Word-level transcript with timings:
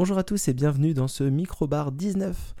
Bonjour 0.00 0.16
à 0.16 0.22
tous 0.22 0.46
et 0.46 0.54
bienvenue 0.54 0.94
dans 0.94 1.08
ce 1.08 1.24
Microbar 1.24 1.90
19. 1.90 2.54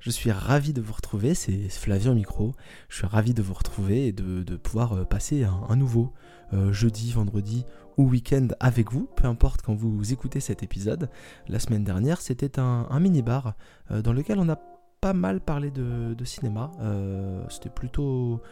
Je 0.00 0.10
suis 0.10 0.32
ravi 0.32 0.72
de 0.72 0.80
vous 0.80 0.92
retrouver, 0.92 1.34
c'est 1.34 1.68
Flavien 1.68 2.14
Micro. 2.14 2.52
Je 2.88 2.96
suis 2.96 3.06
ravi 3.06 3.32
de 3.32 3.42
vous 3.42 3.54
retrouver 3.54 4.08
et 4.08 4.12
de, 4.12 4.56
pouvoir 4.56 4.94
euh, 4.94 5.04
passer 5.04 5.44
un, 5.44 5.76
nouveau 5.76 6.12
euh, 6.52 6.72
jeudi, 6.72 7.12
vendredi 7.12 7.64
ou 7.96 8.08
week-end 8.08 8.48
avec 8.58 8.90
vous, 8.90 9.08
peu 9.14 9.28
importe 9.28 9.62
quand 9.62 9.72
vous 9.72 10.12
écoutez 10.12 10.40
cet 10.40 10.64
épisode. 10.64 11.08
La 11.46 11.60
semaine 11.60 11.84
dernière, 11.84 12.20
c'était 12.20 12.58
un, 12.58 12.98
mini-bar 12.98 13.54
euh, 13.92 14.02
dans 14.02 14.12
lequel 14.12 14.40
on 14.40 14.48
a 14.48 14.58
pas 15.00 15.12
mal 15.12 15.40
parlé 15.40 15.70
de, 15.70 16.24
cinéma. 16.24 16.72
c'était 17.50 17.70
plutôt, 17.70 18.42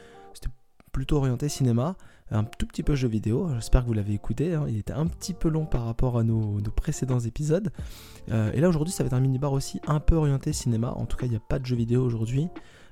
plutôt 0.92 1.16
orienté 1.16 1.48
cinéma 1.48 1.96
un 2.30 2.44
tout 2.44 2.66
petit 2.66 2.82
peu 2.82 2.94
jeu 2.94 3.08
vidéo. 3.08 3.50
J'espère 3.54 3.82
que 3.82 3.86
vous 3.86 3.94
l'avez 3.94 4.14
écouté. 4.14 4.54
Hein. 4.54 4.66
Il 4.68 4.76
était 4.76 4.92
un 4.92 5.06
petit 5.06 5.34
peu 5.34 5.48
long 5.48 5.64
par 5.64 5.84
rapport 5.84 6.18
à 6.18 6.24
nos, 6.24 6.58
précédents 6.74 7.20
épisodes. 7.20 7.70
Euh, 8.30 8.52
et 8.52 8.60
là 8.60 8.68
aujourd'hui, 8.68 8.92
ça 8.92 9.02
va 9.02 9.08
être 9.08 9.14
un 9.14 9.20
mini-bar 9.20 9.52
aussi 9.52 9.80
un 9.86 10.00
peu 10.00 10.14
orienté 10.14 10.52
cinéma. 10.52 10.92
En 10.92 11.06
tout 11.06 11.16
cas, 11.16 11.26
il 11.26 11.30
n'y 11.30 11.36
a 11.36 11.40
pas 11.40 11.58
de 11.58 11.66
jeu 11.66 11.76
vidéo 11.76 12.04
aujourd'hui. 12.04 12.48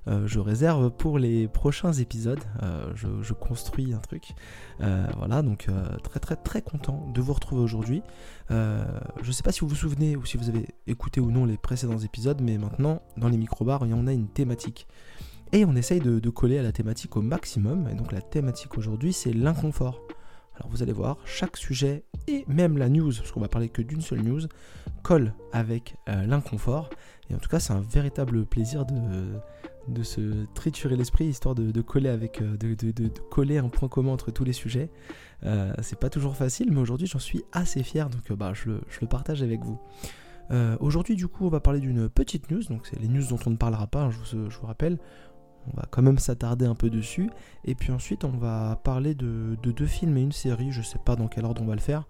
Euh, 0.08 0.26
je 0.26 0.38
réserve 0.38 0.90
pour 0.90 1.18
les 1.18 1.48
prochains 1.48 1.92
épisodes. 1.92 2.42
Euh, 2.62 2.92
je, 2.94 3.32
construis 3.32 3.92
un 3.92 3.98
truc. 3.98 4.34
voilà, 4.78 5.42
donc 5.42 5.68
très 6.02 6.20
très 6.20 6.36
très 6.36 6.62
content 6.62 7.06
de 7.12 7.20
vous 7.20 7.32
retrouver 7.32 7.62
aujourd'hui. 7.62 8.02
je 8.48 8.84
ne 9.26 9.32
sais 9.32 9.42
pas 9.42 9.52
si 9.52 9.60
vous 9.60 9.68
vous 9.68 9.74
souvenez 9.74 10.16
ou 10.16 10.24
si 10.24 10.36
vous 10.36 10.48
avez 10.48 10.68
écouté 10.86 11.20
ou 11.20 11.30
non 11.30 11.44
les 11.44 11.58
précédents 11.58 11.98
épisodes, 11.98 12.40
mais 12.40 12.56
maintenant, 12.56 13.02
dans 13.16 13.28
les 13.28 13.36
micro-bars, 13.36 13.82
en 13.82 14.06
a 14.06 14.12
une 14.12 14.28
thématique. 14.28 14.86
Et 15.52 15.64
on 15.64 15.76
essaye 15.76 16.00
de, 16.00 16.30
coller 16.30 16.58
à 16.58 16.62
la 16.62 16.72
thématique 16.72 17.16
au 17.16 17.22
maximum. 17.22 17.88
Et 17.90 17.94
donc 17.94 18.12
la 18.12 18.20
thématique 18.20 18.76
aujourd'hui, 18.76 19.12
c'est 19.12 19.32
l'inconfort. 19.32 20.02
Alors 20.56 20.70
vous 20.70 20.82
allez 20.82 20.92
voir, 20.92 21.18
chaque 21.24 21.56
sujet 21.56 22.04
et 22.28 22.44
même 22.48 22.78
la 22.78 22.88
news, 22.88 23.12
parce 23.12 23.30
qu'on 23.30 23.40
va 23.40 23.48
parler 23.48 23.68
que 23.68 23.82
d'une 23.82 24.00
seule 24.00 24.22
news, 24.22 24.40
colle 25.02 25.34
avec 25.52 25.96
euh, 26.08 26.26
l'inconfort. 26.26 26.90
Et 27.30 27.34
en 27.34 27.38
tout 27.38 27.48
cas, 27.48 27.60
c'est 27.60 27.72
un 27.72 27.80
véritable 27.80 28.46
plaisir 28.46 28.86
de, 28.86 28.94
de 29.88 30.02
se 30.02 30.46
triturer 30.54 30.96
l'esprit, 30.96 31.26
histoire 31.26 31.54
de, 31.54 31.80
coller 31.82 32.08
avec, 32.08 32.40
euh, 32.40 32.56
de, 32.56 33.08
coller 33.30 33.58
un 33.58 33.68
point 33.68 33.88
commun 33.88 34.12
entre 34.12 34.30
tous 34.30 34.44
les 34.44 34.54
sujets. 34.54 34.90
Euh, 35.44 35.72
c'est 35.82 35.98
pas 35.98 36.08
toujours 36.08 36.36
facile, 36.36 36.72
mais 36.72 36.80
aujourd'hui, 36.80 37.06
j'en 37.06 37.18
suis 37.18 37.44
assez 37.52 37.82
fier, 37.82 38.08
donc 38.08 38.32
bah, 38.32 38.52
je, 38.54 38.70
le, 38.70 39.06
partage 39.06 39.42
avec 39.42 39.60
vous. 39.62 39.78
aujourd'hui, 40.80 41.16
du 41.16 41.28
coup, 41.28 41.44
on 41.44 41.50
va 41.50 41.60
parler 41.60 41.80
d'une 41.80 42.08
petite 42.08 42.50
news, 42.50 42.62
donc 42.64 42.86
c'est 42.86 42.98
les 42.98 43.08
news 43.08 43.26
dont 43.28 43.38
on 43.46 43.50
ne 43.50 43.56
parlera 43.56 43.86
pas, 43.86 44.04
hein, 44.04 44.10
je, 44.10 44.36
vous, 44.36 44.50
je 44.50 44.58
vous 44.58 44.66
rappelle. 44.66 44.98
On 45.72 45.76
va 45.76 45.86
quand 45.90 46.02
même 46.02 46.18
s'attarder 46.18 46.66
un 46.66 46.74
peu 46.74 46.90
dessus. 46.90 47.30
Et 47.64 47.74
puis 47.74 47.92
ensuite, 47.92 48.24
on 48.24 48.36
va 48.36 48.80
parler 48.84 49.14
de, 49.14 49.56
deux 49.62 49.86
films 49.86 50.16
et 50.16 50.22
une 50.22 50.32
série. 50.32 50.70
Je 50.72 50.82
sais 50.82 50.98
pas 50.98 51.16
dans 51.16 51.28
quel 51.28 51.44
ordre 51.44 51.62
on 51.62 51.66
va 51.66 51.74
le 51.74 51.80
faire. 51.80 52.04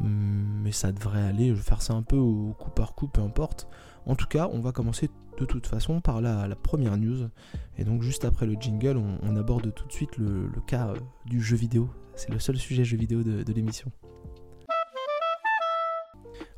Hmm, 0.00 0.62
mais 0.62 0.72
ça 0.72 0.92
devrait 0.92 1.22
aller. 1.22 1.48
Je 1.48 1.54
vais 1.54 1.62
faire 1.62 1.82
ça 1.82 1.94
un 1.94 2.02
peu 2.02 2.16
au 2.16 2.54
coup 2.58 2.70
par 2.70 2.94
coup, 2.94 3.08
peu 3.08 3.20
importe. 3.20 3.68
En 4.06 4.14
tout 4.14 4.26
cas, 4.26 4.48
on 4.52 4.60
va 4.60 4.72
commencer 4.72 5.10
de 5.38 5.44
toute 5.44 5.66
façon 5.66 6.00
par 6.00 6.20
la, 6.20 6.48
première 6.56 6.96
news. 6.96 7.28
Et 7.76 7.84
donc, 7.84 8.02
juste 8.02 8.24
après 8.24 8.46
le 8.46 8.54
jingle, 8.54 8.96
on, 8.96 9.36
aborde 9.36 9.72
tout 9.74 9.86
de 9.86 9.92
suite 9.92 10.16
le, 10.16 10.50
cas 10.66 10.88
euh, 10.88 10.96
du 11.26 11.40
jeu 11.40 11.56
vidéo. 11.56 11.90
C'est 12.14 12.30
le 12.30 12.38
seul 12.38 12.56
sujet 12.56 12.84
jeu 12.84 12.96
vidéo 12.96 13.22
de, 13.22 13.52
l'émission. 13.52 13.90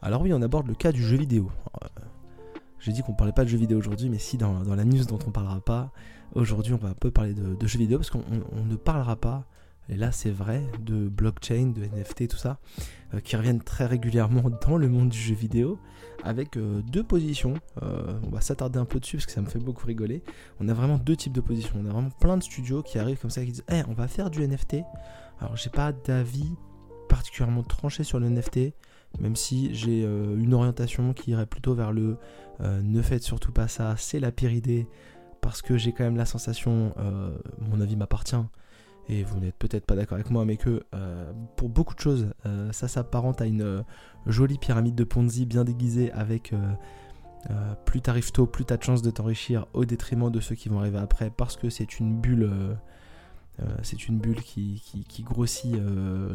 Alors 0.03 0.23
oui, 0.23 0.33
on 0.33 0.41
aborde 0.41 0.67
le 0.67 0.75
cas 0.75 0.93
du 0.93 1.03
jeu 1.03 1.17
vidéo. 1.17 1.51
Euh, 1.83 1.87
j'ai 2.79 2.93
dit 2.93 3.03
qu'on 3.03 3.13
parlait 3.13 3.35
pas 3.35 3.45
de 3.45 3.51
jeux 3.51 3.59
vidéo 3.59 3.79
aujourd'hui, 3.79 4.09
mais 4.09 4.19
si 4.19 4.39
dans, 4.39 4.63
dans, 4.63 4.75
la 4.75 4.85
news 4.85 5.05
dont 5.05 5.19
on 5.27 5.31
parlera 5.31 5.61
pas, 5.61 5.93
Aujourd'hui, 6.35 6.75
on 6.75 6.77
va 6.77 6.91
un 6.91 6.95
peu 6.95 7.11
parler 7.11 7.35
de, 7.35 7.67
jeux 7.67 7.79
vidéo 7.79 7.99
parce 7.99 8.11
qu'on 8.11 8.23
ne 8.23 8.77
parlera 8.77 9.17
pas, 9.17 9.47
et 9.89 9.97
là 9.97 10.13
c'est 10.13 10.31
vrai, 10.31 10.63
de 10.81 11.09
blockchain, 11.09 11.73
de 11.75 11.83
NFT, 11.85 12.29
tout 12.29 12.37
ça, 12.37 12.61
euh, 13.15 13.21
qui 13.21 13.35
reviennent 13.35 13.63
très 13.63 13.87
régulièrement 13.87 14.45
dans 14.69 14.77
le 14.77 14.89
monde 14.89 15.09
du 15.09 15.19
jeu 15.19 15.35
vidéo 15.35 15.79
avec 16.23 16.57
euh, 16.57 16.83
deux 16.83 17.03
positions. 17.03 17.55
Euh, 17.83 18.17
on 18.25 18.31
va 18.31 18.41
s'attarder 18.41 18.79
un 18.79 18.85
peu 18.85 19.01
dessus 19.01 19.17
parce 19.17 19.27
que 19.27 19.33
ça 19.33 19.41
me 19.41 19.49
fait 19.49 19.59
beaucoup 19.59 19.87
rigoler. 19.87 20.23
On 20.61 20.69
a 20.69 20.75
vraiment 20.75 20.99
deux 20.99 21.17
types 21.17 21.33
de 21.33 21.41
positions. 21.41 21.75
On 21.77 21.87
a 21.87 21.91
vraiment 21.91 22.11
plein 22.21 22.37
de 22.37 22.45
studios 22.45 22.83
qui 22.83 23.01
arrivent 23.01 23.19
comme 23.19 23.31
ça 23.31 23.45
qui 23.45 23.51
disent 23.51 23.65
hey, 23.69 23.83
on 23.89 23.95
va 23.95 24.07
faire 24.07 24.31
du 24.31 24.47
NFT. 24.47 24.77
Alors, 25.41 25.57
j'ai 25.57 25.71
pas 25.71 25.93
d'avis 25.93 26.55
particulièrement 27.09 27.65
tranché 27.65 28.05
sur 28.05 28.21
le 28.21 28.29
NFT, 28.29 28.73
même 29.19 29.35
si 29.35 29.75
j'ai 29.75 30.03
une 30.03 30.55
orientation 30.55 31.13
qui 31.13 31.33
irait 31.33 31.47
plutôt 31.47 31.75
vers 31.75 31.91
le 31.91 32.19
ne 32.61 33.03
faites 33.03 33.25
surtout 33.25 33.51
pas 33.51 33.67
ça, 33.67 33.97
c'est 33.97 34.21
la 34.21 34.31
pire 34.31 34.53
idée 34.53 34.87
parce 35.41 35.63
que 35.63 35.77
j'ai 35.77 35.93
quand 35.93 36.05
même 36.05 36.17
la 36.17 36.27
sensation, 36.27 36.95
euh, 36.99 37.31
mon 37.59 37.81
avis 37.81 37.97
m'appartient, 37.97 38.37
et 39.09 39.25
vous 39.25 39.41
n'êtes 39.41 39.57
peut-être 39.57 39.87
pas 39.87 39.97
d'accord 39.97 40.17
avec 40.17 40.31
moi, 40.31 40.45
mais 40.45 40.57
que 40.57 40.85
euh, 40.95 41.33
pour 41.57 41.69
beaucoup 41.69 41.95
de 41.95 42.01
choses, 42.01 42.29
euh, 42.47 42.71
ça 42.73 42.89
s'apparente 42.89 43.41
à 43.41 43.47
une 43.47 43.85
jolie 44.27 44.59
pyramide 44.59 44.95
de 44.95 45.05
Ponzi 45.05 45.47
bien 45.47 45.65
déguisée 45.65 46.13
avec 46.13 46.53
plus 47.87 48.03
t'arrives 48.03 48.33
tôt, 48.33 48.47
plus 48.47 48.67
t'as 48.67 48.77
de 48.77 48.83
chances 48.83 49.01
de 49.01 49.11
t'enrichir 49.11 49.67
au 49.73 49.87
détriment 49.87 50.31
de 50.31 50.41
ceux 50.41 50.55
qui 50.55 50.69
vont 50.69 50.79
arriver 50.79 50.99
après, 50.99 51.31
parce 51.31 51.57
que 51.57 51.71
c'est 51.71 51.99
une 51.99 52.21
bulle. 52.21 52.51
c'est 53.83 54.09
une 54.09 54.19
bulle 54.19 54.43
qui, 54.43 54.83
grossit 55.21 55.75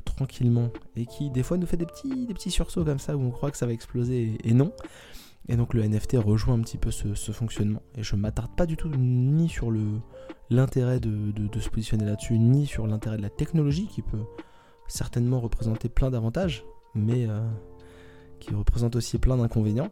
tranquillement 0.03 0.71
et 0.95 1.05
qui 1.05 1.29
des 1.29 1.43
fois 1.43 1.57
nous 1.57 1.67
fait 1.67 1.77
des 1.77 1.85
petits, 1.85 2.25
des 2.25 2.33
petits 2.33 2.49
sursauts 2.49 2.83
comme 2.83 2.97
ça 2.97 3.15
où 3.15 3.21
on 3.21 3.29
croit 3.29 3.51
que 3.51 3.57
ça 3.57 3.67
va 3.67 3.73
exploser 3.73 4.39
et 4.43 4.53
non. 4.53 4.73
Et 5.47 5.55
donc 5.55 5.73
le 5.73 5.87
NFT 5.87 6.17
rejoint 6.17 6.55
un 6.55 6.61
petit 6.61 6.77
peu 6.77 6.91
ce, 6.91 7.31
fonctionnement. 7.31 7.81
Et 7.95 8.03
je 8.03 8.15
m'attarde 8.15 8.55
pas 8.55 8.65
du 8.65 8.77
tout 8.77 8.89
ni 8.89 9.47
sur 9.47 9.71
l'intérêt 10.49 10.99
de, 10.99 11.59
se 11.59 11.69
positionner 11.69 12.05
là-dessus, 12.05 12.37
ni 12.39 12.65
sur 12.65 12.87
l'intérêt 12.87 13.17
de 13.17 13.21
la 13.21 13.29
technologie 13.29 13.87
qui 13.87 14.01
peut 14.01 14.23
certainement 14.87 15.39
représenter 15.39 15.89
plein 15.89 16.09
d'avantages, 16.09 16.63
mais 16.93 17.27
euh, 17.27 17.41
qui 18.39 18.53
représente 18.53 18.95
aussi 18.95 19.17
plein 19.17 19.37
d'inconvénients. 19.37 19.89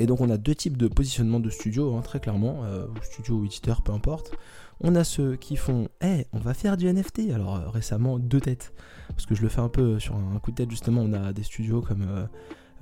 Et 0.00 0.06
donc 0.06 0.20
on 0.20 0.30
a 0.30 0.36
deux 0.36 0.54
types 0.54 0.76
de 0.76 0.88
positionnement 0.88 1.40
de 1.40 1.50
studio, 1.50 1.96
hein, 1.96 2.02
très 2.02 2.20
clairement, 2.20 2.64
euh, 2.64 2.86
studio 3.02 3.36
ou 3.36 3.44
éditeur, 3.44 3.82
peu 3.82 3.92
importe. 3.92 4.32
On 4.80 4.94
a 4.94 5.02
ceux 5.02 5.36
qui 5.36 5.56
font 5.56 5.88
Eh, 6.02 6.26
on 6.32 6.38
va 6.38 6.54
faire 6.54 6.76
du 6.76 6.86
NFT. 6.86 7.30
Alors 7.34 7.56
euh, 7.56 7.68
récemment, 7.68 8.18
deux 8.18 8.40
têtes. 8.40 8.72
Parce 9.08 9.26
que 9.26 9.34
je 9.34 9.42
le 9.42 9.48
fais 9.48 9.60
un 9.60 9.68
peu 9.68 9.98
sur 9.98 10.14
un 10.14 10.38
coup 10.38 10.52
de 10.52 10.56
tête, 10.56 10.70
justement. 10.70 11.02
On 11.02 11.12
a 11.12 11.32
des 11.32 11.42
studios 11.42 11.80
comme 11.80 12.02
euh, 12.02 12.26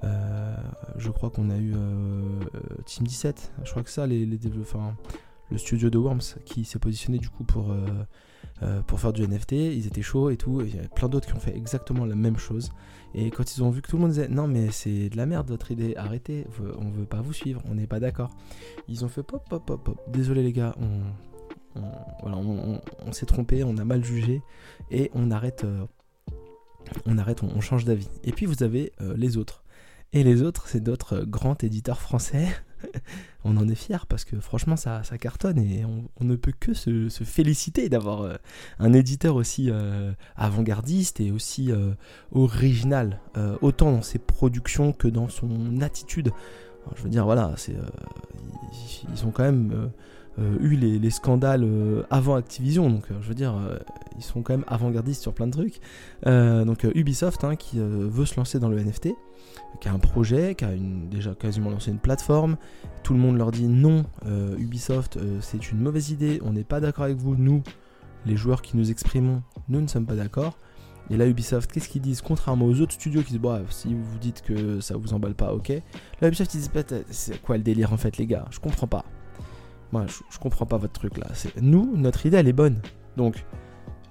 je 0.03 1.11
crois 1.11 1.31
qu'on 1.31 1.51
a 1.51 1.57
eu 1.57 1.73
euh, 1.75 2.41
Team 2.85 3.07
17, 3.07 3.53
je 3.65 3.71
crois 3.71 3.83
que 3.83 3.91
ça, 3.91 4.07
le 4.07 5.59
studio 5.59 5.91
de 5.91 5.99
Worms 5.99 6.21
qui 6.45 6.65
s'est 6.65 6.79
positionné 6.79 7.19
du 7.19 7.29
coup 7.29 7.45
pour, 7.45 7.71
euh, 8.63 8.83
pour 8.83 9.01
faire 9.01 9.13
du 9.13 9.27
NFT, 9.27 9.53
ils 9.53 9.87
étaient 9.87 10.03
chauds 10.03 10.31
et 10.31 10.37
tout, 10.37 10.63
il 10.63 10.75
y 10.75 10.79
a 10.79 10.89
plein 10.89 11.09
d'autres 11.09 11.27
qui 11.27 11.35
ont 11.35 11.41
fait 11.41 11.57
exactement 11.57 12.05
la 12.05 12.15
même 12.15 12.39
chose. 12.39 12.71
Et 13.15 13.31
quand 13.31 13.57
ils 13.57 13.63
ont 13.63 13.71
vu 13.71 13.81
que 13.83 13.89
tout 13.89 13.97
le 13.97 14.03
monde 14.03 14.11
disait 14.11 14.29
non 14.29 14.47
mais 14.49 14.71
c'est 14.71 15.09
de 15.09 15.17
la 15.17 15.27
merde 15.27 15.49
votre 15.49 15.71
idée, 15.71 15.95
arrêtez, 15.97 16.47
on 16.79 16.91
veut 16.91 17.07
pas 17.07 17.21
vous 17.21 17.33
suivre, 17.33 17.63
on 17.71 17.75
n'est 17.75 17.87
pas 17.87 18.01
d'accord. 18.01 18.31
Ils 18.89 19.05
ont 19.05 19.09
fait 19.09 19.23
pop 19.23 19.49
pop 19.49 19.65
pop 19.65 19.83
pop, 19.83 20.01
désolé 20.09 20.43
les 20.43 20.53
gars, 20.53 20.75
on, 20.81 21.81
voilà, 22.23 22.39
on, 22.39 23.13
s'est 23.13 23.27
trompé, 23.27 23.63
on 23.63 23.77
a 23.77 23.85
mal 23.85 24.03
jugé 24.03 24.41
et 24.91 25.11
on 25.15 25.31
arrête, 25.31 25.67
on 27.05 27.19
arrête, 27.19 27.43
on, 27.43 27.61
change 27.61 27.85
d'avis. 27.85 28.09
Et 28.25 28.33
puis 28.33 28.47
vous 28.47 28.63
avez 28.63 28.93
les 29.15 29.37
autres. 29.37 29.63
Et 30.13 30.23
les 30.23 30.43
autres, 30.43 30.69
c'est 30.69 30.81
d'autres 30.81 31.25
grands 31.25 31.57
éditeurs 31.63 32.01
français. 32.01 32.49
on 33.45 33.57
en 33.57 33.69
est 33.69 33.75
fiers 33.75 34.07
parce 34.09 34.25
que 34.25 34.41
franchement, 34.41 34.77
ça, 34.77 35.03
ça 35.05 35.19
cartonne 35.19 35.59
et 35.59 35.85
on, 35.85 36.25
ne 36.25 36.37
peut 36.37 36.53
que 36.59 36.75
se, 36.75 37.09
féliciter 37.09 37.89
d'avoir 37.89 38.23
euh, 38.23 38.35
un 38.79 38.93
éditeur 38.93 39.37
aussi 39.37 39.69
euh, 39.71 40.13
avant-gardiste 40.37 41.21
et 41.21 41.31
aussi 41.31 41.71
euh, 41.71 41.93
original, 42.33 43.21
autant 43.61 43.93
dans 43.93 44.03
ses 44.03 44.19
productions 44.19 44.93
que 44.93 45.09
dans 45.09 45.29
son 45.29 45.81
attitude. 45.81 46.33
je 46.97 47.03
veux 47.03 47.09
dire, 47.09 47.25
voilà, 47.25 47.53
c'est, 47.57 47.77
ils, 48.73 49.09
ils, 49.15 49.27
ont 49.27 49.31
quand 49.31 49.45
même 49.45 49.91
eu 50.39 50.77
les, 50.77 50.99
les 50.99 51.11
scandales 51.11 51.67
avant 52.11 52.35
Activision, 52.35 52.91
donc 52.91 53.05
je 53.23 53.29
veux 53.29 53.35
dire, 53.35 53.55
ils 54.17 54.23
sont 54.23 54.43
quand 54.43 54.53
même 54.53 54.65
avant-gardistes 54.67 55.23
sur 55.23 55.33
plein 55.33 55.47
de 55.47 55.53
trucs. 55.53 55.81
donc 56.25 56.87
Ubisoft, 56.95 57.45
hein, 57.45 57.57
qui 57.57 57.79
veut 57.79 58.27
se 58.27 58.37
lancer 58.37 58.59
dans 58.59 58.69
le 58.69 58.83
NFT 58.83 59.15
qui 59.81 59.89
a 59.89 59.93
un 59.93 59.99
projet, 59.99 60.55
qui 60.55 60.65
a 60.65 60.73
une, 60.73 61.09
déjà 61.09 61.35
quasiment 61.35 61.71
lancé 61.71 61.91
une 61.91 61.99
plateforme. 61.99 62.57
Tout 63.03 63.13
le 63.13 63.19
monde 63.19 63.37
leur 63.37 63.51
dit 63.51 63.69
non, 63.69 64.05
euh, 64.27 64.57
Ubisoft, 64.59 65.17
euh, 65.17 65.39
c'est 65.41 65.71
une 65.71 65.81
mauvaise 65.81 66.11
idée, 66.11 66.41
on 66.45 66.53
n'est 66.53 66.65
pas 66.65 66.81
d'accord 66.81 67.05
avec 67.05 67.17
vous, 67.17 67.37
nous, 67.37 67.63
les 68.25 68.37
joueurs 68.37 68.63
qui 68.63 68.77
nous 68.77 68.91
exprimons, 68.91 69.43
nous 69.69 69.81
ne 69.81 69.87
sommes 69.87 70.07
pas 70.07 70.17
d'accord. 70.17 70.59
Et 71.09 71.17
là, 71.17 71.27
Ubisoft, 71.27 71.71
qu'est-ce 71.71 71.89
qu'ils 71.89 72.03
disent? 72.03 72.21
Contrairement 72.21 72.67
aux 72.67 72.81
autres 72.81 72.95
studios 72.95 73.23
qui 73.23 73.31
disent, 73.31 73.41
bah, 73.41 73.61
si 73.71 73.95
vous 73.95 74.05
vous 74.05 74.19
dites 74.19 74.43
que 74.43 74.81
ça 74.81 74.97
vous 74.97 75.13
emballe 75.13 75.35
pas, 75.35 75.55
ok. 75.55 75.69
Là, 76.21 76.29
Ubisoft, 76.29 76.53
ils 76.55 76.59
disent, 76.59 76.71
bah, 76.73 76.83
c'est 77.11 77.41
quoi 77.41 77.57
le 77.57 77.63
délire 77.63 77.93
en 77.93 77.97
fait, 77.97 78.17
les 78.17 78.27
gars? 78.27 78.47
Je 78.51 78.59
comprends 78.59 78.89
pas. 78.89 79.05
Je, 80.07 80.39
comprends 80.39 80.67
pas 80.67 80.77
votre 80.77 80.93
truc 80.93 81.19
là. 81.19 81.27
Nous, 81.61 81.97
notre 81.97 82.27
idée, 82.27 82.37
elle 82.37 82.49
est 82.49 82.53
bonne. 82.53 82.81
Donc, 83.17 83.45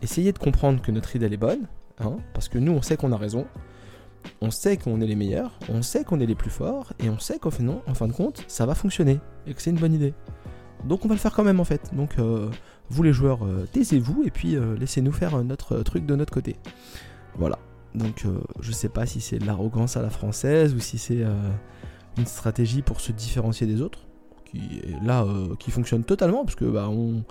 essayez 0.02 0.32
de 0.32 0.40
comprendre 0.40 0.82
que 0.82 0.92
notre 0.92 1.16
idée, 1.16 1.26
elle 1.26 1.34
est 1.34 1.38
bonne. 1.38 1.68
Hein, 2.00 2.18
parce 2.34 2.50
que 2.50 2.58
nous, 2.58 2.72
on 2.74 2.82
sait 2.82 2.98
qu'on 2.98 3.12
a 3.12 3.18
raison 3.18 3.46
on 4.42 4.52
sait 4.52 4.78
qu'on 4.78 5.02
est 5.02 5.08
les 5.08 5.16
meilleurs, 5.16 5.58
on 5.70 5.82
sait 5.82 6.04
qu'on 6.04 6.20
est 6.20 6.26
les 6.26 6.36
plus 6.36 6.50
forts, 6.50 6.94
et 7.00 7.10
on 7.10 7.20
sait 7.20 7.40
qu'en 7.40 7.52
fin, 7.52 7.66
en 7.68 7.94
fin 7.94 8.08
de 8.08 8.14
compte, 8.14 8.44
ça 8.48 8.66
va 8.66 8.76
fonctionner, 8.76 9.20
et 9.48 9.54
que 9.54 9.62
c'est 9.62 9.70
une 9.70 9.80
bonne 9.80 9.94
idée. 9.94 10.14
Donc 10.84 11.04
on 11.06 11.08
va 11.08 11.16
le 11.16 11.20
faire 11.20 11.34
quand 11.34 11.44
même 11.44 11.60
en 11.60 11.66
fait. 11.66 11.96
Donc 11.96 12.20
euh, 12.20 12.50
vous 12.90 13.04
les 13.04 13.14
joueurs, 13.14 13.46
euh, 13.46 13.68
taisez-vous, 13.72 14.24
et 14.26 14.32
puis 14.32 14.56
euh, 14.56 14.76
laissez-nous 14.78 15.12
faire 15.12 15.44
notre 15.44 15.82
truc 15.82 16.06
de 16.06 16.16
notre 16.16 16.34
côté. 16.34 16.58
Voilà. 17.36 17.58
Donc 17.94 18.26
je 18.60 18.72
sais 18.74 18.90
pas 18.90 19.06
si 19.06 19.22
c'est 19.22 19.40
de 19.40 19.46
l'arrogance 19.46 19.96
à 19.96 20.02
la 20.02 20.10
française 20.10 20.76
ou 20.76 20.80
si 20.80 20.98
c'est 20.98 21.24
une 22.18 22.26
stratégie 22.26 22.82
pour 22.82 23.00
se 23.00 23.14
différencier 23.14 23.68
des 23.68 23.82
autres, 23.82 24.05
qui 24.56 24.82
là 25.04 25.26
qui 25.60 25.72
fonctionne 25.72 26.04
totalement 26.04 26.44
parce 26.44 26.56
que 26.56 26.66
bah, 26.66 26.88
on 26.90 27.24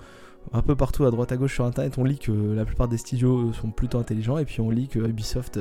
un 0.53 0.61
peu 0.61 0.75
partout 0.75 1.05
à 1.05 1.11
droite 1.11 1.31
à 1.31 1.37
gauche 1.37 1.55
sur 1.55 1.65
internet, 1.65 1.97
on 1.97 2.03
lit 2.03 2.19
que 2.19 2.31
la 2.31 2.65
plupart 2.65 2.87
des 2.87 2.97
studios 2.97 3.51
sont 3.53 3.71
plutôt 3.71 3.97
intelligents 3.97 4.37
et 4.37 4.45
puis 4.45 4.61
on 4.61 4.69
lit 4.69 4.87
que 4.87 4.99
Ubisoft 4.99 5.59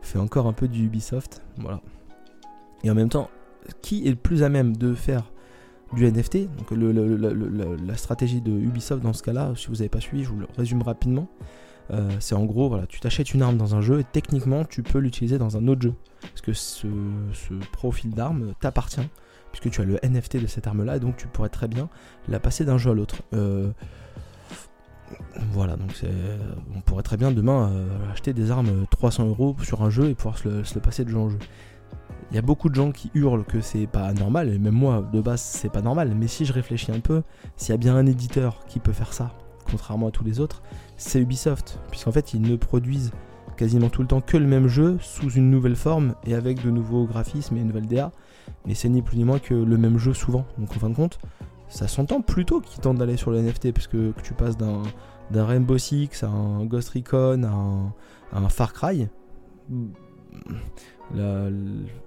fait 0.00 0.18
encore 0.18 0.46
un 0.46 0.52
peu 0.52 0.68
du 0.68 0.84
Ubisoft. 0.84 1.42
Voilà. 1.58 1.80
Et 2.84 2.90
en 2.90 2.94
même 2.94 3.08
temps, 3.08 3.30
qui 3.80 4.06
est 4.06 4.10
le 4.10 4.16
plus 4.16 4.42
à 4.42 4.48
même 4.48 4.76
de 4.76 4.94
faire 4.94 5.24
du 5.92 6.10
NFT 6.10 6.48
Donc 6.56 6.70
la 6.72 7.96
stratégie 7.96 8.40
de 8.40 8.52
Ubisoft 8.52 9.02
dans 9.02 9.12
ce 9.12 9.22
cas-là, 9.22 9.52
si 9.56 9.68
vous 9.68 9.74
n'avez 9.74 9.88
pas 9.88 10.00
suivi, 10.00 10.24
je 10.24 10.30
vous 10.30 10.38
le 10.38 10.46
résume 10.56 10.82
rapidement. 10.82 11.28
Euh, 11.90 12.08
c'est 12.20 12.34
en 12.34 12.44
gros, 12.44 12.68
voilà, 12.68 12.86
tu 12.86 13.00
t'achètes 13.00 13.34
une 13.34 13.42
arme 13.42 13.56
dans 13.56 13.74
un 13.74 13.80
jeu 13.80 14.00
et 14.00 14.04
techniquement 14.04 14.64
tu 14.64 14.82
peux 14.82 14.98
l'utiliser 14.98 15.38
dans 15.38 15.56
un 15.56 15.68
autre 15.68 15.82
jeu. 15.82 15.94
Parce 16.20 16.40
que 16.40 16.52
ce, 16.52 16.86
profil 17.72 18.10
d'arme 18.10 18.54
t'appartient, 18.60 19.00
puisque 19.52 19.70
tu 19.70 19.80
as 19.80 19.84
le 19.84 19.98
NFT 20.02 20.38
de 20.38 20.46
cette 20.46 20.66
arme-là, 20.66 20.96
et 20.96 21.00
donc 21.00 21.16
tu 21.16 21.28
pourrais 21.28 21.48
très 21.48 21.68
bien 21.68 21.88
la 22.28 22.40
passer 22.40 22.64
d'un 22.64 22.78
jeu 22.78 22.90
à 22.90 22.94
l'autre. 22.94 23.22
Euh, 23.34 23.70
voilà, 25.52 25.76
donc 25.76 25.90
on 26.74 26.80
pourrait 26.80 27.02
très 27.02 27.16
bien 27.16 27.30
demain 27.30 27.70
euh, 27.70 28.12
acheter 28.12 28.32
des 28.32 28.50
armes 28.50 28.86
300 28.90 29.26
euros 29.26 29.56
sur 29.62 29.82
un 29.82 29.90
jeu 29.90 30.08
et 30.08 30.14
pouvoir 30.14 30.38
se 30.38 30.48
le 30.48 30.80
passer 30.80 31.04
de 31.04 31.10
jeu 31.10 31.18
en 31.18 31.28
jeu. 31.28 31.38
Il 32.30 32.36
y 32.36 32.38
a 32.38 32.42
beaucoup 32.42 32.70
de 32.70 32.74
gens 32.74 32.92
qui 32.92 33.10
hurlent 33.14 33.44
que 33.44 33.60
c'est 33.60 33.86
pas 33.86 34.12
normal, 34.14 34.48
et 34.48 34.58
même 34.58 34.74
moi 34.74 35.06
de 35.12 35.20
base 35.20 35.42
c'est 35.42 35.70
pas 35.70 35.82
normal, 35.82 36.14
mais 36.18 36.28
si 36.28 36.46
je 36.46 36.52
réfléchis 36.54 36.90
un 36.90 37.00
peu, 37.00 37.22
s'il 37.56 37.72
y 37.72 37.74
a 37.74 37.76
bien 37.76 37.94
un 37.94 38.06
éditeur 38.06 38.64
qui 38.66 38.78
peut 38.80 38.92
faire 38.92 39.12
ça, 39.12 39.32
contrairement 39.70 40.08
à 40.08 40.10
tous 40.10 40.24
les 40.24 40.40
autres, 40.40 40.62
c'est 40.96 41.20
Ubisoft, 41.20 41.78
puisqu'en 41.90 42.12
fait 42.12 42.32
ils 42.32 42.40
ne 42.40 42.56
produisent 42.56 43.12
quasiment 43.58 43.90
tout 43.90 44.00
le 44.00 44.08
temps 44.08 44.22
que 44.22 44.38
le 44.38 44.46
même 44.46 44.66
jeu 44.66 44.96
sous 45.00 45.30
une 45.30 45.50
nouvelle 45.50 45.76
forme 45.76 46.14
et 46.24 46.34
avec 46.34 46.64
de 46.64 46.70
nouveaux 46.70 47.04
graphismes 47.04 47.56
et 47.58 47.60
une 47.60 47.66
nouvelle 47.66 47.86
DA, 47.86 48.12
mais 48.66 48.74
c'est 48.74 48.88
ni 48.88 49.02
plus 49.02 49.16
ni 49.16 49.24
moins 49.24 49.38
que 49.38 49.54
le 49.54 49.76
même 49.76 49.98
jeu 49.98 50.14
souvent. 50.14 50.44
Donc 50.58 50.70
en 50.70 50.78
fin 50.78 50.90
de 50.90 50.94
compte, 50.94 51.18
ça 51.68 51.88
s'entend 51.88 52.20
plutôt 52.20 52.60
qu'ils 52.60 52.80
tentent 52.80 52.98
d'aller 52.98 53.16
sur 53.16 53.30
le 53.30 53.40
NFT, 53.40 53.72
puisque 53.72 53.92
que 53.92 54.20
tu 54.22 54.34
passes 54.34 54.56
d'un, 54.56 54.82
Rainbow 55.34 55.78
Six 55.78 56.22
à 56.22 56.28
un 56.28 56.64
Ghost 56.66 56.90
Recon 56.90 57.42
à 58.32 58.38
un 58.38 58.48
Far 58.48 58.72
Cry 58.72 59.08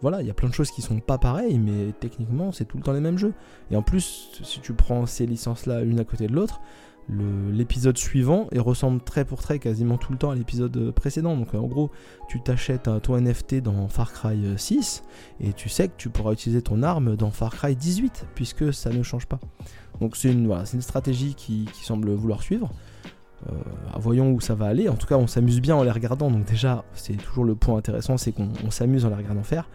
voilà, 0.02 0.22
il 0.22 0.28
y 0.28 0.30
a 0.30 0.34
plein 0.34 0.50
de 0.50 0.54
choses 0.54 0.72
qui 0.72 0.82
sont 0.82 1.00
pas 1.00 1.18
pareilles, 1.18 1.60
mais 1.60 1.94
techniquement, 2.00 2.52
c'est 2.52 2.66
tout 2.66 2.78
le 2.78 2.84
temps 2.84 2.94
les 2.94 3.00
mêmes 3.00 3.18
jeux. 3.18 3.34
Et 3.72 3.76
en 3.76 3.82
plus, 3.82 4.32
si 4.44 4.60
tu 4.62 4.74
prends 4.74 5.06
ces 5.06 5.26
licences-là 5.26 5.82
l'une 5.82 6.00
à 6.00 6.04
côté 6.04 6.28
de 6.28 6.34
l'autre, 6.34 6.62
l'épisode 7.08 7.98
suivant 7.98 8.48
il 8.52 8.62
ressemble 8.62 9.00
très 9.02 9.26
pour 9.26 9.42
très 9.42 9.60
quasiment 9.60 9.98
tout 9.98 10.12
le 10.12 10.18
temps 10.18 10.32
à 10.32 10.36
l'épisode 10.36 10.92
précédent. 10.92 11.38
Donc 11.38 11.54
en 11.54 11.68
gros, 11.68 11.92
tu 12.30 12.42
t'achètes 12.42 12.90
ton 13.04 13.20
NFT 13.20 13.62
dans 13.62 13.88
Far 13.88 14.12
Cry 14.12 14.38
6 14.58 15.04
et 15.40 15.54
tu 15.54 15.70
sais 15.70 15.88
que 15.88 15.94
tu 15.98 16.10
pourras 16.10 16.34
utiliser 16.34 16.62
ton 16.62 16.84
arme 16.84 17.16
dans 17.16 17.32
Far 17.32 17.56
Cry 17.56 17.76
18 17.76 18.28
puisque 18.36 18.74
ça 18.74 18.90
ne 18.90 19.04
change 19.04 19.26
pas. 19.28 19.40
Donc 20.02 20.16
c'est 20.16 20.32
une, 20.32 20.52
une 20.52 20.82
stratégie 20.82 21.36
qui 21.36 21.68
semble 21.74 22.12
vouloir 22.12 22.42
suivre. 22.42 22.72
Euh, 23.50 23.54
voyons 24.00 24.32
où 24.32 24.42
ça 24.42 24.56
va 24.56 24.66
aller. 24.66 24.90
En 24.90 24.96
tout 24.96 25.08
cas, 25.08 25.18
on 25.18 25.28
s'amuse 25.28 25.62
bien 25.62 25.76
en 25.76 25.84
les 25.84 25.92
regardant. 25.92 26.32
Donc 26.32 26.46
déjà, 26.46 26.84
c'est 26.94 27.14
toujours 27.14 27.44
le 27.44 27.56
point 27.56 27.78
intéressant, 27.78 28.18
c'est 28.18 28.32
qu'on 28.32 28.72
s'amuse 28.72 29.06
en 29.06 29.10
les 29.10 29.16
regardant 29.16 29.44
faire. 29.44 29.70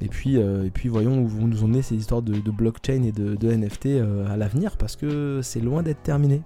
Et 0.00 0.08
puis, 0.08 0.36
euh, 0.36 0.64
et 0.64 0.70
puis 0.70 0.88
voyons 0.88 1.20
où 1.20 1.26
vont 1.26 1.48
nous 1.48 1.64
emmener 1.64 1.82
ces 1.82 1.96
histoires 1.96 2.22
de, 2.22 2.50
blockchain 2.50 3.02
et 3.02 3.12
de, 3.12 3.52
NFT 3.52 3.86
euh, 3.86 4.32
à 4.32 4.36
l'avenir, 4.36 4.76
parce 4.76 4.96
que 4.96 5.40
c'est 5.42 5.60
loin 5.60 5.82
d'être 5.82 6.02
terminé. 6.02 6.42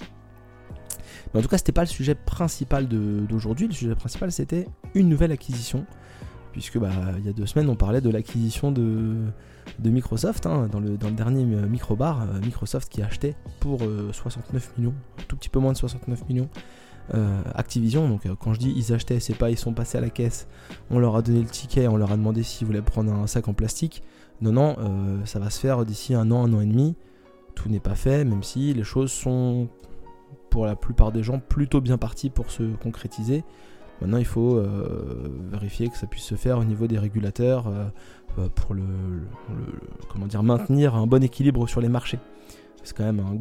Mais 1.33 1.41
en 1.41 1.43
tout 1.43 1.49
cas, 1.49 1.59
c'était 1.59 1.73
pas 1.73 1.83
le 1.83 1.89
sujet 1.89 2.15
principal 2.15 2.89
d'aujourd'hui. 2.89 3.67
Le 3.67 3.73
sujet 3.75 3.95
principal, 3.95 4.33
c'était 4.33 4.67
une 4.95 5.09
nouvelle 5.09 5.33
acquisition 5.33 5.87
puisque 6.53 6.79
bah, 6.79 6.91
il 7.19 7.27
y 7.27 7.29
a 7.29 7.33
deux 7.33 7.47
semaines 7.47 7.69
on 7.69 7.75
parlait 7.75 8.01
de 8.01 8.11
l'acquisition 8.11 8.71
de, 8.71 9.17
Microsoft 9.83 10.47
hein, 10.47 10.69
dans, 10.71 10.81
le, 10.81 10.97
dernier 10.97 11.45
microbar, 11.45 12.23
euh, 12.23 12.41
Microsoft 12.45 12.89
qui 12.89 13.03
achetait 13.03 13.35
pour 13.59 13.81
69 14.13 14.53
euh, 14.55 14.81
millions, 14.81 14.95
un 15.19 15.23
tout 15.27 15.37
petit 15.37 15.49
peu 15.49 15.59
moins 15.59 15.73
de 15.73 15.79
69 15.79 16.29
millions. 16.29 16.49
Euh, 17.15 17.43
Activision, 17.55 18.09
donc 18.09 18.23
quand 18.39 18.55
je 18.55 18.61
dis 18.61 18.73
ils 18.77 18.93
achetaient, 18.93 19.21
c'est 19.21 19.35
pas 19.35 19.51
ils 19.51 19.59
sont 19.59 19.75
passés 19.75 19.99
à 19.99 20.01
la 20.01 20.09
caisse, 20.09 20.47
on 20.91 20.99
leur 20.99 21.17
a 21.17 21.23
donné 21.23 21.41
le 21.41 21.49
ticket, 21.49 21.89
on 21.89 21.97
leur 21.97 22.13
a 22.13 22.17
demandé 22.17 22.43
s'ils 22.43 22.67
voulaient 22.67 22.81
prendre 22.81 23.13
un 23.13 23.27
sac 23.27 23.49
en 23.49 23.55
plastique. 23.55 24.03
Non, 24.41 24.53
non, 24.53 24.77
ça 25.25 25.39
va 25.39 25.51
se 25.51 25.61
faire 25.61 25.85
d'ici 25.85 26.15
un 26.15 26.31
an, 26.31 26.47
un 26.47 26.53
an 26.53 26.61
et 26.61 26.67
demi. 26.67 26.97
Tout 27.55 27.69
n'est 27.69 27.81
pas 27.81 27.95
fait, 27.95 28.25
même 28.25 28.43
si 28.43 28.73
les 28.73 28.83
choses 28.83 29.13
sont 29.13 29.69
pour 30.53 30.67
la 30.67 30.77
plupart 30.77 31.13
des 31.13 31.23
gens 31.23 31.39
plutôt 31.39 31.81
bien 31.81 31.99
parties 31.99 32.31
pour 32.31 32.51
se 32.51 32.63
concrétiser. 32.77 33.45
Maintenant, 34.03 34.19
il 34.19 34.27
faut 34.27 34.57
euh, 34.57 35.29
vérifier 35.51 35.89
que 35.89 35.97
ça 35.97 36.07
puisse 36.07 36.25
se 36.25 36.35
faire 36.35 36.59
au 36.59 36.65
niveau 36.65 36.89
des 36.89 36.99
régulateurs 36.99 37.69
euh, 37.69 37.85
euh, 38.39 38.49
pour 38.49 38.75
le, 38.75 38.83
comment 40.11 40.27
dire, 40.27 40.43
maintenir 40.43 40.97
un 40.97 41.07
bon 41.07 41.23
équilibre 41.23 41.69
sur 41.69 41.81
les 41.81 41.89
marchés. 41.89 42.19
C'est 42.83 42.97
quand 42.97 43.05
même 43.05 43.21
un 43.21 43.35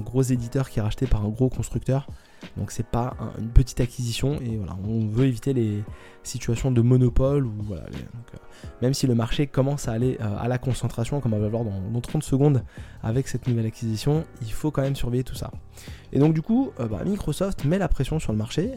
gros 0.00 0.22
éditeur 0.22 0.68
qui 0.68 0.80
est 0.80 0.82
racheté 0.82 1.06
par 1.06 1.24
un 1.24 1.28
gros 1.28 1.48
constructeur. 1.48 2.08
Donc 2.56 2.70
c'est 2.70 2.86
pas 2.86 3.16
une 3.38 3.48
petite 3.48 3.80
acquisition 3.80 4.40
et 4.40 4.56
voilà, 4.56 4.76
on 4.86 5.06
veut 5.06 5.26
éviter 5.26 5.52
les 5.52 5.84
situations 6.22 6.70
de 6.70 6.80
monopole 6.80 7.46
ou 7.46 7.52
voilà. 7.60 7.84
Euh, 7.84 8.38
même 8.82 8.94
si 8.94 9.06
le 9.06 9.14
marché 9.14 9.46
commence 9.46 9.88
à 9.88 9.92
aller 9.92 10.16
euh, 10.20 10.36
à 10.38 10.48
la 10.48 10.58
concentration, 10.58 11.20
comme 11.20 11.34
on 11.34 11.38
va 11.38 11.48
voir 11.48 11.64
dans, 11.64 12.00
30 12.00 12.22
secondes 12.22 12.62
avec 13.02 13.28
cette 13.28 13.46
nouvelle 13.46 13.66
acquisition, 13.66 14.24
il 14.42 14.52
faut 14.52 14.70
quand 14.70 14.82
même 14.82 14.96
surveiller 14.96 15.24
tout 15.24 15.34
ça. 15.34 15.50
Et 16.12 16.18
donc 16.18 16.34
du 16.34 16.42
coup, 16.42 16.72
euh, 16.80 16.86
bah, 16.86 17.00
Microsoft 17.04 17.64
met 17.64 17.78
la 17.78 17.88
pression 17.88 18.18
sur 18.18 18.32
le 18.32 18.38
marché, 18.38 18.72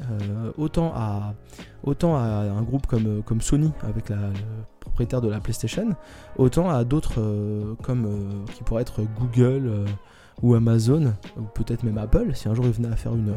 autant, 0.58 0.92
à, 0.96 1.36
autant 1.84 2.16
à 2.16 2.22
un 2.22 2.62
groupe 2.62 2.88
comme, 2.88 3.24
comme 3.24 3.42
Sony 3.42 3.72
avec 3.82 4.10
la, 4.10 4.18
le 4.18 4.34
propriétaire 4.80 5.22
de 5.22 5.30
la 5.30 5.40
PlayStation, 5.40 5.90
autant 6.38 6.70
à 6.70 6.84
d'autres 6.84 7.76
comme 7.84 8.46
qui 8.54 8.64
pourraient 8.64 8.82
être 8.82 9.02
Google 9.20 9.86
ou 10.42 10.54
Amazon, 10.56 11.14
ou 11.38 11.44
peut-être 11.54 11.84
même 11.84 11.98
Apple, 11.98 12.34
si 12.34 12.48
un 12.48 12.54
jour 12.54 12.66
ils 12.66 12.72
venaient 12.72 12.92
à 12.92 12.96
faire 12.96 13.16
une, 13.16 13.34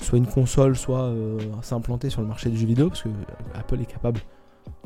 soit 0.00 0.18
une 0.18 0.26
console, 0.26 0.76
soit 0.76 1.02
euh, 1.02 1.38
s'implanter 1.62 2.10
sur 2.10 2.22
le 2.22 2.28
marché 2.28 2.50
des 2.50 2.56
jeux 2.56 2.66
vidéo, 2.66 2.88
parce 2.88 3.02
que 3.02 3.08
Apple 3.54 3.80
est 3.80 3.86
capable 3.86 4.20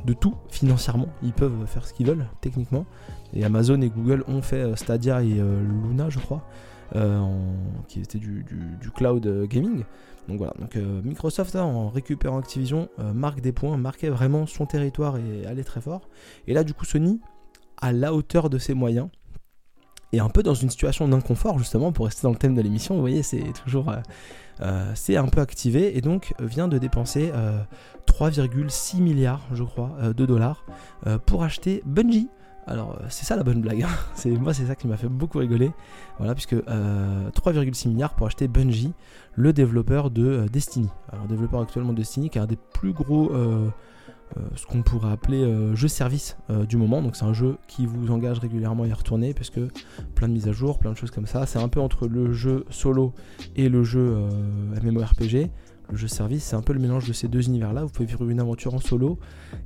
de 0.04 0.12
tout 0.12 0.34
financièrement, 0.48 1.08
ils 1.22 1.32
peuvent 1.32 1.66
faire 1.66 1.86
ce 1.86 1.92
qu'ils 1.92 2.06
veulent 2.06 2.26
techniquement. 2.40 2.86
Et 3.34 3.44
Amazon 3.44 3.80
et 3.80 3.90
Google 3.90 4.24
ont 4.28 4.42
fait 4.42 4.62
euh, 4.62 4.76
Stadia 4.76 5.22
et 5.22 5.38
euh, 5.38 5.60
Luna, 5.60 6.08
je 6.08 6.18
crois, 6.18 6.42
qui 7.88 8.00
était 8.00 8.18
du, 8.18 8.44
cloud 8.94 9.46
gaming. 9.48 9.84
Donc 10.28 10.38
voilà, 10.38 10.52
donc 10.58 10.76
Microsoft 10.76 11.56
en 11.56 11.88
récupérant 11.88 12.38
Activision 12.38 12.90
marque 13.14 13.40
des 13.40 13.50
points, 13.50 13.78
marquait 13.78 14.10
vraiment 14.10 14.44
son 14.44 14.66
territoire 14.66 15.16
et 15.16 15.46
allait 15.46 15.64
très 15.64 15.80
fort. 15.80 16.02
Et 16.46 16.52
là 16.52 16.64
du 16.64 16.74
coup 16.74 16.84
Sony, 16.84 17.18
à 17.78 17.92
la 17.92 18.12
hauteur 18.12 18.50
de 18.50 18.58
ses 18.58 18.74
moyens, 18.74 19.08
et 20.12 20.20
un 20.20 20.28
peu 20.28 20.42
dans 20.42 20.54
une 20.54 20.70
situation 20.70 21.08
d'inconfort 21.08 21.58
justement 21.58 21.92
pour 21.92 22.06
rester 22.06 22.22
dans 22.22 22.30
le 22.30 22.36
thème 22.36 22.54
de 22.54 22.60
l'émission. 22.60 22.94
Vous 22.94 23.00
voyez, 23.00 23.22
c'est 23.22 23.52
toujours 23.64 23.88
euh, 23.90 23.96
euh, 24.60 24.92
c'est 24.94 25.16
un 25.16 25.26
peu 25.26 25.40
activé 25.40 25.96
et 25.96 26.00
donc 26.00 26.34
vient 26.40 26.68
de 26.68 26.78
dépenser 26.78 27.32
3,6 28.06 28.96
euh, 28.96 29.00
milliards, 29.00 29.46
je 29.52 29.64
crois, 29.64 29.90
de 30.14 30.26
dollars 30.26 30.64
pour 31.26 31.42
acheter 31.42 31.82
Bungie. 31.86 32.28
Alors 32.66 32.96
c'est 33.08 33.24
ça 33.24 33.34
la 33.34 33.42
bonne 33.42 33.60
blague. 33.60 33.82
Hein. 33.82 33.88
c'est 34.14 34.30
moi 34.30 34.54
c'est 34.54 34.66
ça 34.66 34.76
qui 34.76 34.86
m'a 34.86 34.96
fait 34.96 35.08
beaucoup 35.08 35.38
rigoler. 35.38 35.72
Voilà 36.18 36.34
puisque 36.34 36.54
3,6 36.54 37.88
milliards 37.88 38.14
pour 38.14 38.26
acheter 38.26 38.46
Bungie, 38.46 38.92
le 39.34 39.52
développeur 39.52 40.10
de 40.10 40.46
Destiny. 40.52 40.88
Alors 41.10 41.26
développeur 41.26 41.62
actuellement 41.62 41.92
de 41.92 41.98
Destiny 41.98 42.30
qui 42.30 42.38
est 42.38 42.42
un 42.42 42.46
des 42.46 42.58
plus 42.74 42.92
gros 42.92 43.32
euh, 43.32 43.68
ce 44.54 44.66
qu'on 44.66 44.82
pourrait 44.82 45.12
appeler 45.12 45.42
euh, 45.42 45.74
jeu 45.74 45.88
service 45.88 46.36
euh, 46.50 46.64
du 46.64 46.76
moment. 46.76 47.02
Donc 47.02 47.16
c'est 47.16 47.24
un 47.24 47.32
jeu 47.32 47.56
qui 47.68 47.86
vous 47.86 48.10
engage 48.10 48.38
régulièrement 48.38 48.84
à 48.84 48.86
y 48.86 48.92
retourner 48.92 49.34
parce 49.34 49.50
que 49.50 49.68
plein 50.14 50.28
de 50.28 50.32
mises 50.32 50.48
à 50.48 50.52
jour, 50.52 50.78
plein 50.78 50.92
de 50.92 50.96
choses 50.96 51.10
comme 51.10 51.26
ça. 51.26 51.46
C'est 51.46 51.58
un 51.58 51.68
peu 51.68 51.80
entre 51.80 52.06
le 52.06 52.32
jeu 52.32 52.64
solo 52.70 53.12
et 53.56 53.68
le 53.68 53.84
jeu 53.84 54.16
MMORPG. 54.82 55.50
Le 55.90 55.98
jeu 55.98 56.08
service, 56.08 56.44
c'est 56.44 56.56
un 56.56 56.62
peu 56.62 56.72
le 56.72 56.78
mélange 56.78 57.06
de 57.06 57.12
ces 57.12 57.28
deux 57.28 57.46
univers-là. 57.46 57.84
Vous 57.84 57.90
pouvez 57.90 58.06
vivre 58.06 58.26
une 58.26 58.40
aventure 58.40 58.72
en 58.72 58.78
solo 58.78 59.18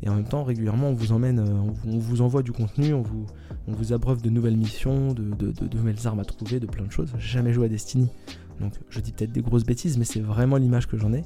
et 0.03 0.09
en 0.09 0.15
même 0.17 0.27
temps 0.27 0.43
régulièrement 0.43 0.89
on 0.89 0.95
vous 0.95 1.13
emmène, 1.13 1.39
on 1.85 1.99
vous, 1.99 2.21
envoie 2.21 2.43
du 2.43 2.51
contenu, 2.51 2.95
on 2.95 3.03
vous, 3.03 3.27
on 3.69 3.73
vous 3.73 3.93
abreuve 3.93 4.23
de 4.23 4.31
nouvelles 4.31 4.57
missions, 4.57 5.13
de, 5.13 5.23
de 5.23 5.77
nouvelles 5.77 6.05
armes 6.07 6.19
à 6.19 6.25
trouver, 6.25 6.59
de 6.59 6.67
plein 6.67 6.85
de 6.85 6.91
choses. 6.91 7.13
J'ai 7.19 7.35
jamais 7.35 7.53
joué 7.53 7.67
à 7.67 7.69
Destiny, 7.69 8.09
donc 8.61 8.73
je 8.89 9.01
dis 9.01 9.13
peut-être 9.13 9.33
des 9.33 9.43
grosses 9.43 9.65
bêtises, 9.65 9.99
mais 9.99 10.05
c'est 10.05 10.21
vraiment 10.21 10.57
l'image 10.57 10.89
que 10.89 10.97
j'en 10.97 11.13
ai. 11.13 11.23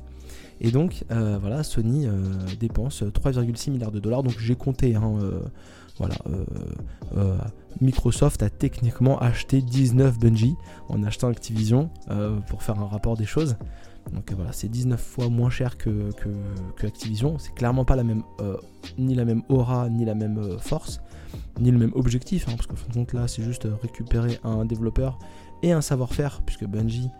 Et 0.61 0.71
donc, 0.71 1.05
euh, 1.11 1.39
voilà, 1.41 1.63
Sony 1.63 2.07
euh, 2.07 2.13
dépense 2.59 3.03
3,6 3.03 3.71
milliards 3.71 3.93
de 3.93 4.01
dollars. 4.01 4.23
Donc, 4.23 4.39
j'ai 4.39 4.55
compté, 4.55 4.95
hein, 4.95 5.15
euh, 5.23 5.41
voilà, 5.99 6.15
Microsoft 7.81 8.43
a 8.43 8.51
techniquement 8.51 9.19
acheté 9.19 9.63
19 9.63 10.19
Bungie 10.19 10.57
en 10.89 11.03
achetant 11.03 11.29
Activision 11.29 11.91
pour 12.49 12.63
faire 12.63 12.79
un 12.79 12.87
rapport 12.87 13.17
des 13.19 13.27
choses. 13.27 13.57
Donc 14.15 14.33
voilà, 14.33 14.51
c'est 14.53 14.69
19 14.69 14.99
fois 14.99 15.29
moins 15.29 15.51
cher 15.51 15.77
que, 15.77 16.11
que, 16.77 16.87
Activision. 16.87 17.39
C'est 17.39 17.55
clairement 17.55 17.85
pas 17.85 17.97
la 17.97 18.03
même, 18.03 18.23
ni 18.97 19.15
la 19.15 19.27
même 19.27 19.43
aura, 19.51 19.91
ni 19.91 20.07
la 20.07 20.15
même 20.15 20.59
force, 20.59 21.03
ni 21.61 21.71
le 21.71 21.77
même 21.77 21.93
objectif. 21.95 22.49
Hein, 22.49 22.53
parce 22.57 22.67
qu'en 22.67 22.77
fin 22.77 22.89
de 22.89 22.95
compte, 22.95 23.13
là, 23.13 23.29
c'est 23.29 23.43
juste 23.43 23.69
récupérer 23.83 24.39
un 24.43 24.65
développeur 24.65 25.19
et 25.63 25.73
un 25.73 25.83
savoir-faire, 25.83 26.41
puisque 26.47 26.65
Bungie 26.65 27.11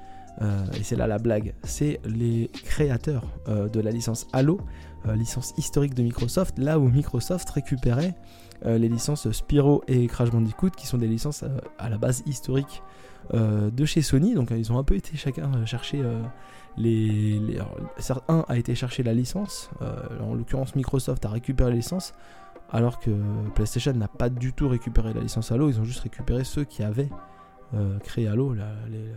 et 0.41 0.83
c'est 0.83 0.97
là 0.97 1.07
la 1.07 1.19
blague, 1.19 1.55
c'est 1.63 2.01
les 2.05 2.51
créateurs 2.65 3.25
de 3.47 3.81
la 3.81 3.91
licence 3.91 4.27
Halo, 4.33 4.61
licence 5.07 5.53
historique 5.57 5.95
de 5.95 6.03
Microsoft, 6.03 6.59
là 6.59 6.79
où 6.79 6.89
Microsoft 6.89 7.49
récupérait 7.51 8.15
les 8.65 8.89
licences 8.89 9.31
Spyro 9.33 9.83
et 9.89 10.07
Crash 10.07 10.31
Bandicoot, 10.31 10.71
qui 10.71 10.87
sont 10.87 10.99
des 10.99 11.09
licences 11.09 11.45
à 11.79 11.89
la 11.89 11.99
base 11.99 12.23
historiques 12.27 12.83
de 13.33 13.85
chez 13.85 14.03
Sony. 14.03 14.35
Donc 14.35 14.51
ils 14.51 14.73
ont 14.73 14.79
un 14.79 14.85
peu 14.85 14.95
été 14.97 15.17
chacun 15.17 15.65
chercher 15.67 16.03
les, 16.77 17.59
un 18.29 18.45
a 18.49 18.57
été 18.57 18.75
chercher 18.75 19.03
la 19.03 19.13
licence, 19.13 19.71
en 20.21 20.35
l'occurrence 20.35 20.75
Microsoft 20.75 21.25
a 21.27 21.29
récupéré 21.29 21.71
la 21.71 21.77
licence, 21.77 22.15
alors 22.71 22.99
que 22.99 23.11
PlayStation 23.55 23.93
n'a 23.93 24.09
pas 24.09 24.29
du 24.29 24.53
tout 24.53 24.69
récupéré 24.69 25.13
la 25.13 25.21
licence 25.21 25.53
Halo, 25.53 25.69
ils 25.69 25.81
ont 25.81 25.85
juste 25.85 26.01
récupéré 26.01 26.45
ceux 26.45 26.65
qui 26.65 26.83
avaient 26.83 27.11
euh, 27.75 27.99
créé 28.01 28.27
Halo, 28.27 28.55
la, 28.55 28.67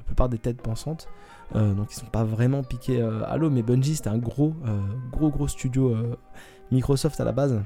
plupart 0.05 0.29
des 0.29 0.37
têtes 0.37 0.61
pensantes. 0.61 1.07
Euh, 1.55 1.73
donc 1.73 1.91
ils 1.91 1.95
sont 1.95 2.05
pas 2.05 2.23
vraiment 2.23 2.63
piqués 2.63 3.01
euh, 3.01 3.23
Halo, 3.25 3.49
mais 3.49 3.63
Bungie 3.63 3.95
c'était 3.95 4.09
un 4.09 4.17
gros, 4.17 4.53
gros, 5.11 5.29
gros 5.29 5.47
studio 5.47 5.95
Microsoft 6.71 7.19
à 7.19 7.25
la 7.25 7.31
base. 7.31 7.61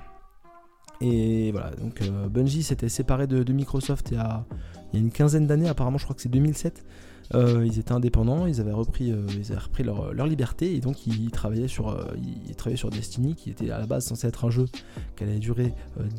Et 0.99 1.51
voilà, 1.51 1.71
donc 1.71 2.01
Bungie 2.29 2.63
s'était 2.63 2.89
séparé 2.89 3.27
de, 3.27 3.51
Microsoft 3.53 4.13
a, 4.17 4.45
il 4.91 4.99
y 4.99 5.01
a 5.01 5.05
une 5.05 5.11
quinzaine 5.11 5.45
d'années, 5.45 5.69
apparemment 5.69 5.97
je 5.97 6.05
crois 6.05 6.15
que 6.15 6.21
c'est 6.21 6.29
2007. 6.29 6.85
Euh, 7.33 7.65
ils 7.65 7.79
étaient 7.79 7.91
indépendants, 7.91 8.47
ils 8.47 8.61
avaient 8.61 8.71
repris, 8.71 9.11
euh, 9.11 9.25
ils 9.37 9.51
avaient 9.51 9.61
repris 9.61 9.83
leur, 9.83 10.13
liberté 10.25 10.75
et 10.75 10.79
donc 10.79 11.07
ils 11.07 11.31
travaillaient, 11.31 11.67
sur, 11.67 11.89
euh, 11.89 12.05
ils 12.47 12.55
travaillaient 12.55 12.77
sur 12.77 12.89
Destiny 12.89 13.35
qui 13.35 13.49
était 13.49 13.69
à 13.69 13.79
la 13.79 13.85
base 13.85 14.05
censé 14.05 14.27
être 14.27 14.45
un 14.45 14.49
jeu 14.49 14.65
qui 15.15 15.23
allait 15.23 15.39
durer 15.39 15.73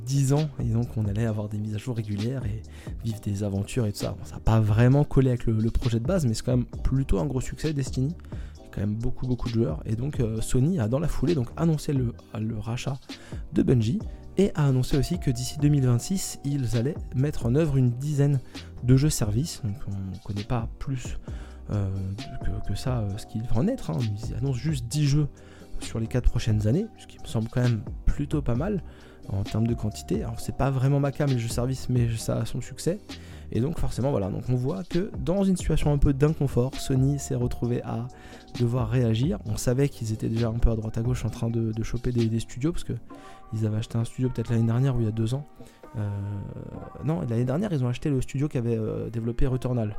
10 0.07 0.33
ans 0.33 0.49
et 0.61 0.65
donc 0.65 0.89
on 0.97 1.07
allait 1.07 1.27
avoir 1.27 1.49
des 1.49 1.59
mises 1.59 1.75
à 1.75 1.79
jour 1.79 1.97
régulières 1.97 2.45
et 2.45 2.63
vivre 3.05 3.21
des 3.21 3.43
aventures 3.43 3.87
et 3.87 3.93
tout 3.93 3.99
ça. 3.99 4.17
ça 4.25 4.35
n'a 4.35 4.41
pas 4.41 4.61
vraiment 4.61 5.05
collé 5.05 5.29
avec 5.29 5.47
le, 5.47 5.71
projet 5.71 6.01
de 6.01 6.07
base 6.07 6.27
mais 6.27 6.35
c'est 6.35 6.45
quand 6.45 6.57
même 6.57 6.67
plutôt 6.83 7.19
un 7.19 7.27
gros 7.27 7.41
succès 7.41 7.73
Destiny. 7.73 8.15
Il 8.57 8.65
y 8.65 8.67
a 8.67 8.69
quand 8.75 8.81
même 8.81 8.95
beaucoup 8.95 9.27
beaucoup 9.27 9.49
de 9.49 9.55
joueurs 9.55 9.83
et 9.87 9.95
donc 9.95 10.23
Sony 10.41 10.81
a 10.81 10.89
dans 10.89 10.99
la 10.99 11.09
foulée 11.09 11.35
donc 11.35 11.49
annoncé 11.57 11.93
le, 11.93 12.13
le 12.39 12.59
rachat 12.59 12.99
de 13.53 13.63
Bungie 13.63 13.99
et 14.39 14.53
a 14.55 14.67
annoncé 14.67 14.97
aussi 14.97 15.19
que 15.19 15.31
d'ici 15.31 15.59
2026, 15.59 16.39
ils 16.45 16.77
allaient 16.77 16.95
mettre 17.15 17.45
en 17.45 17.57
œuvre 17.57 17.77
une 17.77 17.91
dizaine 17.91 18.39
de 18.83 18.97
jeux 18.97 19.11
services. 19.11 19.61
Donc 19.65 19.77
on 19.87 19.91
ne 19.91 20.19
connaît 20.25 20.45
pas 20.45 20.69
plus 20.79 21.19
euh, 21.71 21.89
que, 22.67 22.75
ça 22.75 23.01
euh, 23.01 23.19
ce 23.19 23.27
qu'il 23.27 23.43
va 23.43 23.57
en 23.57 23.69
être. 23.69 23.91
Hein. 23.91 23.99
Ils 24.01 24.35
annoncent 24.35 24.59
juste 24.59 24.87
10 24.87 25.07
jeux 25.07 25.29
sur 25.81 26.01
les 26.01 26.07
4 26.07 26.29
prochaines 26.29 26.67
années, 26.67 26.87
ce 26.99 27.07
qui 27.07 27.19
me 27.21 27.27
semble 27.27 27.49
quand 27.49 27.63
même 27.63 27.83
plutôt 28.05 28.43
pas 28.43 28.55
mal 28.55 28.83
en 29.29 29.43
termes 29.43 29.67
de 29.67 29.75
quantité. 29.75 30.23
Alors 30.23 30.41
c'est 30.41 30.57
pas 30.57 30.71
vraiment 30.71 31.01
ma 31.01 31.13
cam 31.13 31.29
les 31.29 31.39
jeux 31.39 31.49
services, 31.49 31.89
mais 31.89 32.09
ça 32.17 32.39
a 32.39 32.45
son 32.47 32.61
succès. 32.61 32.99
Et 33.51 33.61
donc 33.61 33.79
forcément 33.79 34.11
voilà, 34.11 34.29
donc 34.29 34.45
on 34.49 34.57
voit 34.57 34.83
que 34.85 35.11
dans 35.25 35.43
une 35.43 35.57
situation 35.57 35.93
un 35.93 35.99
peu 35.99 36.13
d'inconfort, 36.13 36.75
Sony 36.75 37.19
s'est 37.19 37.35
retrouvé 37.35 37.83
à 37.83 38.09
devoir 38.59 38.91
réagir. 38.91 39.39
On 39.47 39.57
savait 39.57 39.89
qu'ils 39.89 40.13
étaient 40.13 40.29
déjà 40.29 40.49
un 40.49 40.59
peu 40.59 40.71
à 40.71 40.77
droite 40.77 40.99
à 40.99 41.03
gauche 41.03 41.25
en 41.25 41.31
train 41.31 41.49
de, 41.49 41.73
choper 41.83 42.13
des, 42.13 42.27
des, 42.27 42.41
studios 42.41 42.73
parce 42.73 42.85
que 42.85 42.93
ils 43.55 43.67
avaient 43.67 43.79
acheté 43.79 43.97
un 43.97 44.05
studio 44.05 44.29
peut-être 44.29 44.51
l'année 44.51 44.67
dernière 44.67 44.97
ou 44.97 45.01
il 45.01 45.05
y 45.07 45.09
a 45.09 45.13
deux 45.13 45.35
ans. 45.35 45.47
Euh, 45.97 46.09
non, 47.05 47.21
l'année 47.23 47.45
dernière, 47.45 47.73
ils 47.73 47.85
ont 47.85 47.89
acheté 47.89 48.11
le 48.11 48.21
studio 48.21 48.49
qui 48.49 48.59
avait 48.59 48.77
euh, 48.77 49.09
développé 49.11 49.47
Returnal. 49.47 49.97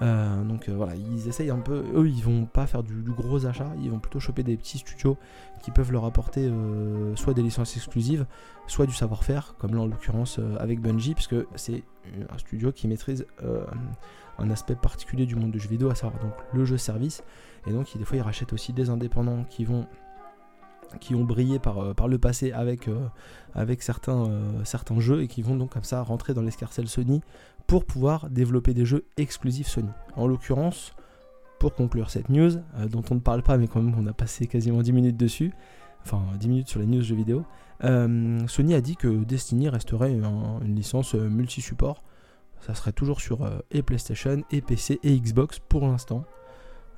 Euh, 0.00 0.42
donc 0.44 0.68
voilà, 0.68 0.94
ils 0.94 1.28
essayent 1.28 1.50
un 1.50 1.58
peu. 1.58 1.84
Eux, 1.94 2.08
ils 2.08 2.22
vont 2.22 2.46
pas 2.46 2.66
faire 2.66 2.82
du, 2.82 2.94
gros 3.10 3.46
achat, 3.46 3.70
ils 3.82 3.90
vont 3.90 3.98
plutôt 3.98 4.20
choper 4.20 4.42
des 4.42 4.56
petits 4.56 4.78
studios 4.78 5.16
qui 5.62 5.70
peuvent 5.70 5.92
leur 5.92 6.04
apporter 6.04 6.50
soit 7.14 7.34
des 7.34 7.42
licences 7.42 7.76
exclusives, 7.76 8.26
soit 8.66 8.86
du 8.86 8.94
savoir-faire, 8.94 9.54
comme 9.58 9.74
là 9.74 9.80
en 9.82 9.86
l'occurrence 9.86 10.40
avec 10.58 10.80
Bungie, 10.80 11.14
puisque 11.14 11.36
c'est 11.54 11.84
un 12.30 12.38
studio 12.38 12.72
qui 12.72 12.88
maîtrise 12.88 13.26
un 14.38 14.50
aspect 14.50 14.74
particulier 14.74 15.24
du 15.24 15.36
monde 15.36 15.52
du 15.52 15.60
jeu 15.60 15.68
vidéo, 15.68 15.90
à 15.90 15.94
savoir 15.94 16.20
donc 16.20 16.32
le 16.52 16.64
jeu 16.64 16.78
service. 16.78 17.22
Et 17.66 17.70
donc, 17.70 17.96
des 17.96 18.04
fois, 18.04 18.16
ils 18.16 18.22
rachètent 18.22 18.52
aussi 18.52 18.72
des 18.72 18.90
indépendants 18.90 19.44
qui 19.48 19.64
vont 19.64 19.86
qui 21.00 21.14
ont 21.14 21.24
brillé 21.24 21.58
par, 21.58 21.78
euh, 21.78 21.94
le 22.08 22.18
passé 22.18 22.52
avec, 22.52 22.88
euh, 22.88 23.08
euh, 23.56 24.64
certains 24.64 25.00
jeux 25.00 25.22
et 25.22 25.28
qui 25.28 25.42
vont 25.42 25.56
donc 25.56 25.70
comme 25.70 25.84
ça 25.84 26.02
rentrer 26.02 26.34
dans 26.34 26.42
l'escarcelle 26.42 26.88
Sony 26.88 27.22
pour 27.66 27.84
pouvoir 27.84 28.28
développer 28.30 28.74
des 28.74 28.84
jeux 28.84 29.04
exclusifs 29.16 29.68
Sony. 29.68 29.90
En 30.16 30.26
l'occurrence, 30.26 30.94
pour 31.58 31.74
conclure 31.74 32.10
cette 32.10 32.28
news, 32.28 32.50
dont 32.90 33.04
on 33.10 33.14
ne 33.14 33.20
parle 33.20 33.42
pas 33.42 33.56
mais 33.56 33.68
quand 33.68 33.80
même 33.80 33.94
on 33.96 34.06
a 34.06 34.12
passé 34.12 34.46
quasiment 34.46 34.82
10 34.82 34.92
minutes 34.92 35.16
dessus, 35.16 35.52
enfin 36.04 36.22
10 36.40 36.48
minutes 36.48 36.68
sur 36.68 36.80
les 36.80 36.86
news 36.86 37.02
jeux 37.02 37.14
vidéo, 37.14 37.44
Sony 37.80 38.74
a 38.74 38.80
dit 38.80 38.96
que 38.96 39.08
Destiny 39.24 39.68
resterait 39.68 40.12
une 40.12 40.74
licence 40.74 41.14
multi-support. 41.14 42.02
Ça 42.60 42.74
serait 42.74 42.92
toujours 42.92 43.20
sur 43.20 43.48
et 43.70 43.82
PlayStation, 43.82 44.42
et 44.50 44.60
PC, 44.60 44.98
et 45.02 45.18
Xbox 45.18 45.60
pour 45.60 45.86
l'instant. 45.86 46.24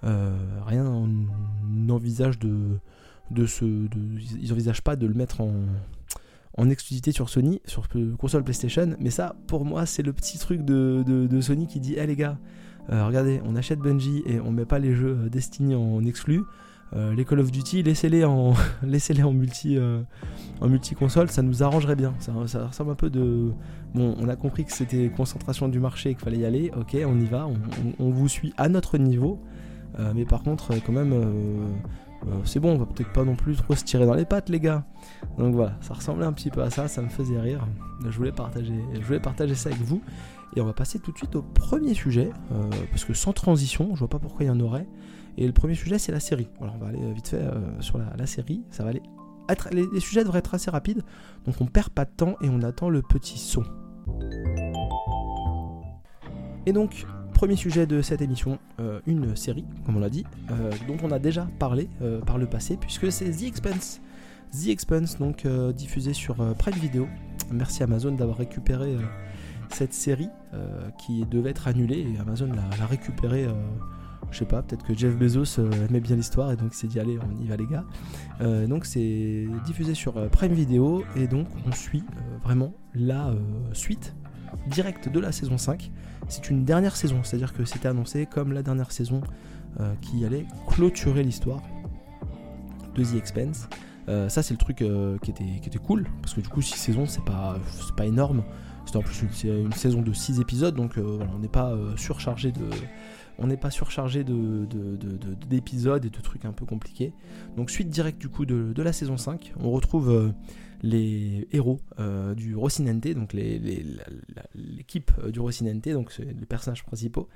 rien 0.02 1.06
n'envisage 1.62 2.38
de, 2.38 2.78
de 3.30 3.46
ils 4.40 4.52
envisagent 4.52 4.82
pas 4.82 4.96
de 4.96 5.06
le 5.06 5.14
mettre 5.14 5.40
en, 5.40 5.52
en 6.56 6.70
exclusivité 6.70 7.12
sur 7.12 7.28
Sony, 7.28 7.60
sur 7.66 7.88
console 8.18 8.44
PlayStation. 8.44 8.94
Mais 9.00 9.10
ça, 9.10 9.34
pour 9.46 9.64
moi, 9.64 9.86
c'est 9.86 10.02
le 10.02 10.12
petit 10.12 10.38
truc 10.38 10.64
de, 10.64 11.40
Sony 11.40 11.66
qui 11.66 11.80
dit, 11.80 11.94
hé 11.94 12.06
les 12.06 12.16
gars, 12.16 12.38
euh, 12.90 13.06
regardez, 13.06 13.40
on 13.44 13.56
achète 13.56 13.78
Bungie 13.78 14.22
et 14.26 14.40
on 14.40 14.50
met 14.50 14.66
pas 14.66 14.78
les 14.78 14.94
jeux 14.94 15.16
euh, 15.24 15.28
Destiny 15.28 15.74
en 15.74 16.04
exclu. 16.04 16.42
Euh, 16.94 17.14
les 17.14 17.24
Call 17.24 17.40
of 17.40 17.50
Duty, 17.50 17.82
laissez-les 17.82 18.24
en, 18.24 18.52
laissez-les 18.82 19.22
en 19.22 19.32
multi, 19.32 19.78
en 20.60 20.68
multi 20.68 20.94
console, 20.94 21.28
ça 21.30 21.42
nous 21.42 21.62
arrangerait 21.62 21.96
bien. 21.96 22.14
Ça, 22.20 22.32
ressemble 22.66 22.92
un 22.92 22.94
peu 22.94 23.10
de, 23.10 23.50
bon, 23.94 24.14
on 24.20 24.28
a 24.28 24.36
compris 24.36 24.64
que 24.64 24.72
c'était 24.72 25.08
concentration 25.08 25.68
du 25.68 25.80
marché 25.80 26.10
et 26.10 26.14
qu'il 26.14 26.22
fallait 26.22 26.38
y 26.38 26.44
aller. 26.44 26.70
Ok, 26.76 26.96
on 27.04 27.18
y 27.18 27.26
va, 27.26 27.48
on 27.98 28.10
vous 28.10 28.28
suit 28.28 28.52
à 28.58 28.68
notre 28.68 28.98
niveau. 28.98 29.40
mais 30.14 30.24
par 30.24 30.42
contre, 30.44 30.74
quand 30.86 30.92
même 30.92 31.14
euh, 32.26 32.40
c'est 32.44 32.60
bon, 32.60 32.74
on 32.74 32.78
va 32.78 32.86
peut-être 32.86 33.12
pas 33.12 33.24
non 33.24 33.36
plus 33.36 33.56
trop 33.56 33.74
se 33.74 33.84
tirer 33.84 34.06
dans 34.06 34.14
les 34.14 34.24
pattes, 34.24 34.48
les 34.48 34.60
gars. 34.60 34.84
Donc 35.38 35.54
voilà, 35.54 35.76
ça 35.80 35.94
ressemblait 35.94 36.26
un 36.26 36.32
petit 36.32 36.50
peu 36.50 36.62
à 36.62 36.70
ça, 36.70 36.88
ça 36.88 37.02
me 37.02 37.08
faisait 37.08 37.38
rire. 37.38 37.66
Je 38.04 38.16
voulais 38.16 38.32
partager, 38.32 38.74
je 38.94 39.00
voulais 39.00 39.20
partager 39.20 39.54
ça 39.54 39.70
avec 39.70 39.82
vous. 39.82 40.02
Et 40.56 40.60
on 40.60 40.66
va 40.66 40.72
passer 40.72 41.00
tout 41.00 41.10
de 41.10 41.16
suite 41.16 41.34
au 41.34 41.42
premier 41.42 41.94
sujet, 41.94 42.30
euh, 42.52 42.70
parce 42.90 43.04
que 43.04 43.12
sans 43.12 43.32
transition, 43.32 43.90
je 43.94 43.98
vois 43.98 44.08
pas 44.08 44.20
pourquoi 44.20 44.44
il 44.44 44.48
y 44.48 44.50
en 44.50 44.60
aurait. 44.60 44.86
Et 45.36 45.46
le 45.46 45.52
premier 45.52 45.74
sujet, 45.74 45.98
c'est 45.98 46.12
la 46.12 46.20
série. 46.20 46.48
Voilà, 46.58 46.74
on 46.76 46.78
va 46.78 46.88
aller 46.88 47.12
vite 47.12 47.28
fait 47.28 47.42
euh, 47.42 47.80
sur 47.80 47.98
la, 47.98 48.26
série. 48.26 48.62
Ça 48.70 48.84
va 48.84 48.90
aller 48.90 49.02
les, 49.72 49.86
les, 49.92 50.00
sujets 50.00 50.22
devraient 50.22 50.38
être 50.38 50.54
assez 50.54 50.70
rapides, 50.70 51.02
donc 51.44 51.60
on 51.60 51.66
perd 51.66 51.90
pas 51.90 52.06
de 52.06 52.10
temps 52.10 52.36
et 52.40 52.48
on 52.48 52.62
attend 52.62 52.88
le 52.88 53.02
petit 53.02 53.38
son. 53.38 53.62
Et 56.66 56.72
donc, 56.72 57.06
Premier 57.44 57.56
sujet 57.56 57.84
de 57.84 58.00
cette 58.00 58.22
émission, 58.22 58.58
euh, 58.80 59.00
une 59.06 59.36
série, 59.36 59.66
comme 59.84 59.98
on 59.98 60.00
l'a 60.00 60.08
dit, 60.08 60.24
euh, 60.50 60.70
dont 60.88 60.96
on 61.02 61.10
a 61.10 61.18
déjà 61.18 61.46
parlé 61.58 61.90
euh, 62.00 62.22
par 62.22 62.38
le 62.38 62.46
passé, 62.46 62.78
puisque 62.78 63.12
c'est 63.12 63.30
The 63.30 63.42
Expense. 63.42 64.00
The 64.50 64.68
Expense, 64.68 65.18
donc 65.18 65.46
diffusé 65.76 66.14
sur 66.14 66.36
Prime 66.56 66.76
Video. 66.76 67.06
Merci 67.52 67.82
Amazon 67.82 68.12
d'avoir 68.12 68.38
récupéré 68.38 68.96
cette 69.68 69.92
série 69.92 70.30
qui 70.96 71.26
devait 71.26 71.50
être 71.50 71.68
annulée 71.68 72.06
et 72.14 72.18
Amazon 72.18 72.48
l'a 72.78 72.86
récupérée 72.86 73.46
je 74.30 74.38
sais 74.38 74.46
pas, 74.46 74.62
peut-être 74.62 74.86
que 74.86 74.94
Jeff 74.94 75.14
Bezos 75.14 75.60
aimait 75.90 76.00
bien 76.00 76.16
l'histoire 76.16 76.50
et 76.50 76.56
donc 76.56 76.70
il 76.72 76.76
s'est 76.76 76.86
dit 76.86 76.98
allez 76.98 77.18
on 77.18 77.42
y 77.44 77.46
va 77.46 77.56
les 77.56 77.66
gars. 77.66 77.84
donc 78.66 78.86
c'est 78.86 79.46
diffusé 79.66 79.92
sur 79.92 80.14
Prime 80.30 80.54
Video 80.54 81.04
et 81.14 81.26
donc 81.26 81.46
on 81.66 81.72
suit 81.72 82.04
vraiment 82.42 82.72
la 82.94 83.34
suite 83.72 84.14
directe 84.66 85.08
de 85.08 85.20
la 85.20 85.32
saison 85.32 85.58
5 85.58 85.90
c'est 86.28 86.50
une 86.50 86.64
dernière 86.64 86.96
saison, 86.96 87.20
c'est-à-dire 87.22 87.52
que 87.52 87.64
c'était 87.64 87.88
annoncé 87.88 88.26
comme 88.26 88.52
la 88.52 88.62
dernière 88.62 88.92
saison 88.92 89.20
euh, 89.80 89.94
qui 90.00 90.24
allait 90.24 90.46
clôturer 90.66 91.22
l'histoire 91.22 91.62
de 92.94 93.04
The 93.04 93.14
Expense. 93.16 93.68
Euh, 94.08 94.28
ça, 94.28 94.42
c'est 94.42 94.54
le 94.54 94.58
truc 94.58 94.82
euh, 94.82 95.18
qui, 95.22 95.30
était, 95.30 95.60
qui 95.60 95.68
était 95.68 95.78
cool, 95.78 96.06
parce 96.22 96.34
que 96.34 96.40
du 96.40 96.48
coup, 96.48 96.62
6 96.62 96.78
saisons, 96.78 97.06
c'est 97.06 97.24
pas, 97.24 97.58
pas 97.96 98.06
énorme. 98.06 98.44
C'est 98.86 98.96
en 98.96 99.02
plus 99.02 99.22
une, 99.44 99.72
saison 99.72 100.02
de 100.02 100.12
6 100.12 100.40
épisodes, 100.40 100.74
donc 100.74 100.98
on 100.98 101.38
n'est 101.38 101.48
pas 101.48 101.74
surchargé 101.96 102.52
de. 102.52 102.68
On 103.38 103.46
n'est 103.46 103.56
pas 103.56 103.70
surchargé 103.70 104.24
d'épisodes 104.24 106.02
de, 106.02 106.06
et 106.06 106.10
de 106.10 106.20
trucs 106.20 106.44
un 106.44 106.52
peu 106.52 106.66
compliqués. 106.66 107.14
Donc 107.56 107.70
suite 107.70 107.88
directe 107.88 108.20
du 108.20 108.28
coup 108.28 108.44
de, 108.44 108.82
la 108.82 108.92
saison 108.92 109.16
5, 109.16 109.54
on 109.58 109.70
retrouve 109.70 110.34
les 110.84 111.48
héros 111.50 111.80
euh, 111.98 112.34
du 112.34 112.54
Rocinante, 112.54 113.08
donc 113.08 113.32
l'équipe 113.32 115.10
euh, 115.18 115.30
du 115.30 115.40
Rocinante, 115.40 115.88
donc 115.88 116.14
les 116.18 116.46
personnages 116.46 116.84
principaux, 116.84 117.30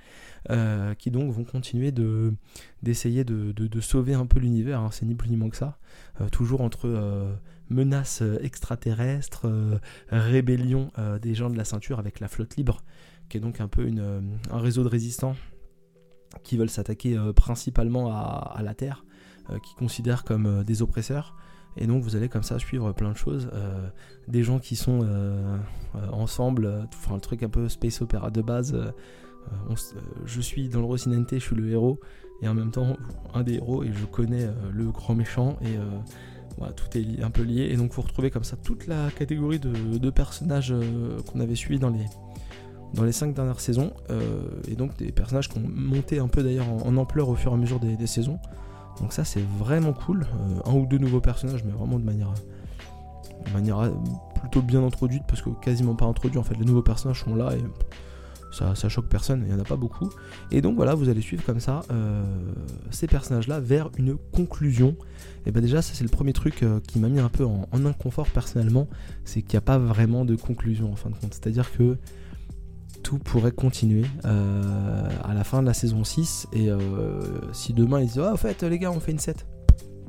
euh, 0.51 0.95
qui 0.95 1.11
donc 1.11 1.33
vont 1.33 1.45
continuer 1.45 1.91
de 1.91 2.35
d'essayer 2.83 3.25
de, 3.25 3.81
sauver 3.81 4.13
un 4.13 4.27
peu 4.27 4.39
l'univers, 4.39 4.81
hein, 4.81 4.91
c'est 4.93 5.07
ni 5.07 5.15
plus 5.15 5.31
ni 5.31 5.37
moins 5.37 5.49
que 5.49 5.57
ça, 5.57 5.79
toujours 6.31 6.61
entre 6.61 7.39
menaces 7.71 8.23
extraterrestres, 8.43 9.47
rébellion 10.11 10.91
des 11.23 11.35
gens 11.35 11.49
de 11.49 11.57
la 11.57 11.65
ceinture 11.65 11.99
avec 11.99 12.21
la 12.21 12.29
flotte 12.29 12.57
libre, 12.57 12.83
qui 13.29 13.39
est 13.39 13.41
donc 13.41 13.61
un 13.61 13.69
peu 13.69 13.89
un 14.51 14.59
réseau 14.59 14.83
de 14.83 14.89
résistants 14.89 15.37
qui 16.43 16.57
veulent 16.57 16.71
s'attaquer 16.71 17.19
principalement 17.35 18.13
à, 18.13 18.53
à, 18.57 18.63
la 18.63 18.75
Terre, 18.75 19.05
qui 19.63 19.75
considèrent 19.77 20.25
comme 20.25 20.65
des 20.65 20.83
oppresseurs. 20.83 21.37
Et 21.79 21.87
donc 21.87 22.03
vous 22.03 22.17
allez 22.17 22.29
comme 22.29 22.43
ça 22.43 22.59
suivre 22.59 22.93
plein 22.93 23.13
de 23.13 23.17
choses. 23.17 23.49
Euh, 23.55 23.89
des 24.27 24.43
gens 24.43 24.59
qui 24.59 24.77
sont 24.77 25.01
euh, 25.03 25.57
euh, 25.95 26.09
ensemble, 26.13 26.87
enfin 26.95 27.15
le 27.15 27.21
truc 27.21 27.43
un 27.43 27.49
peu 27.49 27.69
space 27.69 28.03
opéra 28.03 28.31
de 28.31 28.43
base. 28.43 28.77
je 30.27 30.41
suis 30.41 30.69
dans 30.69 30.81
le 30.81 30.87
Rocinante, 30.87 31.29
je 31.33 31.39
suis 31.39 31.57
le 31.57 31.71
héros. 31.71 32.01
et 32.43 32.49
en 32.49 32.55
même 32.55 32.71
temps 32.71 32.97
un 33.33 33.43
des 33.43 33.55
héros 33.55 33.85
et 33.85 33.93
je 33.93 34.05
connais 34.05 34.47
le 34.73 34.91
grand 34.91 35.15
méchant 35.15 35.57
et 35.63 35.79
voilà, 36.59 36.73
tout 36.73 36.99
est 36.99 37.23
un 37.23 37.31
peu 37.31 37.43
lié 37.43 37.69
et 37.71 37.77
donc 37.77 37.93
vous 37.93 38.03
retrouvez 38.03 38.31
comme 38.31 38.45
ça 38.45 38.57
toute 38.57 38.87
la 38.87 39.11
catégorie 39.11 39.61
de, 39.61 40.11
personnages 40.11 40.75
qu'on 41.27 41.41
avait 41.41 41.55
suivis 41.55 41.79
dans 41.79 41.91
les 41.91 42.05
dans 42.95 43.05
les 43.05 43.13
cinq 43.13 43.35
dernières 43.35 43.61
saisons 43.61 43.93
et 44.67 44.75
donc 44.75 44.97
des 44.99 45.13
personnages 45.13 45.49
qui 45.49 45.59
ont 45.59 45.69
monté 45.69 46.19
un 46.19 46.29
peu 46.29 46.43
d'ailleurs 46.43 46.69
en, 46.69 46.97
ampleur 46.97 47.29
au 47.29 47.35
fur 47.35 47.53
et 47.53 47.55
à 47.55 47.59
mesure 47.59 47.81
des, 47.81 48.07
saisons 48.07 48.39
donc 49.01 49.13
ça 49.13 49.25
c'est 49.25 49.45
vraiment 49.59 49.93
cool 49.93 50.27
un 50.65 50.73
ou 50.73 50.87
deux 50.87 50.99
nouveaux 50.99 51.21
personnages 51.21 51.65
mais 51.65 51.73
vraiment 51.73 51.99
de 51.99 52.05
manière 52.05 52.33
manière 53.53 53.91
plutôt 54.41 54.63
bien 54.63 54.85
introduite 54.85 55.23
parce 55.29 55.43
que 55.43 55.51
quasiment 55.63 55.95
pas 55.95 56.07
introduit 56.07 56.39
en 56.39 56.43
fait 56.43 56.57
les 56.57 56.65
nouveaux 56.65 56.83
personnages 56.83 57.23
sont 57.23 57.35
là 57.35 57.51
et 57.55 57.63
ça, 58.51 58.89
choque 58.89 59.07
personne, 59.07 59.43
il 59.47 59.53
n'y 59.53 59.59
en 59.59 59.63
a 59.63 59.65
pas 59.65 59.77
beaucoup. 59.77 60.11
Et 60.51 60.61
donc 60.61 60.77
voilà, 60.77 60.95
vous 60.95 61.09
allez 61.09 61.21
suivre 61.21 61.45
comme 61.45 61.61
ça 61.61 61.83
euh, 61.91 62.25
ces 62.91 63.07
personnages-là 63.07 63.61
vers 63.61 63.91
une 63.99 64.17
conclusion. 64.33 64.97
Et 65.47 65.53
ben 65.53 65.61
déjà, 65.61 65.83
ça 65.83 65.93
c'est 65.95 66.05
le 66.05 66.11
premier 66.11 66.33
truc 66.33 66.63
euh, 66.63 66.81
qui 66.81 66.99
m'a 66.99 67.09
mis 67.09 67.21
un 67.21 67.29
peu 67.29 67.45
en, 67.45 67.67
inconfort 67.73 68.29
personnellement, 68.29 68.89
c'est 69.25 69.43
qu'il 69.43 69.53
n'y 69.53 69.59
a 69.59 69.63
pas 69.63 69.79
vraiment 69.79 70.25
de 70.25 70.35
conclusion 70.35 70.93
en 70.93 70.97
fin 70.97 71.11
de 71.11 71.15
compte. 71.15 71.35
C'est-à-dire 71.35 71.71
que 71.73 71.97
tout 73.03 73.19
pourrait 73.19 73.53
continuer 73.53 74.05
euh, 74.25 75.09
à 75.25 75.35
la 75.35 75.45
fin 75.45 75.63
de 75.63 75.67
la 75.67 75.75
saison 75.75 76.05
6 76.05 76.49
et 76.53 76.69
si 77.53 77.73
demain 77.73 78.01
ils 78.01 78.07
disent 78.07 78.21
ah, 78.21 78.33
en 78.33 78.37
fait 78.37 78.63
les 78.63 78.79
gars 78.79 78.91
on 78.91 79.01
fait 79.01 79.13
une 79.13 79.19
7 79.19 79.47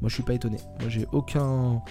moi 0.01 0.10
je 0.10 0.13
suis 0.13 0.24
pas 0.24 0.34
étonné. 0.34 0.58
Moi 0.79 0.89
j'ai 0.89 1.05
aucun 1.12 1.81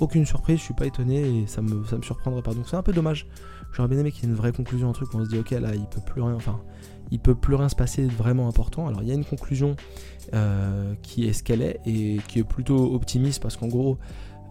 aucune 0.00 0.26
surprise. 0.26 0.58
Je 0.58 0.64
suis 0.64 0.74
pas 0.74 0.86
étonné 0.86 1.20
et 1.20 1.46
ça 1.46 1.62
me, 1.62 1.84
ça 1.84 1.96
me 1.96 2.02
surprendrait 2.02 2.42
pas. 2.42 2.54
Donc 2.54 2.68
c'est 2.68 2.76
un 2.76 2.82
peu 2.82 2.92
dommage. 2.92 3.26
J'aurais 3.72 3.88
bien 3.88 3.98
aimé 3.98 4.12
qu'il 4.12 4.24
y 4.24 4.26
ait 4.26 4.30
une 4.30 4.36
vraie 4.36 4.52
conclusion, 4.52 4.88
un 4.88 4.92
truc 4.92 5.12
où 5.12 5.18
on 5.18 5.24
se 5.24 5.30
dit 5.30 5.38
ok 5.38 5.50
là 5.50 5.74
il 5.74 5.86
peut 5.86 6.00
plus 6.00 6.22
rien, 6.22 6.34
enfin 6.34 6.60
il 7.10 7.18
peut 7.18 7.34
plus 7.34 7.54
rien 7.54 7.68
se 7.68 7.76
passer 7.76 8.06
de 8.06 8.12
vraiment 8.12 8.48
important. 8.48 8.86
Alors 8.86 9.02
il 9.02 9.08
y 9.08 9.10
a 9.10 9.14
une 9.14 9.24
conclusion 9.24 9.76
euh, 10.34 10.94
qui 11.02 11.26
est 11.26 11.32
ce 11.32 11.42
qu'elle 11.42 11.62
est 11.62 11.80
et 11.84 12.18
qui 12.28 12.38
est 12.38 12.44
plutôt 12.44 12.94
optimiste 12.94 13.42
parce 13.42 13.56
qu'en 13.56 13.68
gros 13.68 13.98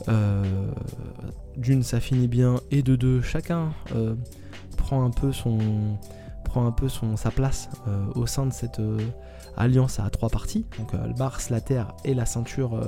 euh, 0.08 0.72
d'une 1.58 1.84
ça 1.84 2.00
finit 2.00 2.28
bien 2.28 2.56
et 2.72 2.82
de 2.82 2.96
deux 2.96 3.22
chacun 3.22 3.72
euh, 3.96 4.16
prend 4.78 5.06
un 5.06 5.10
peu 5.10 5.32
son 5.32 5.58
prend 6.44 6.68
un 6.68 6.72
peu 6.72 6.90
son 6.90 7.18
sa 7.18 7.32
place 7.32 7.70
au 8.14 8.28
sein 8.28 8.46
de 8.46 8.54
cette 8.54 8.82
alliance 9.58 10.00
à 10.00 10.10
trois 10.10 10.30
parties 10.30 10.66
donc 10.78 10.94
Mars, 11.18 11.50
la 11.50 11.62
Terre 11.62 11.94
et 12.04 12.14
la 12.14 12.26
ceinture 12.26 12.80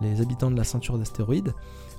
les 0.00 0.20
habitants 0.20 0.50
de 0.50 0.56
la 0.56 0.64
ceinture 0.64 0.98
d'astéroïdes 0.98 1.52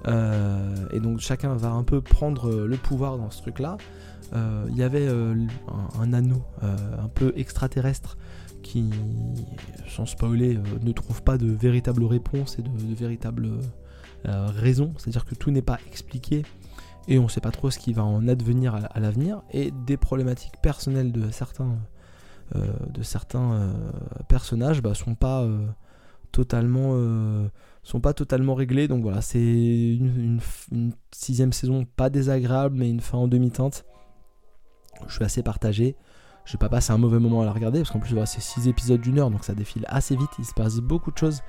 euh, 0.07 0.87
et 0.91 0.99
donc 0.99 1.19
chacun 1.19 1.55
va 1.55 1.71
un 1.71 1.83
peu 1.83 2.01
prendre 2.01 2.49
euh, 2.49 2.67
le 2.67 2.77
pouvoir 2.77 3.17
dans 3.17 3.29
ce 3.29 3.41
truc-là. 3.41 3.77
Euh, 4.33 4.65
il 4.69 4.77
y 4.77 4.83
avait 4.83 5.07
un, 5.07 6.13
anneau 6.13 6.43
un 6.61 7.07
peu 7.13 7.33
extraterrestre 7.35 8.17
qui, 8.63 8.89
sans 9.87 10.05
spoiler, 10.05 10.57
ne 10.81 10.91
trouve 10.91 11.21
pas 11.21 11.37
de 11.37 11.51
véritable 11.51 12.03
réponse 12.05 12.57
et 12.57 12.61
de, 12.63 12.69
véritables 14.23 14.59
raisons. 14.59 14.93
C'est-à-dire 14.97 15.25
que 15.25 15.35
tout 15.35 15.51
n'est 15.51 15.61
pas 15.61 15.79
expliqué 15.87 16.43
et 17.07 17.19
on 17.19 17.23
ne 17.23 17.27
sait 17.27 17.41
pas 17.41 17.51
trop 17.51 17.69
ce 17.69 17.79
qui 17.79 17.93
va 17.93 18.03
en 18.03 18.27
advenir 18.27 18.75
à, 18.75 18.99
l'avenir. 18.99 19.41
Et 19.51 19.71
des 19.71 19.97
problématiques 19.97 20.57
personnelles 20.61 21.11
de 21.11 21.29
certains, 21.31 21.77
de 22.55 23.03
certains 23.03 23.73
personnages 24.29 24.81
bah, 24.81 24.93
sont 24.93 25.15
pas 25.15 25.45
totalement 26.31 26.97
sont 27.83 27.99
pas 27.99 28.13
totalement 28.13 28.55
réglés. 28.55 28.87
Donc 28.87 29.03
voilà, 29.03 29.21
c'est 29.21 29.39
une, 29.39 30.39
sixième 31.11 31.53
saison 31.53 31.85
pas 31.85 32.09
désagréable, 32.09 32.75
mais 32.77 32.89
une 32.89 33.01
fin 33.01 33.17
en 33.17 33.27
demi-teinte. 33.27 33.85
Je 35.07 35.15
suis 35.15 35.23
assez 35.23 35.43
partagé. 35.43 35.95
Je 36.45 36.53
vais 36.53 36.57
pas 36.57 36.69
passer 36.69 36.91
un 36.91 36.97
mauvais 36.97 37.19
moment 37.19 37.41
à 37.41 37.45
la 37.45 37.53
regarder 37.53 37.79
parce 37.79 37.91
qu'en 37.91 37.99
plus 37.99 38.17
c'est 38.25 38.41
six 38.41 38.67
épisodes 38.67 38.99
d'une 38.99 39.17
heure 39.17 39.31
donc 39.31 39.45
ça 39.45 39.55
défile 39.55 39.85
assez 39.87 40.13
vite, 40.13 40.29
il 40.39 40.43
se 40.43 40.53
passe 40.53 40.81
beaucoup 40.81 41.09
de 41.09 41.17
choses 41.17 41.39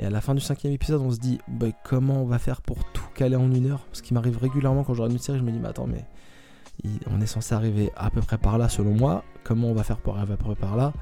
et 0.00 0.04
à 0.04 0.10
la 0.10 0.20
fin 0.20 0.34
du 0.34 0.40
cinquième 0.40 0.72
épisode 0.72 1.02
on 1.02 1.10
se 1.10 1.18
dit 1.18 1.38
bah, 1.46 1.66
comment 1.84 2.22
on 2.22 2.26
va 2.26 2.38
faire 2.38 2.62
pour 2.62 2.78
tout 2.92 3.06
caler 3.14 3.36
en 3.36 3.52
une 3.52 3.70
heure? 3.70 3.86
Ce 3.92 4.02
qui 4.02 4.14
m'arrive 4.14 4.38
régulièrement 4.38 4.82
quand 4.82 4.94
je 4.94 5.02
regarde 5.02 5.12
une 5.12 5.18
série 5.18 5.38
je 5.38 5.44
me 5.44 5.52
dis 5.52 5.58
mais 5.58 5.68
attends 5.68 5.86
mais 5.86 6.04
on 7.10 7.20
est 7.20 7.26
censé 7.26 7.54
arriver 7.54 7.90
à 7.96 8.10
peu 8.10 8.20
près 8.20 8.38
par 8.38 8.58
là 8.58 8.68
selon 8.68 8.94
moi, 8.94 9.24
comment 9.44 9.68
on 9.68 9.74
va 9.74 9.82
faire 9.82 9.98
pour 9.98 10.16
arriver 10.16 10.34
à 10.34 10.36
peu 10.36 10.44
près 10.44 10.54
par 10.54 10.76
là? 10.76 10.92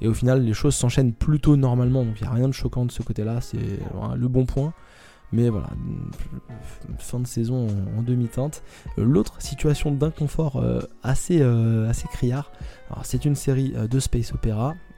Et 0.00 0.08
au 0.08 0.14
final, 0.14 0.42
les 0.42 0.52
choses 0.52 0.74
s'enchaînent 0.74 1.12
plutôt 1.12 1.56
normalement, 1.56 2.04
donc 2.04 2.20
il 2.20 2.24
n'y 2.24 2.28
a 2.28 2.32
rien 2.32 2.48
de 2.48 2.52
choquant 2.54 2.84
de 2.84 2.92
ce 2.92 3.02
côté-là, 3.02 3.40
c'est 3.40 3.58
le 4.16 4.28
bon 4.28 4.46
point. 4.46 4.72
Mais 5.32 5.48
voilà, 5.48 5.68
fin 6.98 7.18
de 7.18 7.26
saison 7.26 7.66
en, 7.98 8.02
demi-teinte. 8.02 8.62
Euh, 8.96 9.04
l'autre 9.04 9.42
situation 9.42 9.90
d'inconfort 9.90 10.56
euh, 10.56 10.80
assez, 11.02 11.40
euh, 11.40 11.88
assez 11.88 12.06
criard, 12.06 12.52
c'est 13.02 13.24
une 13.24 13.34
série 13.34 13.72
de 13.72 13.98
space 13.98 14.32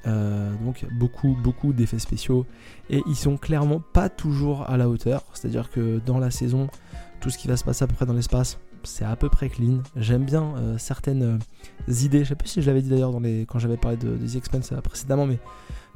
opéra, 0.09 0.65
donc 0.65 0.87
beaucoup, 0.93 1.37
beaucoup 1.43 1.73
d'effets 1.73 1.99
spéciaux, 1.99 2.47
et 2.91 3.03
ils 3.07 3.17
sont 3.17 3.37
clairement 3.37 3.81
pas 3.93 4.09
toujours 4.09 4.69
à 4.69 4.77
la 4.77 4.89
hauteur. 4.89 5.25
C'est-à-dire 5.35 5.71
que 5.71 6.01
dans 6.05 6.19
la 6.19 6.31
saison, 6.31 6.69
tout 7.21 7.31
ce 7.31 7.39
qui 7.39 7.49
va 7.49 7.57
se 7.57 7.65
passer 7.65 7.85
à 7.85 7.87
peu 7.87 7.95
près 7.95 8.07
dans 8.07 8.13
l'espace, 8.13 8.59
c'est 8.85 9.05
à 9.05 9.17
peu 9.17 9.29
près 9.29 9.49
clean. 9.49 9.79
J'aime 9.97 10.25
bien 10.25 10.55
euh, 10.57 10.79
certaines 10.79 11.23
euh, 11.23 11.93
idées. 11.93 12.25
Je 12.25 12.31
sais 12.31 12.35
plus 12.35 12.49
si 12.49 12.63
je 12.63 12.67
l'avais 12.67 12.83
dit 12.83 12.89
d'ailleurs 12.89 13.13
quand 13.47 13.59
j'avais 13.59 13.77
parlé 13.77 13.97
de, 13.97 14.17
The 14.17 14.37
Expanse 14.37 14.73
euh, 14.73 14.81
précédemment, 14.81 15.27
mais 15.27 15.39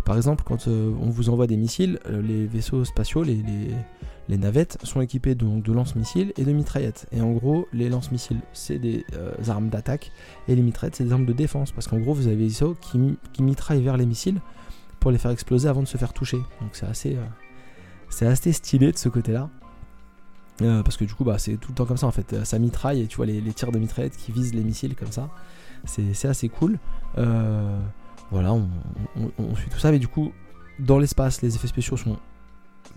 par 0.05 0.17
exemple, 0.17 0.43
quand 0.45 0.67
on 0.67 1.11
vous 1.11 1.29
envoie 1.29 1.47
des 1.47 1.57
missiles, 1.57 2.01
les 2.11 2.45
vaisseaux 2.49 2.85
spatiaux, 2.85 3.23
les, 3.23 3.41
navettes, 4.37 4.79
sont 4.83 5.01
équipés 5.01 5.35
donc, 5.35 5.63
de 5.63 5.73
lance-missiles 5.73 6.33
et 6.37 6.45
de 6.45 6.53
mitraillettes. 6.53 7.07
Et 7.13 7.21
en 7.21 7.33
gros, 7.33 7.69
les 7.73 7.89
lance-missiles, 7.89 8.41
c'est 8.53 8.79
des 8.79 9.05
armes 9.49 9.69
d'attaque, 9.69 10.13
et 10.49 10.55
les 10.55 10.63
mitraillettes, 10.63 10.97
c'est 10.97 11.05
des 11.05 11.13
armes 11.13 11.27
de 11.27 11.33
défense. 11.33 11.73
Parce 11.73 11.89
qu'en 11.89 11.99
gros, 11.99 12.15
vous 12.15 12.27
avez 12.27 12.37
vaisseaux 12.37 12.77
qui, 12.81 13.19
qui 13.33 13.43
mitraillent 13.43 13.83
vers 13.83 13.97
les 13.97 14.07
missiles 14.07 14.41
pour 15.01 15.11
les 15.11 15.19
faire 15.19 15.31
exploser 15.31 15.69
avant 15.69 15.83
de 15.83 15.89
se 15.89 15.97
faire 15.97 16.13
toucher. 16.13 16.39
Donc 16.61 16.71
c'est 16.73 16.87
assez, 16.87 17.17
c'est 18.09 18.27
assez 18.27 18.53
stylé 18.53 18.93
de 18.93 18.99
ce 18.99 19.09
côté-là. 19.09 19.51
Euh, 20.61 20.83
parce 20.83 20.97
que 20.97 21.05
du 21.05 21.15
coup, 21.15 21.25
bah, 21.25 21.39
c'est 21.39 21.57
tout 21.57 21.71
le 21.73 21.75
temps 21.75 21.87
comme 21.87 21.97
ça 21.97 22.07
en 22.07 22.13
fait. 22.13 22.45
Ça 22.45 22.59
mitraille 22.59 23.03
et 23.03 23.07
tu 23.07 23.17
vois 23.17 23.27
les, 23.27 23.41
tirs 23.53 23.73
de 23.73 23.79
mitraillette 23.79 24.17
qui 24.17 24.33
visent 24.33 24.55
les 24.55 24.63
missiles 24.63 24.95
comme 24.95 25.13
ça. 25.13 25.31
C'est 25.85 26.29
assez 26.29 26.49
cool. 26.49 26.79
Euh, 27.19 27.81
voilà, 28.31 28.53
on, 28.53 29.57
suit 29.57 29.71
tout 29.71 29.79
ça. 29.79 29.91
Mais 29.91 29.99
du 29.99 30.09
coup, 30.09 30.33
dans 30.79 30.99
l'espace, 30.99 31.43
les 31.43 31.55
effets 31.57 31.67
spéciaux 31.67 31.97
sont 31.97 32.19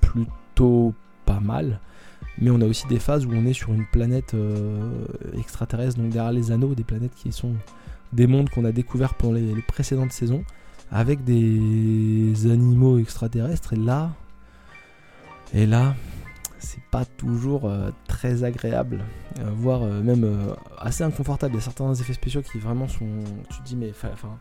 plutôt 0.01 0.93
pas 1.25 1.39
mal. 1.39 1.79
Mais 2.37 2.49
on 2.49 2.59
a 2.61 2.65
aussi 2.65 2.87
des 2.87 2.99
phases 2.99 3.25
où 3.25 3.31
on 3.31 3.45
est 3.45 3.53
sur 3.53 3.73
une 3.73 3.85
planète 3.85 4.33
euh, 4.33 5.05
extraterrestre, 5.37 5.99
donc 5.99 6.09
derrière 6.09 6.33
les 6.33 6.51
anneaux, 6.51 6.75
des 6.75 6.83
planètes 6.83 7.15
qui 7.15 7.31
sont 7.31 7.53
des 8.13 8.27
mondes 8.27 8.49
qu'on 8.49 8.65
a 8.65 8.71
découverts 8.71 9.13
pendant 9.13 9.33
les, 9.33 9.61
précédentes 9.61 10.11
saisons, 10.11 10.43
avec 10.91 11.23
des 11.23 12.33
animaux 12.45 12.97
extraterrestres. 12.99 13.73
Et 13.73 13.77
là, 13.77 14.11
et 15.53 15.65
là, 15.65 15.95
c'est 16.59 16.83
pas 16.91 17.05
toujours 17.05 17.65
euh, 17.65 17.91
très 18.07 18.43
agréable, 18.43 19.03
euh, 19.39 19.49
voire 19.55 19.81
même 19.81 20.55
assez 20.77 21.03
inconfortable. 21.03 21.53
Il 21.53 21.57
y 21.57 21.59
a 21.59 21.63
certains 21.63 21.93
effets 21.93 22.13
spéciaux 22.13 22.41
qui 22.41 22.59
vraiment 22.59 22.87
sont. 22.87 23.07
Tu 23.49 23.59
te 23.59 23.63
dis, 23.63 23.75
mais 23.75 23.91
enfin. 23.91 24.37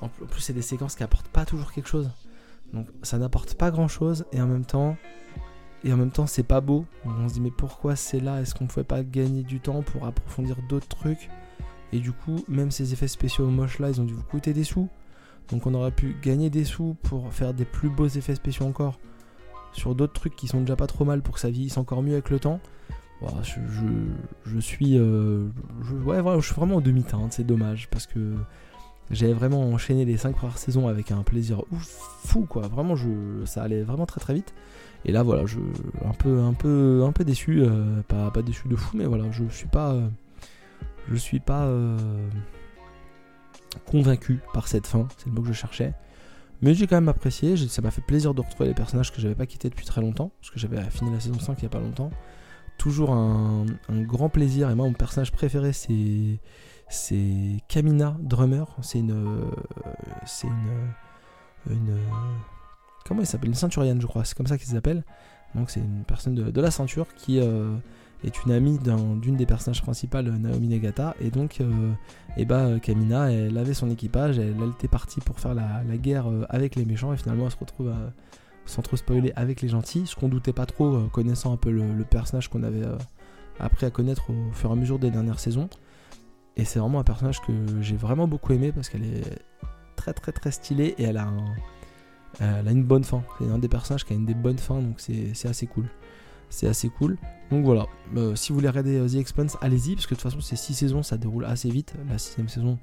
En 0.00 0.08
plus, 0.08 0.40
c'est 0.40 0.52
des 0.52 0.62
séquences 0.62 0.96
qui 0.96 1.02
apportent 1.02 1.28
pas 1.28 1.44
toujours 1.44 1.72
quelque 1.72 1.88
chose. 1.88 2.10
Donc 2.72 2.86
ça 3.02 3.18
n'apporte 3.18 3.54
pas 3.54 3.70
grand 3.70 3.88
chose 3.88 4.24
et 4.32 4.40
en 4.40 4.46
même 4.46 4.64
temps. 4.64 4.96
Et 5.84 5.92
en 5.92 5.96
même 5.96 6.10
temps, 6.10 6.26
c'est 6.26 6.42
pas 6.42 6.60
beau. 6.60 6.86
On 7.04 7.28
se 7.28 7.34
dit, 7.34 7.40
mais 7.40 7.50
pourquoi 7.50 7.94
c'est 7.94 8.20
là? 8.20 8.40
Est-ce 8.40 8.54
qu'on 8.54 8.66
pouvait 8.66 8.84
pas 8.84 9.02
gagner 9.02 9.42
du 9.42 9.60
temps 9.60 9.82
pour 9.82 10.06
approfondir 10.06 10.56
d'autres 10.68 10.88
trucs? 10.88 11.28
Et 11.92 12.00
du 12.00 12.12
coup, 12.12 12.42
même 12.48 12.70
ces 12.70 12.92
effets 12.92 13.06
spéciaux 13.06 13.46
moches 13.46 13.78
là, 13.78 13.90
ils 13.90 14.00
ont 14.00 14.04
dû 14.04 14.14
vous 14.14 14.24
coûter 14.24 14.52
des 14.52 14.64
sous. 14.64 14.88
Donc 15.50 15.66
on 15.66 15.74
aurait 15.74 15.90
pu 15.90 16.16
gagner 16.22 16.50
des 16.50 16.64
sous 16.64 16.96
pour 17.02 17.32
faire 17.32 17.52
des 17.54 17.64
plus 17.64 17.90
beaux 17.90 18.08
effets 18.08 18.34
spéciaux 18.34 18.66
encore 18.66 18.98
sur 19.72 19.94
d'autres 19.94 20.12
trucs 20.12 20.36
qui 20.36 20.46
sont 20.46 20.60
déjà 20.60 20.76
pas 20.76 20.86
trop 20.86 21.04
mal 21.04 21.22
pour 21.22 21.34
que 21.34 21.40
ça 21.40 21.50
vieillisse 21.50 21.76
encore 21.76 22.02
mieux 22.02 22.14
avec 22.14 22.30
le 22.30 22.38
temps. 22.38 22.60
je, 23.42 24.58
suis, 24.58 24.96
euh, 24.98 25.48
ouais, 26.04 26.22
je 26.40 26.46
suis 26.46 26.54
vraiment 26.54 26.76
en 26.76 26.80
demi-teinte, 26.80 27.32
c'est 27.32 27.44
dommage 27.44 27.88
parce 27.90 28.06
que 28.06 28.34
j'avais 29.10 29.32
vraiment 29.32 29.62
enchaîné 29.62 30.04
les 30.04 30.16
5 30.16 30.36
premières 30.36 30.58
saisons 30.58 30.88
avec 30.88 31.10
un 31.10 31.22
plaisir 31.22 31.62
ouf, 31.70 31.86
fou 32.24 32.46
quoi. 32.48 32.68
Vraiment, 32.68 32.96
je, 32.96 33.08
ça 33.44 33.62
allait 33.62 33.82
vraiment 33.82 34.06
très 34.06 34.20
très 34.20 34.34
vite. 34.34 34.54
Et 35.04 35.12
là, 35.12 35.22
voilà, 35.22 35.44
je 35.44 35.58
un 36.04 36.12
peu, 36.12 36.40
un 36.40 36.54
peu, 36.54 37.02
un 37.04 37.12
peu 37.12 37.24
déçu, 37.24 37.62
euh, 37.62 38.00
pas, 38.08 38.30
déçu 38.42 38.68
de 38.68 38.76
fou, 38.76 38.96
mais 38.96 39.04
voilà, 39.04 39.24
je 39.30 39.44
suis 39.50 39.68
pas, 39.68 39.92
euh, 39.92 40.08
je 41.10 41.16
suis 41.16 41.40
pas 41.40 41.70
convaincu 43.86 44.40
par 44.54 44.68
cette 44.68 44.86
fin. 44.86 45.06
C'est 45.18 45.26
le 45.26 45.32
mot 45.32 45.42
que 45.42 45.48
je 45.48 45.52
cherchais. 45.52 45.92
Mais 46.62 46.72
j'ai 46.72 46.86
quand 46.86 46.96
même 46.96 47.08
apprécié, 47.08 47.56
ça 47.56 47.82
m'a 47.82 47.90
fait 47.90 48.00
plaisir 48.00 48.32
de 48.32 48.40
retrouver 48.40 48.68
les 48.68 48.74
personnages 48.74 49.12
que 49.12 49.20
j'avais 49.20 49.34
pas 49.34 49.44
quittés 49.44 49.68
depuis 49.68 49.84
très 49.84 50.00
longtemps, 50.00 50.32
parce 50.40 50.50
que 50.50 50.58
j'avais 50.58 50.80
fini 50.90 51.12
la 51.12 51.20
saison 51.20 51.38
5 51.38 51.58
il 51.58 51.62
y 51.64 51.66
a 51.66 51.68
pas 51.68 51.80
longtemps. 51.80 52.10
Toujours 52.78 53.12
un, 53.12 53.66
grand 53.90 54.30
plaisir, 54.30 54.70
et 54.70 54.74
moi 54.74 54.86
mon 54.86 54.94
personnage 54.94 55.30
préféré 55.30 55.72
c'est 55.72 56.38
Kamina 57.68 58.16
Drummer, 58.20 58.64
c'est 58.82 59.00
une 59.00 59.50
c'est 60.24 60.46
une, 60.46 61.72
une 61.74 61.98
comment 63.06 63.20
il 63.20 63.26
s'appelle 63.26 63.50
une 63.50 63.54
ceinturienne 63.54 64.00
je 64.00 64.06
crois, 64.06 64.24
c'est 64.24 64.36
comme 64.36 64.46
ça 64.46 64.58
qu'il 64.58 64.68
s'appelle. 64.68 65.04
Donc 65.54 65.70
c'est 65.70 65.80
une 65.80 66.04
personne 66.04 66.34
de, 66.34 66.60
la 66.60 66.70
ceinture 66.70 67.06
qui 67.14 67.38
euh, 67.38 67.76
est 68.24 68.44
une 68.44 68.50
amie 68.50 68.78
d'une 68.78 69.36
des 69.36 69.46
personnages 69.46 69.82
principales, 69.82 70.28
Naomi 70.28 70.66
Negata, 70.66 71.14
et 71.20 71.30
donc 71.30 71.60
et 72.36 72.44
bah, 72.44 72.80
Kamina, 72.82 73.30
elle 73.30 73.56
avait 73.56 73.74
son 73.74 73.88
équipage, 73.88 74.38
elle, 74.38 74.56
était 74.76 74.88
partie 74.88 75.20
pour 75.20 75.38
faire 75.38 75.54
la, 75.54 75.84
guerre 75.96 76.26
avec 76.48 76.74
les 76.74 76.84
méchants, 76.84 77.12
et 77.12 77.16
finalement 77.16 77.44
elle 77.44 77.52
se 77.52 77.56
retrouve, 77.56 77.92
sans 78.66 78.82
trop 78.82 78.96
spoiler, 78.96 79.32
avec 79.36 79.62
les 79.62 79.68
gentils, 79.68 80.08
ce 80.08 80.16
qu'on 80.16 80.28
doutait 80.28 80.52
pas 80.52 80.66
trop, 80.66 81.06
connaissant 81.12 81.52
un 81.52 81.56
peu 81.56 81.70
le, 81.70 82.04
personnage 82.04 82.48
qu'on 82.48 82.64
avait 82.64 82.82
appris 83.60 83.86
à 83.86 83.90
connaître 83.90 84.30
au 84.30 84.52
fur 84.52 84.70
et 84.70 84.72
à 84.72 84.76
mesure 84.76 84.98
des 84.98 85.12
dernières 85.12 85.38
saisons. 85.38 85.68
Et 86.56 86.64
c'est 86.64 86.78
vraiment 86.78 87.00
un 87.00 87.04
personnage 87.04 87.40
que 87.40 87.52
j'ai 87.80 87.96
vraiment 87.96 88.28
beaucoup 88.28 88.52
aimé 88.52 88.72
parce 88.72 88.88
qu'elle 88.88 89.04
est 89.04 89.38
très 89.96 90.12
très 90.12 90.32
très 90.32 90.50
stylée. 90.50 90.94
Et 90.98 91.04
elle 91.04 91.16
a, 91.16 91.28
elle 92.40 92.68
a 92.68 92.70
une 92.70 92.84
bonne 92.84 93.04
fin. 93.04 93.22
C'est 93.38 93.48
un 93.48 93.58
des 93.58 93.68
personnages 93.68 94.04
qui 94.04 94.12
a 94.12 94.16
une 94.16 94.26
des 94.26 94.34
bonnes 94.34 94.58
fins, 94.58 94.80
donc 94.80 95.00
c'est 95.00 95.48
assez 95.48 95.66
cool. 95.66 95.88
C'est 96.50 96.68
assez 96.68 96.88
cool. 96.88 97.16
Donc 97.50 97.64
voilà, 97.64 97.86
euh, 98.16 98.34
si 98.36 98.50
vous 98.50 98.56
voulez 98.56 98.68
regarder 98.68 98.96
euh, 98.96 99.08
The 99.08 99.16
Expanse, 99.16 99.56
allez-y, 99.60 99.94
parce 99.94 100.06
que 100.06 100.14
de 100.14 100.20
toute 100.20 100.30
façon, 100.30 100.40
c'est 100.40 100.56
6 100.56 100.74
saisons, 100.74 101.02
ça 101.02 101.16
déroule 101.16 101.44
assez 101.44 101.68
vite. 101.70 101.94
La 102.08 102.18
sixième 102.18 102.48
saison, 102.48 102.78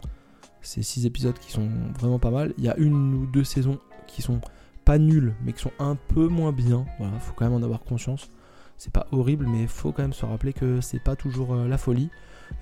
c'est 0.61 0.83
6 0.83 1.05
épisodes 1.05 1.37
qui 1.39 1.51
sont 1.51 1.69
vraiment 1.99 2.19
pas 2.19 2.31
mal. 2.31 2.53
Il 2.57 2.63
y 2.63 2.69
a 2.69 2.77
une 2.77 3.15
ou 3.15 3.25
deux 3.25 3.43
saisons 3.43 3.79
qui 4.07 4.21
sont 4.21 4.41
pas 4.85 4.97
nulles, 4.97 5.33
mais 5.43 5.53
qui 5.53 5.61
sont 5.61 5.71
un 5.79 5.95
peu 5.95 6.27
moins 6.27 6.51
bien. 6.51 6.85
Voilà, 6.99 7.17
faut 7.19 7.33
quand 7.33 7.45
même 7.45 7.53
en 7.53 7.63
avoir 7.63 7.81
conscience. 7.81 8.29
C'est 8.77 8.93
pas 8.93 9.07
horrible, 9.11 9.47
mais 9.47 9.67
faut 9.67 9.91
quand 9.91 10.01
même 10.01 10.13
se 10.13 10.25
rappeler 10.25 10.53
que 10.53 10.81
c'est 10.81 11.03
pas 11.03 11.15
toujours 11.15 11.53
euh, 11.53 11.67
la 11.67 11.77
folie. 11.77 12.09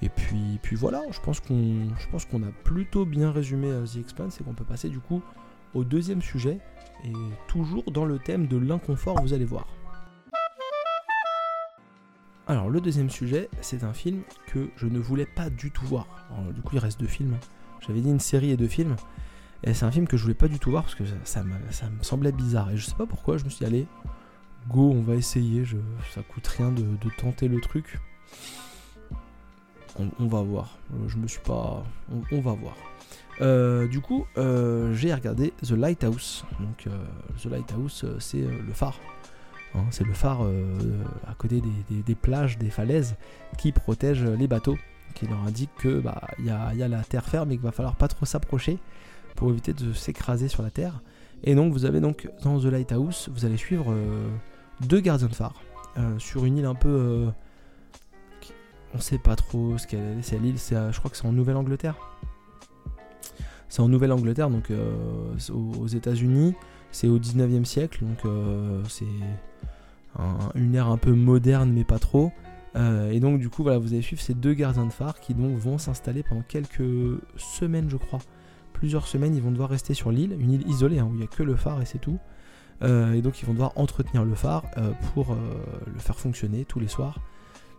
Et 0.01 0.09
puis, 0.09 0.59
puis 0.61 0.75
voilà, 0.75 1.01
je 1.09 1.19
pense 1.19 1.39
qu'on 1.39 1.87
qu'on 2.29 2.43
a 2.43 2.51
plutôt 2.63 3.05
bien 3.05 3.31
résumé 3.31 3.71
The 3.91 3.97
Expanse 3.97 4.39
et 4.39 4.43
qu'on 4.43 4.53
peut 4.53 4.65
passer 4.65 4.89
du 4.89 4.99
coup 4.99 5.23
au 5.73 5.83
deuxième 5.83 6.21
sujet, 6.21 6.59
et 7.03 7.13
toujours 7.47 7.91
dans 7.91 8.05
le 8.05 8.19
thème 8.19 8.47
de 8.47 8.57
l'inconfort, 8.57 9.21
vous 9.21 9.33
allez 9.33 9.45
voir. 9.45 9.67
Alors 12.47 12.69
le 12.69 12.81
deuxième 12.81 13.11
sujet, 13.11 13.47
c'est 13.61 13.83
un 13.83 13.93
film 13.93 14.23
que 14.47 14.69
je 14.75 14.87
ne 14.87 14.97
voulais 14.97 15.27
pas 15.27 15.51
du 15.51 15.69
tout 15.69 15.85
voir. 15.85 16.07
du 16.53 16.61
coup 16.61 16.75
il 16.75 16.79
reste 16.79 16.99
deux 16.99 17.07
films. 17.07 17.37
J'avais 17.85 18.01
dit 18.01 18.09
une 18.09 18.19
série 18.19 18.49
et 18.49 18.57
deux 18.57 18.67
films. 18.67 18.95
Et 19.63 19.73
c'est 19.73 19.85
un 19.85 19.91
film 19.91 20.07
que 20.07 20.17
je 20.17 20.23
voulais 20.23 20.33
pas 20.33 20.47
du 20.47 20.57
tout 20.57 20.71
voir 20.71 20.83
parce 20.83 20.95
que 20.95 21.03
ça, 21.25 21.43
me, 21.43 21.53
semblait 22.01 22.31
bizarre. 22.31 22.71
Et 22.71 22.77
je 22.77 22.85
sais 22.85 22.95
pas 22.95 23.05
pourquoi, 23.05 23.37
je 23.37 23.45
me 23.45 23.49
suis 23.49 23.59
dit 23.59 23.65
allez, 23.65 23.87
go, 24.67 24.91
on 24.91 25.01
va 25.01 25.13
essayer. 25.13 25.63
Ça 26.13 26.23
coûte 26.23 26.47
rien 26.47 26.71
de, 26.71 26.85
tenter 27.19 27.47
le 27.47 27.61
truc. 27.61 27.99
On, 30.19 30.27
va 30.27 30.41
voir. 30.41 30.77
Je 31.07 31.17
me 31.17 31.27
suis 31.27 31.41
pas. 31.41 31.83
on 32.31 32.41
va 32.41 32.53
voir. 32.53 32.75
Euh, 33.41 33.87
du 33.87 34.01
coup, 34.01 34.25
euh, 34.37 34.93
j'ai 34.93 35.13
regardé 35.13 35.53
The 35.63 35.71
Lighthouse. 35.71 36.45
Donc, 36.59 36.87
euh, 36.87 37.05
The 37.41 37.45
Lighthouse, 37.45 38.05
c'est 38.19 38.41
le 38.41 38.73
phare. 38.73 38.99
Hein, 39.75 39.85
c'est 39.91 40.03
le 40.03 40.13
phare 40.13 40.41
à 41.27 41.33
côté 41.35 41.61
des, 41.89 42.15
plages, 42.15 42.57
des 42.57 42.69
falaises, 42.69 43.15
qui 43.57 43.71
protège 43.71 44.23
les 44.23 44.47
bateaux, 44.47 44.77
qui 45.13 45.27
leur 45.27 45.39
indique 45.45 45.69
que 45.77 45.99
bah 45.99 46.21
y 46.39 46.49
a, 46.49 46.87
la 46.87 47.03
terre 47.03 47.25
ferme 47.25 47.51
et 47.51 47.55
qu'il 47.55 47.63
va 47.63 47.71
falloir 47.71 47.95
pas 47.95 48.07
trop 48.07 48.25
s'approcher 48.25 48.79
pour 49.35 49.51
éviter 49.51 49.73
de 49.73 49.93
s'écraser 49.93 50.47
sur 50.47 50.63
la 50.63 50.71
terre. 50.71 51.01
Et 51.43 51.53
donc, 51.53 51.71
vous 51.71 51.85
avez 51.85 52.01
donc 52.01 52.29
dans 52.43 52.59
The 52.59 52.65
Lighthouse, 52.65 53.29
vous 53.31 53.45
allez 53.45 53.57
suivre 53.57 53.95
deux 54.81 55.01
gardiens 55.01 55.27
de 55.27 55.35
phare 55.35 55.61
sur 56.17 56.45
une 56.45 56.57
île 56.57 56.65
un 56.65 56.75
peu 56.75 57.27
on 58.95 58.99
sait 58.99 59.19
pas 59.19 59.35
trop 59.35 59.77
ce 59.77 59.85
qu'elle 59.85 60.17
est. 60.17 60.21
C'est 60.23 60.39
l'île, 60.39 60.57
je 60.57 60.97
crois 60.97 61.11
que 61.11 61.17
c'est 61.17 61.27
en 61.27 61.31
Nouvelle-Angleterre. 61.31 61.95
C'est 63.69 63.81
en 63.81 63.87
Nouvelle-Angleterre, 63.87 64.49
donc 64.49 64.71
euh, 64.71 64.91
aux 65.53 65.87
États-Unis. 65.87 66.55
C'est 66.91 67.07
au 67.07 67.19
19e 67.19 67.65
siècle, 67.65 68.03
donc 68.03 68.25
euh, 68.25 68.81
c'est 68.89 69.05
une 70.55 70.73
ère 70.75 70.87
un 70.87 70.97
peu 70.97 71.13
moderne, 71.13 71.71
mais 71.71 71.83
pas 71.83 71.99
trop. 71.99 72.31
Euh, 72.75 73.11
et 73.11 73.19
donc, 73.19 73.39
du 73.39 73.49
coup, 73.49 73.61
voilà, 73.61 73.77
vous 73.77 73.93
allez 73.93 74.01
suivre 74.01 74.21
ces 74.21 74.33
deux 74.33 74.53
gardiens 74.53 74.85
de 74.85 74.91
phare 74.91 75.19
qui 75.19 75.35
donc 75.35 75.55
vont 75.57 75.77
s'installer 75.77 76.23
pendant 76.23 76.41
quelques 76.41 77.19
semaines, 77.37 77.89
je 77.89 77.97
crois. 77.97 78.19
Plusieurs 78.73 79.07
semaines, 79.07 79.35
ils 79.35 79.41
vont 79.41 79.51
devoir 79.51 79.69
rester 79.69 79.93
sur 79.93 80.11
l'île, 80.11 80.35
une 80.39 80.51
île 80.51 80.67
isolée 80.67 80.99
hein, 80.99 81.07
où 81.09 81.13
il 81.13 81.17
n'y 81.17 81.23
a 81.23 81.27
que 81.27 81.43
le 81.43 81.55
phare 81.55 81.81
et 81.81 81.85
c'est 81.85 81.99
tout. 81.99 82.17
et 82.81 83.21
donc, 83.21 83.41
ils 83.41 83.45
vont 83.45 83.53
devoir 83.53 83.73
entretenir 83.75 84.25
le 84.25 84.35
phare 84.35 84.63
pour 85.13 85.35
le 85.35 85.99
faire 85.99 86.17
fonctionner 86.17 86.65
tous 86.65 86.79
les 86.79 86.87
soirs. 86.87 87.19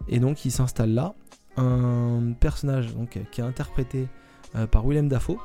Et 0.09 0.21
donc, 0.21 0.45
ils 0.45 0.53
s'installent 0.53 0.95
là. 0.95 1.15
Un 1.57 2.33
personnage 2.39 2.95
donc, 2.95 3.19
qui 3.33 3.41
est 3.41 3.45
interprété 3.45 4.09
par 4.71 4.87
Willem 4.87 5.09
Dafoe, 5.09 5.39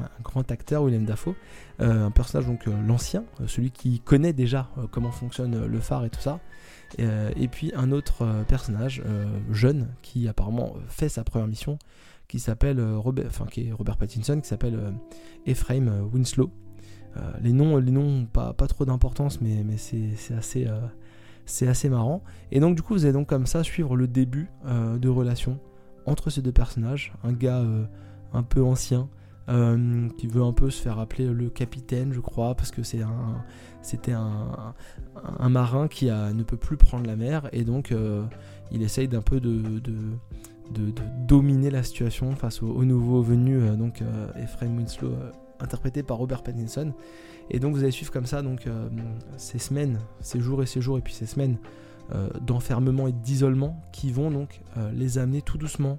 euh, 0.00 0.02
un 0.02 0.22
grand 0.22 0.50
acteur 0.50 0.84
Willem 0.84 1.04
Dafoe, 1.04 1.34
euh, 1.80 2.06
un 2.06 2.10
personnage 2.10 2.46
donc 2.46 2.66
l'ancien, 2.66 3.24
celui 3.46 3.70
qui 3.70 4.00
connaît 4.00 4.32
déjà 4.32 4.68
comment 4.90 5.10
fonctionne 5.10 5.66
le 5.66 5.80
phare 5.80 6.04
et 6.04 6.10
tout 6.10 6.20
ça, 6.20 6.40
et 6.98 7.48
puis 7.48 7.72
un 7.74 7.90
autre 7.92 8.44
personnage 8.48 9.02
jeune 9.50 9.88
qui 10.02 10.28
apparemment 10.28 10.74
fait 10.88 11.08
sa 11.08 11.24
première 11.24 11.48
mission, 11.48 11.78
qui 12.28 12.38
s'appelle 12.38 12.80
Robert, 12.80 13.26
enfin 13.26 13.46
qui 13.46 13.68
est 13.68 13.72
Robert 13.72 13.96
Pattinson, 13.96 14.40
qui 14.40 14.48
s'appelle 14.48 14.94
Ephraim 15.46 16.02
Winslow. 16.12 16.50
les 17.40 17.52
noms, 17.52 17.78
les 17.78 18.26
pas, 18.32 18.54
trop 18.54 18.84
d'importance, 18.84 19.40
mais, 19.40 19.64
mais 19.64 19.76
c'est 19.76 20.34
assez, 20.34 20.66
c'est 21.46 21.66
assez 21.66 21.88
marrant. 21.88 22.22
Et 22.50 22.60
donc 22.60 22.76
du 22.76 22.82
coup, 22.82 22.94
vous 22.94 23.04
allez 23.04 23.14
donc 23.14 23.28
comme 23.28 23.46
ça 23.46 23.64
suivre 23.64 23.96
le 23.96 24.06
début 24.06 24.48
de 24.64 25.08
relation 25.08 25.58
entre 26.06 26.30
ces 26.30 26.42
deux 26.42 26.52
personnages, 26.52 27.12
un 27.24 27.32
gars 27.32 27.60
euh, 27.60 27.84
un 28.32 28.42
peu 28.42 28.62
ancien, 28.62 29.08
euh, 29.48 30.08
qui 30.18 30.26
veut 30.26 30.42
un 30.42 30.52
peu 30.52 30.70
se 30.70 30.80
faire 30.80 30.98
appeler 30.98 31.26
le 31.26 31.50
capitaine, 31.50 32.12
je 32.12 32.20
crois, 32.20 32.54
parce 32.54 32.70
que 32.70 32.82
c'était 32.82 34.12
un, 34.12 34.74
marin 35.48 35.88
qui 35.88 36.06
ne 36.06 36.42
peut 36.42 36.56
plus 36.56 36.76
prendre 36.76 37.06
la 37.06 37.16
mer, 37.16 37.48
et 37.52 37.64
donc 37.64 37.92
euh, 37.92 38.24
il 38.70 38.82
essaye 38.82 39.08
d'un 39.08 39.22
peu 39.22 39.40
de, 39.40 39.62
dominer 41.26 41.70
la 41.70 41.82
situation 41.82 42.34
face 42.36 42.62
au, 42.62 42.84
nouveau 42.84 43.20
venu, 43.22 43.76
donc 43.76 44.02
Ephraim 44.36 44.76
Winslow, 44.76 45.12
interprété 45.60 46.02
par 46.02 46.16
Robert 46.18 46.42
Pattinson. 46.42 46.92
Et 47.50 47.58
donc 47.58 47.74
vous 47.74 47.82
allez 47.82 47.90
suivre 47.90 48.12
comme 48.12 48.26
ça 48.26 48.40
donc 48.42 48.66
ces 49.36 49.58
semaines, 49.58 49.98
ces 50.20 50.40
jours 50.40 50.62
et 50.62 50.66
ces 50.66 50.80
jours, 50.80 50.96
et 50.98 51.02
puis 51.02 51.12
ces 51.12 51.26
semaines 51.26 51.58
euh, 51.58 51.91
d'enfermement 52.40 53.06
et 53.08 53.12
d'isolement 53.12 53.80
qui 53.92 54.12
vont 54.12 54.30
donc 54.30 54.60
euh, 54.76 54.90
les 54.92 55.18
amener 55.18 55.42
tout 55.42 55.58
doucement 55.58 55.98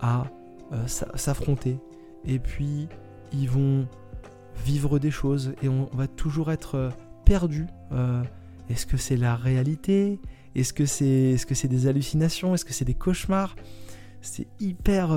à 0.00 0.24
euh, 0.72 0.86
s'affronter. 0.86 1.78
Et 2.24 2.38
puis 2.38 2.88
ils 3.32 3.48
vont 3.48 3.86
vivre 4.64 4.98
des 4.98 5.10
choses 5.10 5.54
et 5.62 5.68
on, 5.68 5.88
va 5.92 6.08
toujours 6.08 6.50
être 6.50 6.90
perdu. 7.24 7.66
Est-ce 8.68 8.86
que 8.86 8.96
c'est 8.96 9.16
la 9.16 9.36
réalité? 9.36 10.18
Est-ce 10.54 10.72
que 10.72 10.84
c'est 10.84 11.06
est 11.06 11.50
-ce 11.50 11.54
c'est 11.54 11.68
des 11.68 11.86
hallucinations? 11.86 12.54
Est-ce 12.54 12.64
que 12.64 12.72
c'est 12.72 12.84
des 12.84 12.94
cauchemars? 12.94 13.54
C'est 14.20 14.48
hyper 14.58 15.10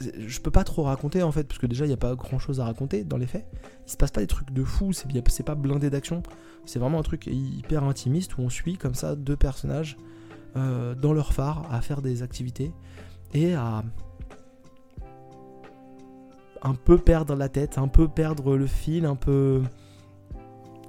je 0.00 0.40
peux 0.40 0.50
pas 0.50 0.64
trop 0.64 0.82
raconter 0.82 1.22
en 1.22 1.32
fait, 1.32 1.44
parce 1.44 1.58
que 1.58 1.66
déjà 1.66 1.84
il 1.84 1.88
n'y 1.88 1.94
a 1.94 1.98
pas 1.98 2.14
grand 2.14 2.38
chose 2.38 2.60
à 2.60 2.64
raconter 2.64 3.04
dans 3.04 3.16
les 3.16 3.26
faits. 3.26 3.46
Il 3.86 3.90
se 3.90 3.96
passe 3.96 4.10
pas 4.10 4.20
des 4.20 4.26
trucs 4.26 4.52
de 4.52 4.64
fou, 4.64 4.92
c'est 4.92 5.42
pas 5.42 5.54
blindé 5.54 5.90
d'action. 5.90 6.22
C'est 6.66 6.78
vraiment 6.78 6.98
un 6.98 7.02
truc 7.02 7.26
hyper 7.26 7.84
intimiste 7.84 8.36
où 8.38 8.42
on 8.42 8.50
suit 8.50 8.76
comme 8.76 8.94
ça 8.94 9.16
deux 9.16 9.36
personnages 9.36 9.96
euh, 10.56 10.94
dans 10.94 11.12
leur 11.12 11.32
phare 11.32 11.66
à 11.70 11.80
faire 11.80 12.02
des 12.02 12.22
activités 12.22 12.72
et 13.34 13.54
à 13.54 13.82
un 16.62 16.74
peu 16.74 16.98
perdre 16.98 17.34
la 17.34 17.48
tête, 17.48 17.78
un 17.78 17.88
peu 17.88 18.08
perdre 18.08 18.56
le 18.56 18.66
fil, 18.66 19.04
un 19.04 19.16
peu. 19.16 19.62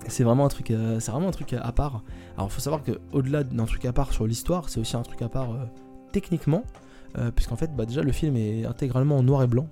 C'est 0.07 0.23
vraiment 0.23 0.45
un 0.45 0.49
truc, 0.49 0.71
euh, 0.71 0.99
c'est 0.99 1.11
vraiment 1.11 1.27
un 1.27 1.31
truc 1.31 1.53
à 1.53 1.71
part. 1.71 2.03
Alors 2.37 2.51
faut 2.51 2.61
savoir 2.61 2.83
que 2.83 2.99
au-delà 3.11 3.43
d'un 3.43 3.65
truc 3.65 3.85
à 3.85 3.93
part 3.93 4.13
sur 4.13 4.25
l'histoire, 4.25 4.69
c'est 4.69 4.79
aussi 4.79 4.95
un 4.95 5.01
truc 5.01 5.21
à 5.21 5.29
part 5.29 5.51
euh, 5.51 5.65
techniquement. 6.11 6.63
Euh, 7.17 7.31
puisqu'en 7.31 7.55
fait 7.55 7.75
bah, 7.75 7.85
déjà 7.85 8.03
le 8.03 8.11
film 8.11 8.35
est 8.35 8.65
intégralement 8.65 9.17
en 9.17 9.23
noir 9.23 9.43
et 9.43 9.47
blanc. 9.47 9.67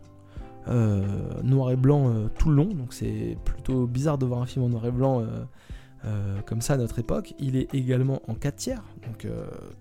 Euh, 0.67 1.05
noir 1.43 1.71
et 1.71 1.75
blanc 1.77 2.09
euh, 2.09 2.27
tout 2.37 2.49
le 2.49 2.55
long, 2.55 2.73
donc 2.73 2.93
c'est 2.93 3.37
plutôt 3.45 3.87
bizarre 3.87 4.17
de 4.17 4.25
voir 4.25 4.41
un 4.41 4.45
film 4.45 4.65
en 4.65 4.69
noir 4.69 4.85
et 4.85 4.91
blanc 4.91 5.25
comme 6.45 6.61
ça 6.61 6.73
à 6.73 6.77
notre 6.77 6.99
époque. 6.99 7.33
Il 7.39 7.55
est 7.55 7.73
également 7.73 8.21
en 8.27 8.33
4 8.33 8.55
tiers, 8.55 8.83
donc 9.05 9.27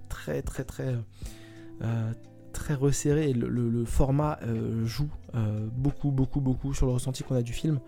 très 0.08 0.42
très 0.42 0.64
très 0.64 0.96
très 2.52 2.74
resserré. 2.74 3.32
Le, 3.32 3.84
format 3.84 4.38
joue 4.84 5.10
beaucoup 5.76 6.10
beaucoup 6.10 6.40
beaucoup 6.40 6.74
sur 6.74 6.86
le 6.86 6.92
ressenti 6.92 7.22
qu'on 7.22 7.36
a 7.36 7.42
du 7.42 7.52
film. 7.52 7.80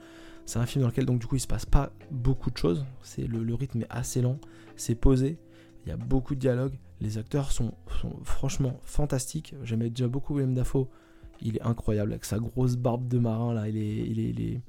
C'est 0.46 0.59
un 0.59 0.66
film 0.66 0.83
dans 0.83 0.88
lequel 0.88 1.04
donc 1.04 1.18
du 1.18 1.26
coup 1.26 1.37
il 1.37 1.40
se 1.40 1.46
passe 1.46 1.66
pas 1.66 1.90
beaucoup 2.11 2.50
de 2.50 2.57
choses. 2.57 2.87
C'est 3.02 3.26
le, 3.26 3.44
le 3.44 3.54
rythme 3.54 3.83
est 3.83 3.90
assez 3.90 4.22
lent, 4.22 4.38
c'est 4.76 4.94
posé. 4.94 5.38
Il 5.85 5.90
y 5.90 5.92
a 5.92 5.96
beaucoup 5.96 6.35
de 6.35 6.40
dialogues. 6.40 6.78
Les 7.00 7.18
acteurs 7.18 7.52
sont, 7.52 7.72
franchement 8.24 8.80
fantastiques. 8.82 9.54
J'aimais 9.62 9.90
déjà 9.90 10.08
beaucoup 10.08 10.34
William 10.34 10.54
Dafoe. 10.54 10.88
Il 11.40 11.56
est 11.56 11.62
incroyable 11.62 12.12
avec 12.12 12.24
sa 12.24 12.38
grosse 12.38 12.76
barbe 12.76 13.06
de 13.06 13.18
marin 13.18 13.54
là. 13.54 13.68
Il 13.68 13.76
est, 13.76 13.96
il 14.08 14.18
est, 14.18 14.30
il 14.30 14.40
est, 14.40 14.61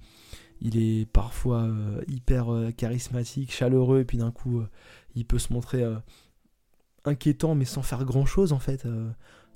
il 0.61 0.77
est 0.77 1.05
parfois 1.05 1.63
euh, 1.63 2.01
hyper 2.07 2.53
euh, 2.53 2.71
charismatique, 2.71 3.51
chaleureux, 3.51 4.01
et 4.01 4.05
puis 4.05 4.17
d'un 4.17 4.31
coup, 4.31 4.59
euh, 4.59 4.67
il 5.15 5.25
peut 5.25 5.39
se 5.39 5.53
montrer 5.53 5.83
inquiétant, 7.05 7.55
mais 7.55 7.65
sans 7.65 7.81
faire 7.81 8.05
grand 8.05 8.25
chose 8.25 8.53
en 8.53 8.59
fait. 8.59 8.85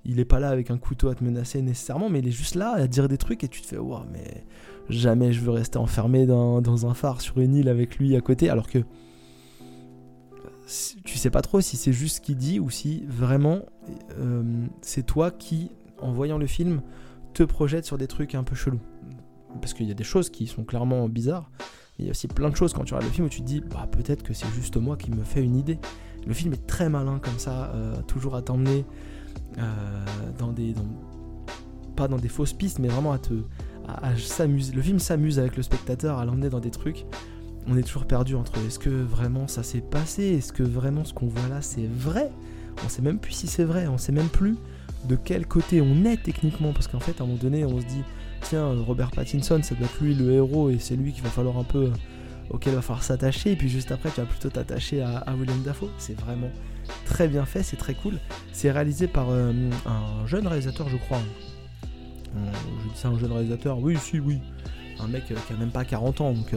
il 0.04 0.20
est 0.20 0.26
pas 0.26 0.40
là 0.40 0.50
avec 0.50 0.72
un 0.72 0.78
couteau 0.78 1.10
à 1.10 1.16
te 1.16 1.24
menacer 1.24 1.62
nécessairement, 1.62 2.10
mais 2.10 2.20
il 2.20 2.28
est 2.28 2.32
juste 2.32 2.56
là 2.56 2.72
à 2.72 2.88
dire 2.88 3.08
des 3.08 3.18
trucs 3.18 3.44
et 3.44 3.48
tu 3.48 3.62
te 3.62 3.68
fais, 3.68 3.78
waouh, 3.78 4.06
mais 4.12 4.46
jamais 4.90 5.32
je 5.32 5.42
veux 5.42 5.52
rester 5.52 5.78
enfermé 5.78 6.26
dans, 6.26 6.62
dans 6.62 6.88
un 6.88 6.94
phare 6.94 7.22
sur 7.22 7.40
une 7.40 7.56
île 7.56 7.70
avec 7.70 7.98
lui 7.98 8.16
à 8.16 8.22
côté, 8.22 8.50
alors 8.50 8.68
que 8.68 8.80
tu 11.04 11.18
sais 11.18 11.30
pas 11.30 11.42
trop 11.42 11.62
si 11.62 11.78
c'est 11.78 11.94
juste 11.94 12.18
ce 12.18 12.22
qu'il 12.22 12.38
dit 12.38 12.60
ou 12.60 12.70
si 12.70 13.04
vraiment 13.08 13.62
c'est 14.82 15.06
toi 15.06 15.32
qui, 15.32 15.72
en 16.00 16.12
voyant 16.12 16.38
le 16.38 16.48
film, 16.48 16.82
te 17.34 17.44
projette 17.44 17.86
sur 17.86 17.98
des 17.98 18.08
trucs 18.08 18.36
un 18.36 18.44
peu 18.44 18.56
chelous. 18.56 18.82
Parce 19.62 19.74
qu'il 19.74 19.88
y 19.88 19.92
a 19.92 19.96
des 19.96 20.04
choses 20.04 20.30
qui 20.30 20.48
sont 20.48 20.64
clairement 20.64 21.08
bizarres, 21.10 21.52
il 22.00 22.06
y 22.06 22.08
a 22.08 22.12
aussi 22.12 22.28
plein 22.28 22.50
de 22.50 22.56
choses 22.56 22.74
quand 22.74 22.84
tu 22.84 22.94
regardes 22.94 23.10
le 23.10 23.14
film 23.14 23.28
où 23.28 23.30
tu 23.30 23.42
te 23.42 23.46
dis 23.46 23.62
bah, 23.62 23.88
peut-être 23.92 24.24
que 24.24 24.34
c'est 24.34 24.50
juste 24.50 24.78
moi 24.78 24.98
qui 24.98 25.12
me 25.12 25.24
fais 25.24 25.44
une 25.44 25.56
idée. 25.56 25.80
Le 26.26 26.34
film 26.34 26.54
est 26.54 26.66
très 26.66 26.90
malin 26.90 27.20
comme 27.20 27.38
ça, 27.38 27.72
euh, 27.74 28.02
toujours 28.04 28.36
à 28.36 28.42
t'emmener 28.42 28.86
euh, 29.58 30.06
dans 30.38 30.52
des. 30.52 30.74
pas 31.96 32.08
dans 32.08 32.18
des 32.18 32.30
fausses 32.30 32.54
pistes, 32.54 32.80
mais 32.80 32.88
vraiment 32.88 33.12
à 33.12 33.20
te. 33.20 33.34
À, 33.88 34.16
s'amuser. 34.16 34.74
Le 34.74 34.82
film 34.82 34.98
s'amuse 34.98 35.40
avec 35.40 35.58
le 35.58 35.64
spectateur 35.64 36.18
à 36.18 36.26
l'emmener 36.26 36.50
dans 36.50 36.62
des 36.62 36.72
trucs. 36.72 37.06
On 37.68 37.78
est 37.78 37.84
toujours 37.84 38.06
perdu 38.06 38.36
entre 38.36 38.58
est-ce 38.66 38.80
que 38.80 38.90
vraiment 38.90 39.48
ça 39.48 39.64
s'est 39.64 39.82
passé 39.82 40.24
Est-ce 40.24 40.52
que 40.52 40.64
vraiment 40.64 41.06
ce 41.06 41.14
qu'on 41.14 41.28
voit 41.28 41.48
là 41.50 41.62
c'est 41.62 41.88
vrai? 41.88 42.30
On 42.84 42.90
sait 42.90 43.02
même 43.02 43.20
plus 43.20 43.34
si 43.34 43.48
c'est 43.48 43.64
vrai, 43.64 43.88
on 43.88 43.98
sait 43.98 44.12
même 44.12 44.30
plus 44.30 44.56
de 45.08 45.16
quel 45.16 45.46
côté 45.46 45.82
on 45.82 46.06
est 46.06 46.22
techniquement, 46.22 46.74
parce 46.74 46.88
qu'en 46.88 47.00
fait 47.00 47.20
à 47.20 47.24
un 47.24 47.28
moment 47.28 47.40
donné 47.40 47.66
on 47.66 47.80
se 47.80 47.86
dit 47.86 48.04
tiens, 48.42 48.74
Robert 48.86 49.12
Pattinson, 49.12 49.62
ça 49.64 49.76
doit 49.76 49.86
être 49.86 50.02
lui 50.02 50.14
le 50.16 50.32
héros 50.32 50.70
et 50.70 50.80
c'est 50.80 50.96
lui 50.96 51.14
qu'il 51.14 51.24
va 51.24 51.30
falloir 51.30 51.58
un 51.58 51.64
peu. 51.64 51.86
Euh, 51.86 51.92
auquel 52.50 52.74
il 52.74 52.76
va 52.76 52.82
falloir 52.82 53.04
s'attacher. 53.04 53.52
Et 53.52 53.56
puis 53.56 53.70
juste 53.70 53.92
après, 53.92 54.10
tu 54.12 54.22
vas 54.22 54.28
plutôt 54.28 54.50
t'attacher 54.50 55.02
à, 55.02 55.26
William 55.38 55.62
Dafoe. 55.64 55.90
C'est 55.98 56.20
vraiment 56.20 56.50
très 57.06 57.28
bien 57.28 57.46
fait, 57.46 57.64
c'est 57.64 57.78
très 57.78 57.94
cool. 57.94 58.20
C'est 58.52 58.72
réalisé 58.72 59.08
par 59.08 59.30
euh, 59.30 59.52
un 59.86 60.26
jeune 60.28 60.48
réalisateur, 60.48 60.90
je 60.90 60.98
crois. 60.98 61.22
Euh, 62.36 62.52
je 62.84 62.90
dis 62.90 62.98
ça, 62.98 63.10
un 63.10 63.20
jeune 63.20 63.32
réalisateur? 63.32 63.80
Oui, 63.80 63.98
si, 63.98 64.20
oui. 64.20 64.40
Un 65.00 65.08
mec 65.08 65.26
qui 65.26 65.34
a 65.34 65.58
même 65.58 65.72
pas 65.72 65.86
40 65.86 66.22
ans, 66.22 66.34
donc, 66.34 66.54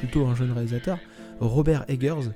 plutôt 0.00 0.26
un 0.26 0.34
jeune 0.34 0.52
réalisateur. 0.52 0.98
Robert 1.40 1.84
Eggers, 1.88 2.30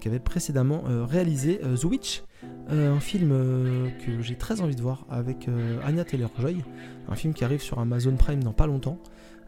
qui 0.00 0.08
avait 0.08 0.18
précédemment 0.18 0.82
réalisé 1.08 1.60
The 1.80 1.84
Witch, 1.84 2.22
un 2.68 2.98
film 2.98 3.30
que 4.04 4.20
j'ai 4.20 4.36
très 4.36 4.60
envie 4.60 4.74
de 4.74 4.82
voir 4.82 5.06
avec 5.10 5.48
Anya 5.84 6.04
Taylor-Joy, 6.04 6.64
un 7.08 7.14
film 7.14 7.34
qui 7.34 7.44
arrive 7.44 7.60
sur 7.60 7.78
Amazon 7.78 8.16
Prime 8.16 8.42
dans 8.42 8.52
pas 8.52 8.66
longtemps. 8.66 8.98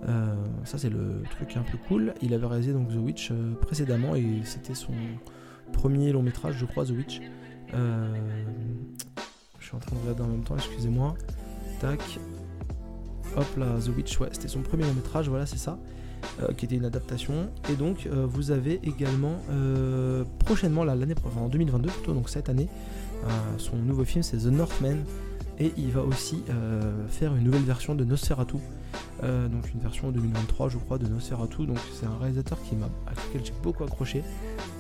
Euh, 0.08 0.34
ça 0.64 0.76
c'est 0.76 0.90
le 0.90 1.22
truc 1.30 1.56
un 1.56 1.62
peu 1.62 1.78
cool. 1.88 2.14
Il 2.20 2.34
avait 2.34 2.46
réalisé 2.46 2.72
donc 2.72 2.88
The 2.88 2.96
Witch 2.96 3.30
euh, 3.30 3.54
précédemment 3.54 4.14
et 4.14 4.40
c'était 4.44 4.74
son 4.74 4.92
premier 5.72 6.12
long 6.12 6.22
métrage, 6.22 6.56
je 6.58 6.66
crois, 6.66 6.84
The 6.84 6.90
Witch. 6.90 7.20
Euh, 7.74 8.14
je 9.58 9.66
suis 9.66 9.76
en 9.76 9.78
train 9.78 9.96
de 9.96 10.00
regarder 10.02 10.22
en 10.22 10.28
même 10.28 10.44
temps, 10.44 10.56
excusez-moi. 10.56 11.14
Tac. 11.80 12.00
Hop 13.36 13.46
là, 13.56 13.66
The 13.84 13.88
Witch, 13.96 14.20
ouais, 14.20 14.28
c'était 14.32 14.48
son 14.48 14.60
premier 14.60 14.84
long 14.84 14.94
métrage, 14.94 15.28
voilà, 15.28 15.46
c'est 15.46 15.58
ça. 15.58 15.78
qui 16.56 16.64
était 16.64 16.76
une 16.76 16.84
adaptation. 16.84 17.50
Et 17.70 17.74
donc, 17.74 18.06
vous 18.06 18.50
avez 18.50 18.80
également 18.82 19.36
prochainement, 20.38 20.84
l'année 20.84 21.14
prochaine, 21.14 21.42
en 21.42 21.48
2022 21.48 21.90
plutôt, 21.90 22.12
donc 22.14 22.28
cette 22.28 22.48
année, 22.48 22.68
son 23.58 23.76
nouveau 23.76 24.04
film, 24.04 24.22
c'est 24.22 24.38
The 24.38 24.46
Northman, 24.46 25.04
et 25.58 25.72
il 25.76 25.90
va 25.90 26.02
aussi 26.02 26.42
euh, 26.50 27.06
faire 27.08 27.34
une 27.34 27.44
nouvelle 27.44 27.62
version 27.62 27.94
de 27.94 28.04
Nosferatu, 28.04 28.56
euh, 29.22 29.48
donc 29.48 29.72
une 29.72 29.80
version 29.80 30.10
2023 30.10 30.68
je 30.68 30.78
crois 30.78 30.98
de 30.98 31.06
Nosferatu, 31.06 31.66
donc 31.66 31.78
c'est 31.92 32.06
un 32.06 32.16
réalisateur 32.18 32.58
qui 32.62 32.74
m'a, 32.74 32.86
à 33.06 33.10
lequel 33.10 33.44
j'ai 33.44 33.54
beaucoup 33.62 33.84
accroché. 33.84 34.24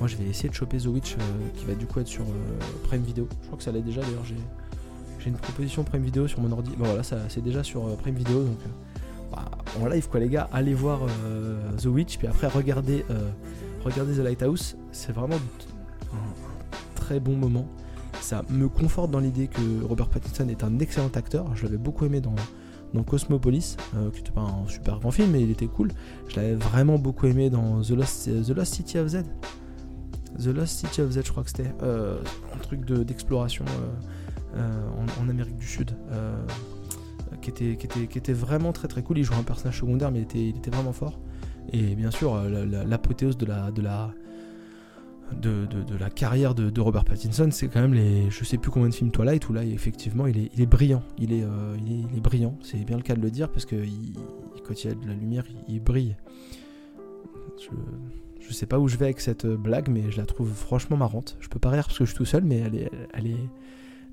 Moi 0.00 0.08
je 0.08 0.16
vais 0.16 0.24
essayer 0.24 0.48
de 0.48 0.54
choper 0.54 0.78
The 0.78 0.86
Witch 0.86 1.14
euh, 1.14 1.18
qui 1.54 1.64
va 1.64 1.74
du 1.74 1.86
coup 1.86 2.00
être 2.00 2.08
sur 2.08 2.24
Prime 2.84 3.02
Video, 3.02 3.28
je 3.42 3.46
crois 3.46 3.58
que 3.58 3.64
ça 3.64 3.72
l'est 3.72 3.82
déjà 3.82 4.00
d'ailleurs, 4.00 4.24
j'ai, 4.24 4.36
j'ai 5.24 5.30
une 5.30 5.36
proposition 5.36 5.82
Prime 5.84 6.02
Video 6.02 6.28
sur 6.28 6.40
mon 6.40 6.52
ordi, 6.52 6.70
bon 6.76 6.84
voilà 6.84 7.02
c'est 7.02 7.42
déjà 7.42 7.64
sur 7.64 7.96
Prime 7.96 8.14
Video 8.14 8.44
donc 8.44 8.58
bah, 9.32 9.46
en 9.82 9.88
live 9.88 10.08
quoi 10.08 10.20
les 10.20 10.28
gars, 10.28 10.48
allez 10.52 10.74
voir 10.74 11.00
The 11.80 11.86
Witch 11.86 12.18
puis 12.18 12.26
après 12.26 12.46
regardez, 12.46 13.04
regardez 13.84 14.14
The 14.14 14.24
Lighthouse, 14.24 14.76
c'est 14.92 15.12
vraiment 15.12 15.36
un 16.12 16.94
très 16.94 17.20
bon 17.20 17.36
moment 17.36 17.66
ça 18.24 18.42
me 18.48 18.70
conforte 18.70 19.10
dans 19.10 19.20
l'idée 19.20 19.48
que 19.48 19.84
Robert 19.84 20.08
Pattinson 20.08 20.48
est 20.48 20.64
un 20.64 20.78
excellent 20.78 21.10
acteur. 21.14 21.54
Je 21.54 21.64
l'avais 21.64 21.76
beaucoup 21.76 22.06
aimé 22.06 22.22
dans, 22.22 22.34
Cosmopolis, 23.02 23.76
euh, 23.96 24.10
qui 24.10 24.18
n'était 24.18 24.30
pas 24.30 24.40
un 24.40 24.66
super 24.66 24.98
grand 24.98 25.10
film, 25.10 25.30
mais 25.32 25.42
il 25.42 25.50
était 25.50 25.66
cool. 25.66 25.90
Je 26.28 26.36
l'avais 26.36 26.54
vraiment 26.54 26.98
beaucoup 26.98 27.26
aimé 27.26 27.50
dans 27.50 27.82
The 27.82 27.90
Lost, 27.90 28.30
The 28.46 28.56
Lost 28.56 28.74
City 28.74 28.98
of 28.98 29.08
Z. 29.08 29.24
The 30.38 30.46
Lost 30.46 30.78
City 30.78 31.02
of 31.02 31.10
Z, 31.10 31.20
je 31.24 31.30
crois 31.30 31.42
que 31.42 31.50
c'était 31.50 31.74
euh, 31.82 32.22
un 32.54 32.58
truc 32.58 32.84
d'exploration 32.86 33.66
euh, 33.68 33.92
en, 34.56 35.28
Amérique 35.28 35.56
du 35.56 35.66
Sud. 35.66 35.96
Qui 37.42 37.50
était, 37.50 37.76
qui, 37.76 38.18
était, 38.18 38.32
vraiment 38.32 38.72
très 38.72 38.88
très 38.88 39.02
cool. 39.02 39.18
Il 39.18 39.24
jouait 39.24 39.36
un 39.36 39.42
personnage 39.42 39.78
secondaire, 39.80 40.10
mais 40.10 40.26
il 40.34 40.56
était, 40.56 40.70
vraiment 40.70 40.92
fort. 40.92 41.18
Et 41.72 41.94
bien 41.94 42.10
sûr, 42.10 42.40
l'apothéose 42.42 43.36
de 43.36 43.46
la, 43.46 44.10
carrière 46.14 46.54
de, 46.54 46.80
Robert 46.80 47.04
Pattinson, 47.04 47.48
c'est 47.50 47.68
quand 47.68 47.80
même 47.80 47.94
les 47.94 48.30
je 48.30 48.44
sais 48.44 48.56
plus 48.56 48.70
combien 48.70 48.88
de 48.88 48.94
films 48.94 49.10
Twilight 49.10 49.48
où 49.48 49.52
là 49.52 49.64
effectivement 49.64 50.26
il 50.26 50.38
est, 50.38 50.50
il 50.54 50.60
est 50.60 50.66
brillant, 50.66 51.02
il 51.18 51.32
est, 51.32 51.42
euh, 51.42 51.76
il 51.84 52.16
est, 52.16 52.20
brillant, 52.20 52.56
c'est 52.62 52.84
bien 52.84 52.96
le 52.96 53.02
cas 53.02 53.14
de 53.14 53.20
le 53.20 53.30
dire 53.30 53.50
parce 53.50 53.64
que 53.64 53.76
quand 54.66 54.84
il 54.84 54.88
y 54.88 54.90
a 54.90 54.94
de 54.94 55.06
la 55.06 55.14
lumière, 55.14 55.44
il, 55.68 55.80
brille. 55.80 56.16
Je, 57.58 57.70
je 58.46 58.52
sais 58.52 58.66
pas 58.66 58.78
où 58.78 58.88
je 58.88 58.96
vais 58.96 59.06
avec 59.06 59.20
cette 59.20 59.46
blague, 59.46 59.88
mais 59.88 60.10
je 60.10 60.18
la 60.18 60.26
trouve 60.26 60.52
franchement 60.52 60.96
marrante. 60.96 61.36
Je 61.40 61.48
peux 61.48 61.58
pas 61.58 61.70
rire 61.70 61.84
parce 61.86 61.98
que 61.98 62.04
je 62.04 62.10
suis 62.10 62.16
tout 62.16 62.24
seul, 62.24 62.44
mais 62.44 62.62
elle 63.12 63.26
est, 63.26 63.36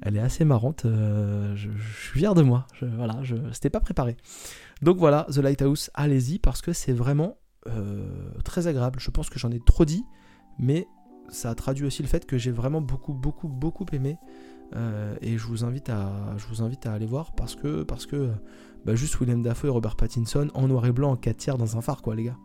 elle 0.01 0.17
est 0.17 0.21
assez 0.21 0.45
marrante. 0.45 0.85
Euh, 0.85 1.55
je, 1.55 1.69
suis 1.69 2.19
fier 2.19 2.33
de 2.33 2.41
moi. 2.41 2.67
Je, 2.73 2.85
voilà, 2.85 3.19
je, 3.23 3.35
c'était 3.51 3.69
pas 3.69 3.79
préparé. 3.79 4.17
Donc 4.81 4.97
voilà, 4.97 5.27
The 5.29 5.37
Lighthouse, 5.37 5.91
allez-y 5.93 6.39
parce 6.39 6.61
que 6.61 6.73
c'est 6.73 6.93
vraiment 6.93 7.37
euh, 7.67 8.31
très 8.43 8.67
agréable. 8.67 8.99
Je 8.99 9.11
pense 9.11 9.29
que 9.29 9.39
j'en 9.39 9.51
ai 9.51 9.59
trop 9.59 9.85
dit, 9.85 10.03
mais 10.57 10.87
ça 11.29 11.53
traduit 11.55 11.85
aussi 11.85 12.01
le 12.01 12.07
fait 12.07 12.25
que 12.25 12.37
j'ai 12.37 12.51
vraiment 12.51 12.81
beaucoup, 12.81 13.13
beaucoup, 13.13 13.47
beaucoup 13.47 13.85
aimé. 13.93 14.17
Euh, 14.75 15.15
et 15.21 15.37
je 15.37 15.45
vous, 15.45 15.65
invite 15.65 15.89
à, 15.89 16.11
je 16.37 16.45
vous 16.47 16.63
invite 16.63 16.85
à 16.85 16.93
aller 16.93 17.05
voir 17.05 17.33
parce 17.33 17.55
que, 17.55 17.83
parce 17.83 18.05
que 18.05 18.31
bah, 18.85 18.95
juste 18.95 19.19
William 19.19 19.41
Dafoe 19.41 19.67
et 19.67 19.69
Robert 19.69 19.97
Pattinson 19.97 20.49
en 20.53 20.67
noir 20.67 20.85
et 20.85 20.93
blanc 20.93 21.11
en 21.11 21.17
4 21.17 21.37
tiers 21.37 21.57
dans 21.57 21.77
un 21.77 21.81
phare, 21.81 22.01
quoi, 22.01 22.15
les 22.15 22.23
gars. 22.23 22.37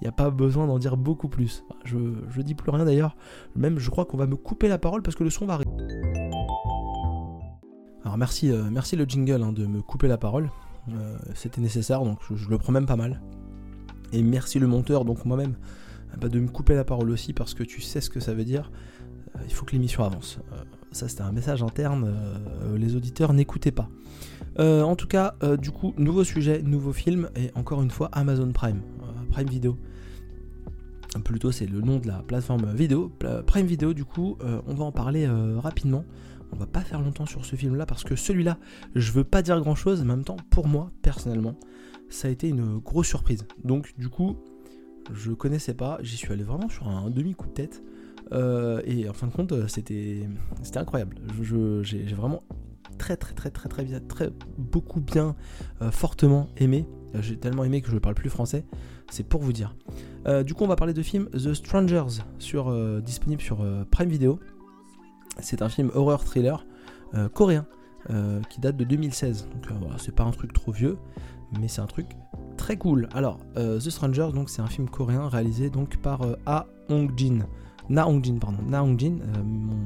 Il 0.00 0.04
n'y 0.04 0.08
a 0.08 0.12
pas 0.12 0.30
besoin 0.30 0.66
d'en 0.66 0.78
dire 0.78 0.96
beaucoup 0.96 1.28
plus. 1.28 1.64
Je, 1.84 1.96
je 2.28 2.42
dis 2.42 2.54
plus 2.54 2.70
rien 2.70 2.84
d'ailleurs. 2.84 3.16
Même, 3.56 3.78
je 3.78 3.90
crois 3.90 4.04
qu'on 4.04 4.16
va 4.16 4.26
me 4.26 4.36
couper 4.36 4.68
la 4.68 4.78
parole 4.78 5.02
parce 5.02 5.16
que 5.16 5.24
le 5.24 5.30
son 5.30 5.46
va 5.46 5.54
arriver. 5.54 5.70
Merci, 8.16 8.50
euh, 8.50 8.64
merci 8.70 8.96
le 8.96 9.04
jingle 9.04 9.42
hein, 9.42 9.52
de 9.52 9.66
me 9.66 9.82
couper 9.82 10.08
la 10.08 10.18
parole. 10.18 10.50
Euh, 10.90 11.16
c'était 11.34 11.60
nécessaire, 11.60 12.02
donc 12.02 12.18
je, 12.34 12.48
le 12.48 12.58
prends 12.58 12.72
même 12.72 12.86
pas 12.86 12.96
mal. 12.96 13.20
Et 14.12 14.22
merci 14.22 14.58
le 14.58 14.66
monteur, 14.66 15.04
donc 15.04 15.24
moi-même, 15.24 15.54
bah, 16.18 16.28
de 16.28 16.40
me 16.40 16.48
couper 16.48 16.74
la 16.74 16.84
parole 16.84 17.10
aussi 17.10 17.32
parce 17.32 17.54
que 17.54 17.62
tu 17.62 17.80
sais 17.80 18.00
ce 18.00 18.08
que 18.08 18.20
ça 18.20 18.32
veut 18.32 18.44
dire. 18.44 18.70
Euh, 19.36 19.42
il 19.46 19.52
faut 19.52 19.64
que 19.64 19.72
l'émission 19.72 20.04
avance. 20.04 20.38
Euh, 20.52 20.56
ça 20.92 21.08
c'était 21.08 21.22
un 21.22 21.32
message 21.32 21.62
interne, 21.62 22.06
euh, 22.06 22.78
les 22.78 22.96
auditeurs 22.96 23.32
n'écoutez 23.32 23.72
pas. 23.72 23.88
en 24.58 24.96
tout 24.96 25.06
cas, 25.06 25.34
du 25.60 25.70
coup, 25.70 25.94
nouveau 25.98 26.24
sujet, 26.24 26.62
nouveau 26.62 26.92
film, 26.92 27.28
et 27.36 27.50
encore 27.54 27.82
une 27.82 27.90
fois 27.90 28.08
Amazon 28.12 28.50
Prime, 28.50 28.80
Prime 29.30 29.48
Video. 29.48 29.76
Plutôt 31.24 31.52
c'est 31.52 31.66
le 31.66 31.80
nom 31.80 31.98
de 31.98 32.08
la 32.08 32.22
plateforme 32.22 32.74
vidéo. 32.74 33.12
Prime 33.46 33.66
Video, 33.66 33.92
du 33.92 34.04
coup, 34.04 34.36
on 34.66 34.74
va 34.74 34.84
en 34.84 34.90
parler 34.90 35.28
rapidement. 35.58 36.04
On 36.52 36.56
va 36.56 36.66
pas 36.66 36.80
faire 36.80 37.00
longtemps 37.00 37.26
sur 37.26 37.44
ce 37.44 37.56
film-là 37.56 37.86
parce 37.86 38.04
que 38.04 38.16
celui-là, 38.16 38.58
je 38.94 39.12
veux 39.12 39.24
pas 39.24 39.42
dire 39.42 39.60
grand-chose, 39.60 40.00
en 40.02 40.04
même 40.04 40.24
temps, 40.24 40.36
pour 40.50 40.66
moi, 40.66 40.90
personnellement, 41.02 41.54
ça 42.08 42.28
a 42.28 42.30
été 42.30 42.48
une 42.48 42.78
grosse 42.78 43.08
surprise. 43.08 43.46
Donc, 43.64 43.94
du 43.98 44.08
coup, 44.08 44.36
je 45.12 45.32
connaissais 45.32 45.74
pas, 45.74 45.98
j'y 46.02 46.16
suis 46.16 46.32
allé 46.32 46.42
vraiment 46.42 46.68
sur 46.68 46.88
un 46.88 47.10
demi-coup 47.10 47.46
de 47.48 47.52
tête. 47.52 47.82
Euh, 48.32 48.82
et 48.84 49.08
en 49.08 49.12
fin 49.12 49.26
de 49.26 49.32
compte, 49.32 49.52
euh, 49.52 49.68
c'était 49.68 50.28
incroyable. 50.74 51.16
J'ai 51.82 52.04
vraiment 52.14 52.42
très 52.98 53.16
très 53.16 53.32
très 53.32 53.50
très 53.50 53.68
très 53.68 53.84
bien, 53.84 54.00
très 54.00 54.30
beaucoup 54.58 55.00
bien, 55.00 55.36
euh, 55.82 55.90
fortement 55.90 56.48
aimé. 56.56 56.86
J'ai 57.20 57.36
tellement 57.36 57.64
aimé 57.64 57.80
que 57.80 57.88
je 57.88 57.94
ne 57.94 58.00
parle 58.00 58.14
plus 58.14 58.28
français. 58.28 58.64
C'est 59.10 59.26
pour 59.26 59.40
vous 59.40 59.54
dire. 59.54 59.74
du 60.44 60.52
coup, 60.52 60.64
on 60.64 60.66
va 60.66 60.76
parler 60.76 60.92
de 60.92 61.02
film 61.02 61.30
The 61.30 61.54
Strangers, 61.54 62.22
sur, 62.38 63.00
disponible 63.00 63.40
sur 63.40 63.64
Prime 63.90 64.10
Video. 64.10 64.38
C'est 65.40 65.62
un 65.62 65.68
film 65.68 65.90
horreur 65.94 66.24
thriller 66.24 66.66
coréen 67.34 67.66
qui 68.48 68.60
date 68.60 68.76
de 68.76 68.84
2016. 68.84 69.48
Donc 69.52 69.72
voilà, 69.80 69.96
c'est 69.98 70.14
pas 70.14 70.24
un 70.24 70.30
truc 70.30 70.52
trop 70.52 70.72
vieux, 70.72 70.98
mais 71.60 71.68
c'est 71.68 71.80
un 71.80 71.86
truc 71.86 72.06
très 72.56 72.76
cool. 72.76 73.08
Alors, 73.14 73.38
euh, 73.56 73.78
The 73.78 73.88
Stranger, 73.88 74.30
donc 74.34 74.50
c'est 74.50 74.60
un 74.60 74.66
film 74.66 74.90
coréen 74.90 75.28
réalisé 75.28 75.70
par 76.02 76.22
euh, 76.22 76.34
Ah 76.44 76.66
Hong-jin. 76.90 77.46
Na 77.88 78.06
Hong-jin, 78.06 78.38
pardon. 78.38 78.58
Na 78.66 78.82
Hong-jin, 78.82 79.20
euh, 79.22 79.42
mon... 79.42 79.76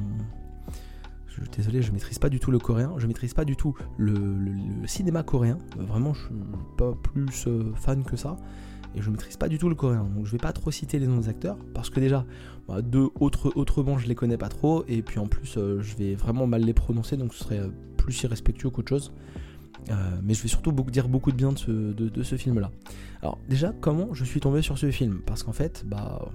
Je, 1.29 1.41
désolé, 1.57 1.81
je 1.81 1.93
maîtrise 1.93 2.19
pas 2.19 2.29
du 2.29 2.41
tout 2.41 2.51
le 2.51 2.59
coréen, 2.59 2.93
je 2.99 3.07
maîtrise 3.07 3.33
pas 3.33 3.45
du 3.45 3.57
tout 3.57 3.75
le, 3.97 4.87
cinéma 4.87 5.23
coréen. 5.23 5.59
vraiment, 5.77 6.12
je 6.12 6.21
suis 6.21 6.35
pas 6.77 6.93
plus 7.03 7.49
fan 7.77 8.05
que 8.05 8.17
ça. 8.17 8.37
Et 8.94 9.02
je 9.02 9.11
maîtrise 9.11 9.37
pas 9.37 9.48
du 9.48 9.59
tout 9.59 9.68
le 9.68 9.74
coréen. 9.74 10.05
Donc 10.14 10.26
je 10.26 10.33
vais 10.33 10.38
pas 10.38 10.52
trop 10.52 10.70
citer 10.70 10.98
les 10.98 11.07
noms 11.07 11.18
des 11.18 11.28
acteurs. 11.28 11.57
Parce 11.74 11.90
que 11.90 12.00
déjà, 12.00 12.24
bah, 12.68 12.83
deux 12.83 13.09
autres, 13.20 13.52
autrement, 13.57 13.98
je 13.98 14.07
les 14.07 14.14
connais 14.14 14.37
pas 14.37 14.48
trop. 14.48 14.85
Et 14.88 15.02
puis 15.02 15.18
en 15.18 15.26
plus, 15.26 15.55
je 15.55 15.96
vais 15.96 16.14
vraiment 16.14 16.46
mal 16.46 16.62
les 16.62 16.74
prononcer. 16.74 17.16
Donc 17.16 17.35
ce 17.35 17.44
serait 17.44 17.62
plus 17.96 18.22
irrespectueux 18.22 18.70
qu'autre 18.70 18.88
chose. 18.88 19.12
Euh, 19.90 19.94
mais 20.22 20.35
je 20.35 20.42
vais 20.42 20.48
surtout 20.48 20.72
dire 20.72 21.09
beaucoup 21.09 21.33
de 21.33 21.37
bien 21.37 21.52
de 21.52 22.22
ce, 22.22 22.37
film-là. 22.37 22.70
Alors 23.20 23.38
déjà, 23.48 23.72
comment 23.81 24.12
je 24.14 24.24
suis 24.24 24.40
tombé 24.40 24.62
sur 24.62 24.78
ce 24.78 24.90
film? 24.90 25.20
Parce 25.26 25.42
qu'en 25.42 25.52
fait, 25.52 25.85
bah, 25.87 26.28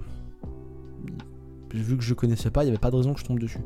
vu 1.72 1.96
que 1.96 2.04
je 2.04 2.14
connaissais 2.14 2.50
pas, 2.50 2.62
il 2.62 2.66
n'y 2.66 2.70
avait 2.70 2.78
pas 2.78 2.90
de 2.90 2.96
raison 2.96 3.14
que 3.14 3.20
je 3.20 3.24
tombe 3.24 3.38
dessus. 3.38 3.60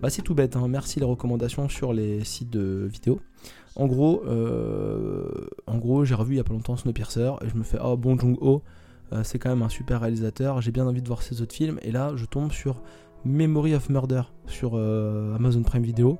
Bah 0.00 0.10
c'est 0.10 0.22
tout 0.22 0.34
bête, 0.34 0.56
hein. 0.56 0.68
merci 0.68 1.00
les 1.00 1.06
recommandations 1.06 1.68
sur 1.68 1.92
les 1.92 2.24
sites 2.24 2.50
de 2.50 2.88
vidéos. 2.90 3.20
En 3.76 3.86
gros, 3.86 4.22
euh, 4.26 5.28
en 5.66 5.76
gros 5.76 6.06
j'ai 6.06 6.14
revu 6.14 6.34
il 6.34 6.36
y 6.38 6.40
a 6.40 6.44
pas 6.44 6.54
longtemps 6.54 6.76
Snowpiercer 6.76 7.32
et 7.42 7.48
je 7.48 7.56
me 7.56 7.62
fais 7.62 7.76
oh 7.84 7.96
bon 7.98 8.18
Jung-ho, 8.18 8.62
euh, 9.12 9.20
c'est 9.22 9.38
quand 9.38 9.50
même 9.50 9.62
un 9.62 9.68
super 9.68 10.00
réalisateur, 10.00 10.62
j'ai 10.62 10.72
bien 10.72 10.86
envie 10.86 11.02
de 11.02 11.06
voir 11.06 11.22
ses 11.22 11.42
autres 11.42 11.54
films 11.54 11.78
et 11.82 11.92
là 11.92 12.12
je 12.16 12.24
tombe 12.24 12.52
sur 12.52 12.80
Memory 13.26 13.74
of 13.74 13.90
Murder 13.90 14.22
sur 14.46 14.72
euh, 14.74 15.36
Amazon 15.36 15.62
Prime 15.62 15.82
Video. 15.82 16.18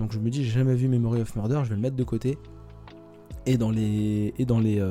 Donc 0.00 0.12
je 0.12 0.18
me 0.18 0.30
dis 0.30 0.44
j'ai 0.44 0.50
jamais 0.50 0.74
vu 0.74 0.88
Memory 0.88 1.22
of 1.22 1.36
Murder, 1.36 1.60
je 1.62 1.68
vais 1.68 1.76
le 1.76 1.80
mettre 1.80 1.96
de 1.96 2.04
côté. 2.04 2.38
Et 3.48 3.56
dans 3.56 3.70
les, 3.70 4.34
et 4.38 4.44
dans 4.44 4.58
les 4.58 4.82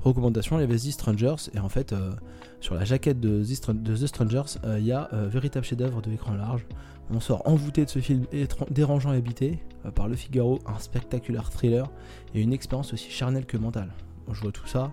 recommandations, 0.00 0.58
il 0.58 0.62
y 0.62 0.64
avait 0.64 0.74
The 0.74 0.90
Strangers 0.90 1.50
et 1.54 1.60
en 1.60 1.68
fait 1.68 1.94
sur 2.60 2.74
la 2.74 2.84
jaquette 2.84 3.20
de 3.20 3.44
The, 3.44 4.06
Strangers, 4.06 4.58
il 4.78 4.84
y 4.84 4.90
a 4.90 5.08
véritable 5.28 5.64
chef-d'œuvre 5.64 6.02
de 6.02 6.10
l'écran 6.10 6.34
large. 6.34 6.66
On 7.10 7.20
sort 7.20 7.42
envoûté 7.48 7.84
de 7.84 7.90
ce 7.90 8.00
film 8.00 8.26
dérangeant 8.70 9.12
et 9.12 9.16
habité 9.16 9.60
euh, 9.84 9.90
par 9.90 10.08
Le 10.08 10.16
Figaro, 10.16 10.58
un 10.66 10.78
spectaculaire 10.78 11.50
thriller 11.50 11.90
et 12.34 12.40
une 12.40 12.52
expérience 12.52 12.92
aussi 12.92 13.10
charnelle 13.10 13.46
que 13.46 13.56
mentale. 13.56 13.92
Je 14.32 14.40
vois 14.40 14.52
tout 14.52 14.66
ça. 14.66 14.92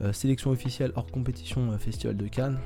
Euh, 0.00 0.12
sélection 0.12 0.50
officielle 0.50 0.92
hors 0.94 1.06
compétition 1.06 1.72
euh, 1.72 1.78
Festival 1.78 2.16
de 2.16 2.28
Cannes. 2.28 2.58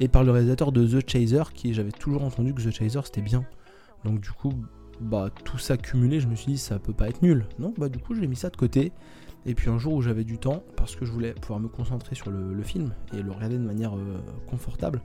Et 0.00 0.08
par 0.08 0.24
le 0.24 0.32
réalisateur 0.32 0.72
de 0.72 0.86
The 0.86 1.08
Chaser, 1.08 1.44
qui 1.54 1.72
j'avais 1.72 1.92
toujours 1.92 2.24
entendu 2.24 2.52
que 2.52 2.60
The 2.60 2.70
Chaser 2.70 3.00
c'était 3.04 3.22
bien. 3.22 3.44
Donc 4.04 4.20
du 4.20 4.30
coup, 4.30 4.52
bah 5.00 5.30
tout 5.44 5.58
ça 5.58 5.76
cumulé, 5.76 6.20
je 6.20 6.28
me 6.28 6.34
suis 6.34 6.52
dit 6.52 6.58
ça 6.58 6.78
peut 6.78 6.92
pas 6.92 7.08
être 7.08 7.22
nul. 7.22 7.46
Donc 7.58 7.78
bah 7.78 7.88
du 7.88 7.98
coup 7.98 8.14
j'ai 8.14 8.26
mis 8.26 8.36
ça 8.36 8.50
de 8.50 8.56
côté. 8.56 8.92
Et 9.46 9.54
puis 9.54 9.70
un 9.70 9.78
jour 9.78 9.94
où 9.94 10.02
j'avais 10.02 10.24
du 10.24 10.38
temps, 10.38 10.62
parce 10.76 10.94
que 10.94 11.04
je 11.04 11.10
voulais 11.10 11.32
pouvoir 11.32 11.58
me 11.58 11.68
concentrer 11.68 12.14
sur 12.14 12.30
le, 12.30 12.62
film 12.62 12.94
et 13.12 13.22
le 13.22 13.32
regarder 13.32 13.58
de 13.58 13.64
manière 13.64 13.92
confortable, 14.46 15.02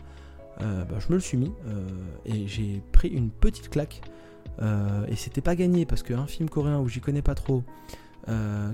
bah, 0.59 0.97
je 0.99 1.07
me 1.09 1.15
le 1.15 1.19
suis 1.19 1.37
mis 1.37 1.51
euh, 1.67 1.87
et 2.25 2.47
j'ai 2.47 2.81
pris 2.91 3.09
une 3.09 3.29
petite 3.29 3.69
claque. 3.69 4.01
Euh, 4.59 5.05
et 5.07 5.15
c'était 5.15 5.41
pas 5.41 5.55
gagné 5.55 5.85
parce 5.85 6.01
qu'un 6.01 6.25
film 6.25 6.49
coréen 6.49 6.79
où 6.79 6.87
j'y 6.87 6.99
connais 6.99 7.21
pas 7.21 7.35
trop, 7.35 7.63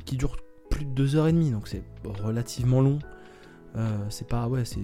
qui 0.05 0.17
dure 0.17 0.37
plus 0.69 0.85
de 0.85 1.07
2h30, 1.07 1.51
donc 1.51 1.67
c'est 1.67 1.83
relativement 2.05 2.81
long. 2.81 2.99
c'est 4.09 4.27
pas. 4.27 4.47
Ouais, 4.47 4.65
c'est. 4.65 4.79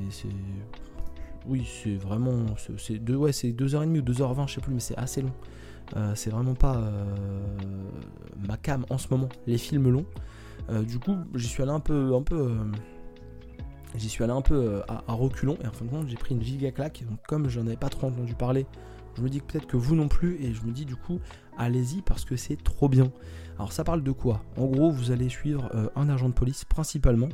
Oui, 1.47 1.65
c'est 1.65 1.95
vraiment. 1.95 2.45
C'est 2.77 2.99
deux, 2.99 3.15
ouais, 3.15 3.31
2h30 3.31 3.99
ou 3.99 4.01
2h20, 4.01 4.47
je 4.47 4.53
sais 4.55 4.61
plus, 4.61 4.73
mais 4.73 4.79
c'est 4.79 4.97
assez 4.97 5.21
long. 5.21 5.33
c'est 6.15 6.29
vraiment 6.29 6.53
pas 6.53 6.91
ma 8.47 8.57
cam 8.57 8.85
en 8.89 8.97
ce 8.97 9.07
moment, 9.09 9.29
les 9.47 9.57
films 9.57 9.89
longs. 9.89 10.05
du 10.83 10.99
coup, 10.99 11.15
j'y 11.33 11.47
suis 11.47 11.63
allé 11.63 11.71
un 11.71 11.79
peu, 11.79 12.13
un 12.13 12.21
peu 12.21 12.51
J'y 13.95 14.07
suis 14.07 14.23
allé 14.23 14.33
un 14.33 14.41
peu 14.41 14.55
euh, 14.55 14.81
à, 14.87 15.13
reculons 15.13 15.57
et 15.63 15.67
en 15.67 15.71
fin 15.71 15.85
de 15.85 15.89
compte 15.89 16.07
j'ai 16.07 16.15
pris 16.15 16.35
une 16.35 16.43
giga 16.43 16.71
claque. 16.71 17.03
Donc 17.09 17.19
comme 17.27 17.49
j'en 17.49 17.65
avais 17.65 17.75
pas 17.75 17.89
trop 17.89 18.07
entendu 18.07 18.35
parler, 18.35 18.65
je 19.15 19.21
me 19.21 19.29
dis 19.29 19.41
que 19.41 19.45
peut-être 19.45 19.67
que 19.67 19.77
vous 19.77 19.95
non 19.95 20.07
plus 20.07 20.41
et 20.43 20.53
je 20.53 20.63
me 20.63 20.71
dis 20.71 20.85
du 20.85 20.95
coup 20.95 21.19
allez-y 21.57 22.01
parce 22.01 22.23
que 22.23 22.35
c'est 22.35 22.61
trop 22.63 22.87
bien. 22.87 23.11
Alors 23.57 23.73
ça 23.73 23.83
parle 23.83 24.03
de 24.03 24.11
quoi? 24.11 24.43
En 24.57 24.67
gros 24.67 24.91
vous 24.91 25.11
allez 25.11 25.27
suivre 25.27 25.69
euh, 25.73 25.89
un 25.95 26.07
agent 26.07 26.29
de 26.29 26.33
police 26.33 26.65
principalement 26.65 27.29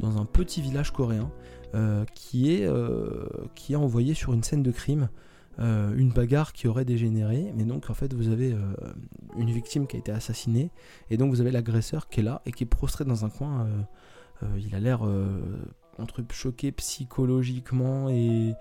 dans 0.00 0.18
un 0.18 0.24
petit 0.24 0.62
village 0.62 0.92
coréen 0.92 1.30
euh, 1.74 2.04
qui, 2.14 2.52
est, 2.52 2.66
qui 3.54 3.76
envoyé 3.76 4.14
sur 4.14 4.32
une 4.32 4.42
scène 4.42 4.62
de 4.62 4.70
crime. 4.70 5.10
une 5.58 6.10
bagarre 6.10 6.52
qui 6.52 6.68
aurait 6.68 6.86
dégénéré, 6.86 7.52
mais 7.54 7.64
donc 7.64 7.90
en 7.90 7.94
fait 7.94 8.14
vous 8.14 8.30
avez 8.30 8.56
une 9.36 9.50
victime 9.50 9.86
qui 9.86 9.96
a 9.96 9.98
été 9.98 10.12
assassinée, 10.12 10.70
et 11.10 11.16
donc 11.16 11.30
vous 11.30 11.40
avez 11.40 11.50
l'agresseur 11.50 12.08
qui 12.08 12.20
est 12.20 12.22
là 12.22 12.40
et 12.46 12.52
qui 12.52 12.62
est 12.62 12.66
prostré 12.66 13.04
dans 13.04 13.24
un 13.24 13.28
coin. 13.28 13.66
il 14.56 14.72
a 14.74 14.78
l'air 14.78 15.00
choqué 16.30 16.72
psychologiquement 16.72 18.08
et, 18.08 18.54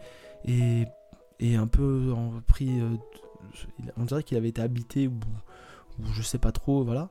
et, 0.46 1.56
un 1.56 1.68
peu 1.68 2.14
pris. 2.48 2.80
Euh, 2.80 2.96
on 3.98 4.06
dirait 4.06 4.24
qu'il 4.24 4.38
avait 4.38 4.50
été 4.50 4.62
habité 4.62 5.08
ou, 5.08 5.20
je 6.12 6.22
sais 6.22 6.38
pas 6.38 6.52
trop, 6.52 6.84
voilà. 6.84 7.10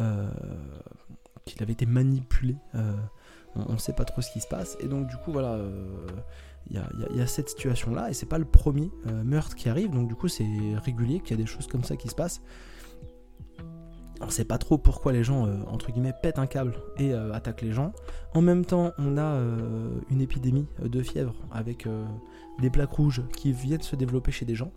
Euh, 0.00 0.30
qu'il 1.44 1.62
avait 1.62 1.72
été 1.72 1.86
manipulé. 1.86 2.56
Euh, 2.74 2.96
on 3.54 3.74
ne 3.74 3.78
sait 3.78 3.92
pas 3.92 4.04
trop 4.04 4.22
ce 4.22 4.32
qui 4.32 4.40
se 4.40 4.48
passe. 4.48 4.76
Et 4.80 4.88
donc, 4.88 5.06
du 5.06 5.16
coup, 5.16 5.32
voilà. 5.32 5.58
Il 6.70 6.82
y, 7.14 7.20
a, 7.20 7.26
cette 7.26 7.50
situation 7.50 7.94
là 7.94 8.08
et 8.08 8.14
c'est 8.14 8.24
pas 8.24 8.38
le 8.38 8.46
premier 8.46 8.90
meurtre 9.22 9.54
qui 9.54 9.68
arrive 9.68 9.90
donc 9.90 10.08
du 10.08 10.14
coup 10.14 10.28
c'est 10.28 10.48
régulier 10.82 11.20
qu'il 11.20 11.32
y 11.32 11.34
a 11.38 11.42
des 11.42 11.46
choses 11.46 11.66
comme 11.66 11.84
ça 11.84 11.94
qui 11.94 12.08
se 12.08 12.14
passent 12.14 12.40
on 14.26 14.30
sait 14.30 14.44
pas 14.44 14.58
trop 14.58 14.78
pourquoi 14.78 15.12
les 15.12 15.24
gens, 15.24 15.46
euh, 15.46 16.12
pètent 16.22 16.38
un 16.38 16.46
câble 16.46 16.74
et 16.98 17.12
euh, 17.12 17.32
attaquent 17.32 17.62
les 17.62 17.72
gens. 17.72 17.92
En 18.34 18.40
même 18.40 18.64
temps, 18.64 18.92
on 18.98 19.16
a 19.16 19.22
euh, 19.22 19.88
une 20.10 20.20
épidémie 20.20 20.66
de 20.82 21.02
fièvre 21.02 21.34
avec 21.52 21.86
des 22.60 22.70
plaques 22.70 22.92
rouges 22.92 23.22
qui 23.36 23.52
viennent 23.52 23.82
se 23.82 23.96
développer 23.96 24.32
chez 24.32 24.44
des 24.44 24.54
gens. 24.54 24.72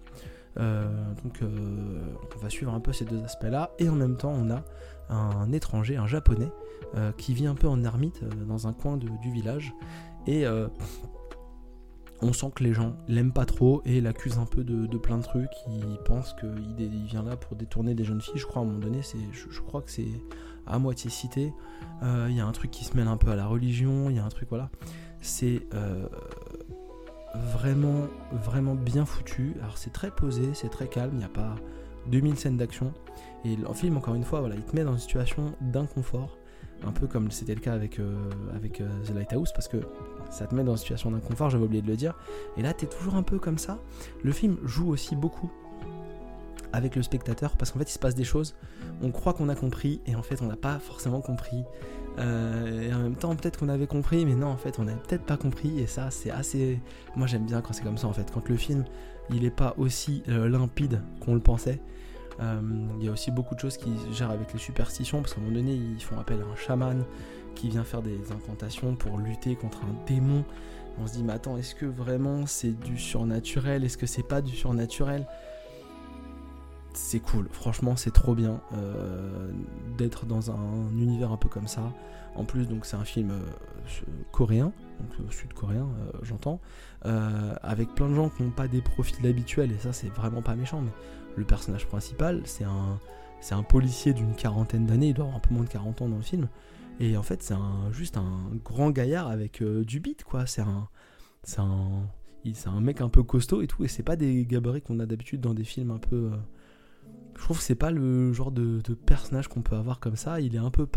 donc 0.57 1.41
on 1.41 2.39
va 2.39 2.49
suivre 2.49 2.73
un 2.73 2.79
peu 2.79 2.93
ces 2.93 3.05
deux 3.05 3.23
aspects-là. 3.23 3.71
Et 3.79 3.89
en 3.89 3.95
même 3.95 4.17
temps, 4.17 4.33
on 4.35 4.49
a 4.49 4.63
un 5.09 5.51
étranger, 5.51 5.97
un 5.97 6.07
japonais, 6.07 6.51
qui 7.17 7.33
vit 7.33 7.47
un 7.47 7.55
peu 7.55 7.67
en 7.67 7.83
ermite 7.83 8.23
dans 8.47 8.67
un 8.67 8.73
coin 8.73 8.97
du 8.97 9.31
village. 9.31 9.73
Et 10.25 10.45
on 12.21 12.33
sent 12.33 12.51
que 12.55 12.63
les 12.63 12.73
gens 12.73 12.95
l'aiment 13.07 13.31
pas 13.31 13.45
trop 13.45 13.81
et 13.85 14.01
l'accusent 14.01 14.39
un 14.39 14.45
peu 14.45 14.63
de, 14.63 14.97
plein 14.97 15.17
de 15.17 15.23
trucs. 15.23 15.51
Ils 15.69 15.99
pensent 16.05 16.33
qu'il 16.33 17.05
vient 17.05 17.23
là 17.23 17.35
pour 17.35 17.55
détourner 17.55 17.93
des 17.93 18.03
jeunes 18.03 18.21
filles. 18.21 18.37
Je 18.37 18.45
crois 18.45 18.61
à 18.61 18.65
un 18.65 18.67
moment 18.67 18.79
donné, 18.79 19.01
je, 19.31 19.61
crois 19.61 19.81
que 19.81 19.91
c'est 19.91 20.07
à 20.65 20.79
moitié 20.79 21.09
cité. 21.09 21.53
Euh, 22.03 22.27
il 22.29 22.35
y 22.35 22.39
a 22.39 22.45
un 22.45 22.51
truc 22.51 22.71
qui 22.71 22.85
se 22.85 22.97
mêle 22.97 23.07
un 23.07 23.17
peu 23.17 23.29
à 23.29 23.35
la 23.35 23.45
religion. 23.45 24.09
Il 24.09 24.15
y 24.15 24.19
a 24.19 24.25
un 24.25 24.29
truc, 24.29 24.49
voilà. 24.49 24.69
C'est 25.21 25.61
euh, 25.73 26.07
vraiment, 27.35 28.07
vraiment 28.31 28.73
bien 28.73 29.05
foutu. 29.05 29.53
Alors 29.61 29.77
c'est 29.77 29.93
très 29.93 30.09
posé, 30.09 30.53
c'est 30.53 30.69
très 30.69 30.87
calme. 30.87 31.11
Il 31.13 31.19
n'y 31.19 31.25
a 31.25 31.29
pas 31.29 31.55
2000 32.07 32.37
scènes 32.37 32.57
d'action. 32.57 32.93
Et 33.45 33.55
le 33.55 33.71
film, 33.73 33.97
encore 33.97 34.15
une 34.15 34.23
fois, 34.23 34.39
voilà, 34.39 34.55
il 34.55 34.63
te 34.63 34.75
met 34.75 34.83
dans 34.83 34.93
une 34.93 34.99
situation 34.99 35.53
d'inconfort 35.61 36.37
un 36.85 36.91
peu 36.91 37.07
comme 37.07 37.31
c'était 37.31 37.55
le 37.55 37.61
cas 37.61 37.73
avec, 37.73 37.99
euh, 37.99 38.29
avec 38.55 38.83
The 39.05 39.13
Lighthouse, 39.13 39.51
parce 39.51 39.67
que 39.67 39.77
ça 40.29 40.47
te 40.47 40.55
met 40.55 40.63
dans 40.63 40.73
une 40.73 40.77
situation 40.77 41.11
d'inconfort, 41.11 41.49
j'avais 41.49 41.65
oublié 41.65 41.81
de 41.81 41.87
le 41.87 41.95
dire. 41.95 42.15
Et 42.57 42.61
là, 42.61 42.73
t'es 42.73 42.85
toujours 42.85 43.15
un 43.15 43.23
peu 43.23 43.39
comme 43.39 43.57
ça. 43.57 43.79
Le 44.23 44.31
film 44.31 44.57
joue 44.63 44.89
aussi 44.89 45.15
beaucoup 45.15 45.51
avec 46.73 46.95
le 46.95 47.01
spectateur, 47.01 47.55
parce 47.55 47.71
qu'en 47.71 47.79
fait, 47.79 47.89
il 47.89 47.93
se 47.93 47.99
passe 47.99 48.15
des 48.15 48.25
choses, 48.25 48.55
on 49.01 49.11
croit 49.11 49.33
qu'on 49.33 49.49
a 49.49 49.55
compris, 49.55 50.01
et 50.05 50.15
en 50.15 50.21
fait, 50.21 50.41
on 50.41 50.47
n'a 50.47 50.57
pas 50.57 50.79
forcément 50.79 51.21
compris. 51.21 51.63
Euh, 52.19 52.89
et 52.89 52.93
en 52.93 52.99
même 52.99 53.15
temps, 53.15 53.35
peut-être 53.35 53.59
qu'on 53.59 53.69
avait 53.69 53.87
compris, 53.87 54.25
mais 54.25 54.35
non, 54.35 54.47
en 54.47 54.57
fait, 54.57 54.77
on 54.79 54.83
n'avait 54.83 54.99
peut-être 54.99 55.23
pas 55.23 55.37
compris, 55.37 55.79
et 55.79 55.87
ça, 55.87 56.11
c'est 56.11 56.31
assez. 56.31 56.79
Moi, 57.15 57.25
j'aime 57.25 57.45
bien 57.45 57.61
quand 57.61 57.73
c'est 57.73 57.83
comme 57.83 57.97
ça, 57.97 58.07
en 58.07 58.13
fait, 58.13 58.29
quand 58.33 58.49
le 58.49 58.57
film, 58.57 58.83
il 59.29 59.43
n'est 59.43 59.49
pas 59.49 59.75
aussi 59.77 60.23
limpide 60.27 61.01
qu'on 61.21 61.33
le 61.33 61.39
pensait. 61.39 61.79
Euh, 62.39 62.61
il 62.99 63.05
y 63.05 63.09
a 63.09 63.11
aussi 63.11 63.31
beaucoup 63.31 63.55
de 63.55 63.59
choses 63.59 63.77
qui 63.77 63.91
gèrent 64.11 64.31
avec 64.31 64.53
les 64.53 64.59
superstitions, 64.59 65.21
parce 65.21 65.33
qu'à 65.33 65.41
un 65.41 65.43
moment 65.43 65.55
donné, 65.55 65.73
ils 65.73 66.01
font 66.01 66.19
appel 66.19 66.39
à 66.41 66.51
un 66.51 66.55
chaman 66.55 67.03
qui 67.57 67.69
vient 67.69 67.83
faire 67.83 68.01
des 68.01 68.31
incantations 68.31 68.95
pour 68.95 69.17
lutter 69.17 69.55
contre 69.55 69.81
un 69.83 70.05
démon. 70.05 70.45
On 70.99 71.07
se 71.07 71.13
dit, 71.13 71.23
mais 71.23 71.33
attends, 71.33 71.57
est-ce 71.57 71.75
que 71.75 71.85
vraiment 71.85 72.45
c'est 72.45 72.71
du 72.71 72.97
surnaturel? 72.97 73.83
Est-ce 73.83 73.97
que 73.97 74.07
c'est 74.07 74.23
pas 74.23 74.41
du 74.41 74.55
surnaturel? 74.55 75.27
C'est 76.93 77.19
cool, 77.19 77.47
franchement, 77.51 77.95
c'est 77.95 78.11
trop 78.11 78.33
bien 78.33 78.59
euh, 78.73 79.51
d'être 79.97 80.25
dans 80.25 80.49
un 80.49 80.89
univers 80.97 81.31
un 81.31 81.37
peu 81.37 81.49
comme 81.49 81.67
ça. 81.67 81.93
En 82.35 82.43
plus, 82.43 82.67
donc 82.67 82.85
c'est 82.85 82.95
un 82.95 83.03
film 83.03 83.31
euh, 83.31 83.41
coréen, 84.31 84.71
donc 84.99 85.31
sud-coréen, 85.31 85.87
j'entends, 86.23 86.59
avec 87.03 87.93
plein 87.93 88.09
de 88.09 88.15
gens 88.15 88.29
qui 88.29 88.43
n'ont 88.43 88.49
pas 88.49 88.67
des 88.67 88.81
profils 88.81 89.25
habituels, 89.27 89.71
et 89.71 89.77
ça, 89.77 89.93
c'est 89.93 90.09
vraiment 90.09 90.41
pas 90.41 90.55
méchant, 90.55 90.81
mais 90.81 90.91
le 91.35 91.45
personnage 91.45 91.85
principal, 91.85 92.41
c'est 92.45 92.63
un 92.63 93.63
policier 93.63 94.13
d'une 94.13 94.33
quarantaine 94.33 94.87
d'années, 94.87 95.09
il 95.09 95.13
doit 95.13 95.25
avoir 95.25 95.37
un 95.37 95.41
peu 95.41 95.53
moins 95.53 95.63
de 95.63 95.69
40 95.69 96.01
ans 96.01 96.09
dans 96.09 96.17
le 96.17 96.23
film. 96.23 96.47
Et 96.99 97.17
en 97.17 97.23
fait, 97.23 97.43
c'est 97.43 97.53
un, 97.53 97.91
juste 97.91 98.17
un 98.17 98.49
grand 98.63 98.91
gaillard 98.91 99.27
avec 99.27 99.61
euh, 99.61 99.83
du 99.83 99.99
beat, 99.99 100.23
quoi. 100.23 100.45
C'est 100.45 100.61
un, 100.61 100.87
c'est 101.43 101.59
un, 101.59 102.07
un 102.65 102.81
mec 102.81 103.01
un 103.01 103.09
peu 103.09 103.23
costaud 103.23 103.61
et 103.61 103.67
tout. 103.67 103.83
Et 103.83 103.87
c'est 103.87 104.03
pas 104.03 104.15
des 104.15 104.45
gabarits 104.45 104.81
qu'on 104.81 104.99
a 104.99 105.05
d'habitude 105.05 105.41
dans 105.41 105.53
des 105.53 105.63
films 105.63 105.91
un 105.91 105.99
peu. 105.99 106.31
Euh, 106.33 106.37
je 107.35 107.41
trouve 107.43 107.57
que 107.57 107.63
c'est 107.63 107.75
pas 107.75 107.91
le 107.91 108.33
genre 108.33 108.51
de, 108.51 108.81
personnage 109.05 109.47
qu'on 109.47 109.61
peut 109.61 109.75
avoir 109.75 109.99
comme 109.99 110.15
ça. 110.15 110.41
Il 110.41 110.55
est 110.55 110.59
un 110.59 110.71
peu. 110.71 110.87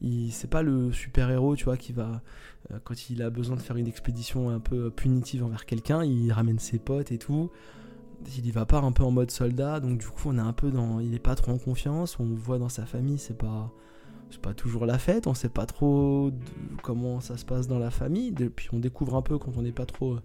Il, 0.00 0.32
c'est 0.32 0.50
pas 0.50 0.62
le 0.62 0.92
super 0.92 1.30
héros, 1.30 1.54
tu 1.54 1.64
vois, 1.64 1.76
qui 1.76 1.92
va 1.92 2.22
euh, 2.70 2.78
quand 2.82 3.10
il 3.10 3.22
a 3.22 3.30
besoin 3.30 3.56
de 3.56 3.60
faire 3.60 3.76
une 3.76 3.86
expédition 3.86 4.50
un 4.50 4.60
peu 4.60 4.90
punitive 4.90 5.44
envers 5.44 5.66
quelqu'un, 5.66 6.02
il 6.02 6.32
ramène 6.32 6.58
ses 6.58 6.78
potes 6.78 7.12
et 7.12 7.18
tout 7.18 7.50
il 8.38 8.46
y 8.46 8.50
va 8.50 8.66
pas 8.66 8.78
un 8.78 8.92
peu 8.92 9.04
en 9.04 9.10
mode 9.10 9.30
soldat, 9.30 9.80
donc 9.80 9.98
du 9.98 10.06
coup 10.06 10.28
on 10.28 10.38
est 10.38 10.42
un 10.42 10.52
peu 10.52 10.70
dans, 10.70 11.00
il 11.00 11.14
est 11.14 11.18
pas 11.18 11.34
trop 11.34 11.52
en 11.52 11.58
confiance. 11.58 12.18
On 12.18 12.34
voit 12.34 12.58
dans 12.58 12.68
sa 12.68 12.86
famille, 12.86 13.18
c'est 13.18 13.36
pas, 13.36 13.72
c'est 14.34 14.40
pas 14.40 14.52
toujours 14.52 14.84
la 14.84 14.98
fête. 14.98 15.28
On 15.28 15.34
sait 15.34 15.48
pas 15.48 15.64
trop 15.64 16.32
comment 16.82 17.20
ça 17.20 17.36
se 17.36 17.44
passe 17.44 17.68
dans 17.68 17.78
la 17.78 17.90
famille. 17.90 18.32
Puis 18.32 18.68
on 18.72 18.80
découvre 18.80 19.14
un 19.14 19.22
peu 19.22 19.38
quand 19.38 19.52
on 19.56 19.62
n'est 19.62 19.72
pas 19.72 19.86
trop, 19.86 20.18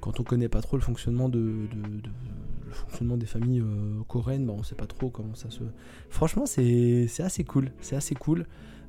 quand 0.00 0.20
on 0.20 0.22
connaît 0.22 0.50
pas 0.50 0.60
trop 0.60 0.76
le 0.76 0.82
fonctionnement 0.82 1.30
de, 1.30 1.40
le 1.40 2.72
fonctionnement 2.72 3.16
des 3.16 3.26
familles 3.26 3.60
euh, 3.60 4.02
coréennes. 4.06 4.46
Bah, 4.46 4.52
on 4.56 4.62
sait 4.62 4.74
pas 4.74 4.86
trop 4.86 5.08
comment 5.08 5.34
ça 5.34 5.50
se. 5.50 5.60
Franchement, 6.10 6.44
c'est, 6.44 7.08
assez 7.20 7.44
cool. 7.44 7.72
C'est 7.80 7.96
assez 7.96 8.14
cool. 8.14 8.44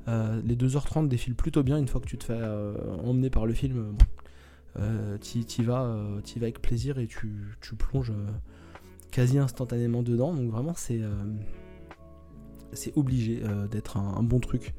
Euh, 0.08 0.40
les 0.44 0.56
2h30 0.56 1.08
défilent 1.08 1.34
plutôt 1.34 1.62
bien 1.62 1.78
une 1.78 1.88
fois 1.88 2.00
que 2.02 2.06
tu 2.06 2.18
te 2.18 2.24
fais 2.24 2.36
euh, 2.36 2.74
emmener 3.02 3.30
par 3.30 3.46
le 3.46 3.54
film. 3.54 3.96
tu 5.22 5.38
y 5.38 5.62
vas, 5.62 5.96
y 6.36 6.38
vas 6.38 6.44
avec 6.44 6.60
plaisir 6.60 6.98
et 6.98 7.06
tu 7.06 7.74
plonges 7.78 8.12
quasi 9.10 9.38
instantanément 9.38 10.02
dedans. 10.02 10.34
Donc 10.34 10.50
vraiment, 10.50 10.74
c'est 10.76 11.00
c'est 12.72 12.96
obligé 12.96 13.42
d'être 13.70 13.96
un, 13.96 14.22
bon 14.22 14.40
truc. 14.40 14.74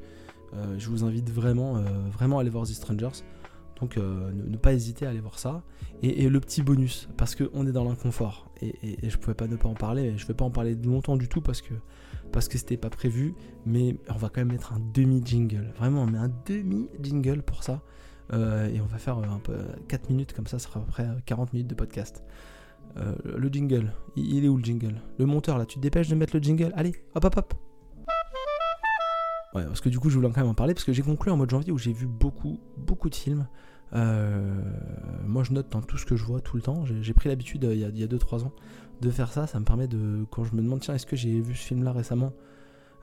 je 0.78 0.88
vous 0.88 1.04
invite 1.04 1.30
vraiment, 1.30 1.82
vraiment 2.10 2.38
à 2.38 2.40
aller 2.42 2.50
voir 2.50 2.64
The 2.64 2.72
Strangers. 2.72 3.22
Donc 3.80 3.96
ne, 3.96 4.56
pas 4.56 4.72
hésiter 4.72 5.06
à 5.06 5.10
aller 5.10 5.20
voir 5.20 5.38
ça. 5.38 5.62
Et, 6.02 6.28
le 6.28 6.40
petit 6.40 6.62
bonus, 6.62 7.08
parce 7.16 7.34
qu'on 7.34 7.66
est 7.66 7.72
dans 7.72 7.84
l'inconfort. 7.84 8.50
Et, 8.60 8.74
et, 8.82 9.10
je 9.10 9.18
pouvais 9.18 9.34
pas 9.34 9.46
ne 9.46 9.56
pas 9.56 9.68
en 9.68 9.74
parler, 9.74 10.16
je 10.16 10.26
vais 10.26 10.34
pas 10.34 10.44
en 10.44 10.50
parler 10.50 10.74
longtemps 10.74 11.16
du 11.16 11.28
tout 11.28 11.40
parce 11.40 11.62
que 11.62 11.74
parce 12.32 12.48
que 12.48 12.58
c'était 12.58 12.76
pas 12.76 12.90
prévu. 12.90 13.34
Mais 13.66 13.96
on 14.08 14.16
va 14.16 14.28
quand 14.28 14.40
même 14.40 14.52
mettre 14.52 14.72
un 14.72 14.80
demi-jingle. 14.94 15.72
Vraiment, 15.76 16.02
on 16.02 16.06
met 16.06 16.18
un 16.18 16.32
demi-jingle 16.46 17.42
pour 17.42 17.62
ça. 17.62 17.82
et 18.32 18.80
on 18.80 18.86
va 18.86 18.98
faire 18.98 19.18
un 19.18 19.38
peu 19.38 19.56
4 19.88 20.10
minutes, 20.10 20.32
comme 20.32 20.46
ça, 20.46 20.58
ça 20.58 20.68
sera 20.68 20.80
à 20.80 20.82
peu 20.82 20.90
près 20.90 21.08
40 21.26 21.52
minutes 21.52 21.68
de 21.68 21.74
podcast. 21.74 22.24
Euh, 22.96 23.14
le 23.24 23.48
jingle, 23.48 23.92
il 24.16 24.44
est 24.44 24.48
où 24.48 24.56
le 24.56 24.64
jingle? 24.64 25.00
Le 25.18 25.26
monteur 25.26 25.58
là, 25.58 25.66
tu 25.66 25.76
te 25.76 25.80
dépêches 25.80 26.08
de 26.08 26.14
mettre 26.14 26.36
le 26.36 26.42
jingle? 26.42 26.72
Allez, 26.76 26.94
hop 27.14 27.24
hop 27.24 27.36
hop 27.36 27.71
Ouais, 29.54 29.64
parce 29.64 29.80
que 29.80 29.88
du 29.88 29.98
coup, 29.98 30.08
je 30.08 30.16
voulais 30.16 30.30
quand 30.30 30.40
même 30.40 30.50
en 30.50 30.54
parler 30.54 30.74
parce 30.74 30.84
que 30.84 30.92
j'ai 30.92 31.02
conclu 31.02 31.30
en 31.30 31.36
mois 31.36 31.46
de 31.46 31.50
janvier 31.50 31.72
où 31.72 31.78
j'ai 31.78 31.92
vu 31.92 32.06
beaucoup, 32.06 32.58
beaucoup 32.76 33.10
de 33.10 33.14
films. 33.14 33.46
Euh, 33.92 34.62
moi, 35.26 35.42
je 35.44 35.52
note 35.52 35.70
dans 35.70 35.82
tout 35.82 35.98
ce 35.98 36.06
que 36.06 36.16
je 36.16 36.24
vois 36.24 36.40
tout 36.40 36.56
le 36.56 36.62
temps. 36.62 36.84
J'ai 36.86 37.12
pris 37.12 37.28
l'habitude 37.28 37.64
euh, 37.64 37.74
il 37.74 37.98
y 37.98 38.04
a 38.04 38.06
2-3 38.06 38.44
ans 38.44 38.52
de 39.00 39.10
faire 39.10 39.30
ça. 39.30 39.46
Ça 39.46 39.60
me 39.60 39.64
permet 39.64 39.88
de, 39.88 40.24
quand 40.30 40.44
je 40.44 40.54
me 40.54 40.62
demande, 40.62 40.80
tiens, 40.80 40.94
est-ce 40.94 41.06
que 41.06 41.16
j'ai 41.16 41.40
vu 41.40 41.54
ce 41.54 41.66
film-là 41.66 41.92
récemment 41.92 42.32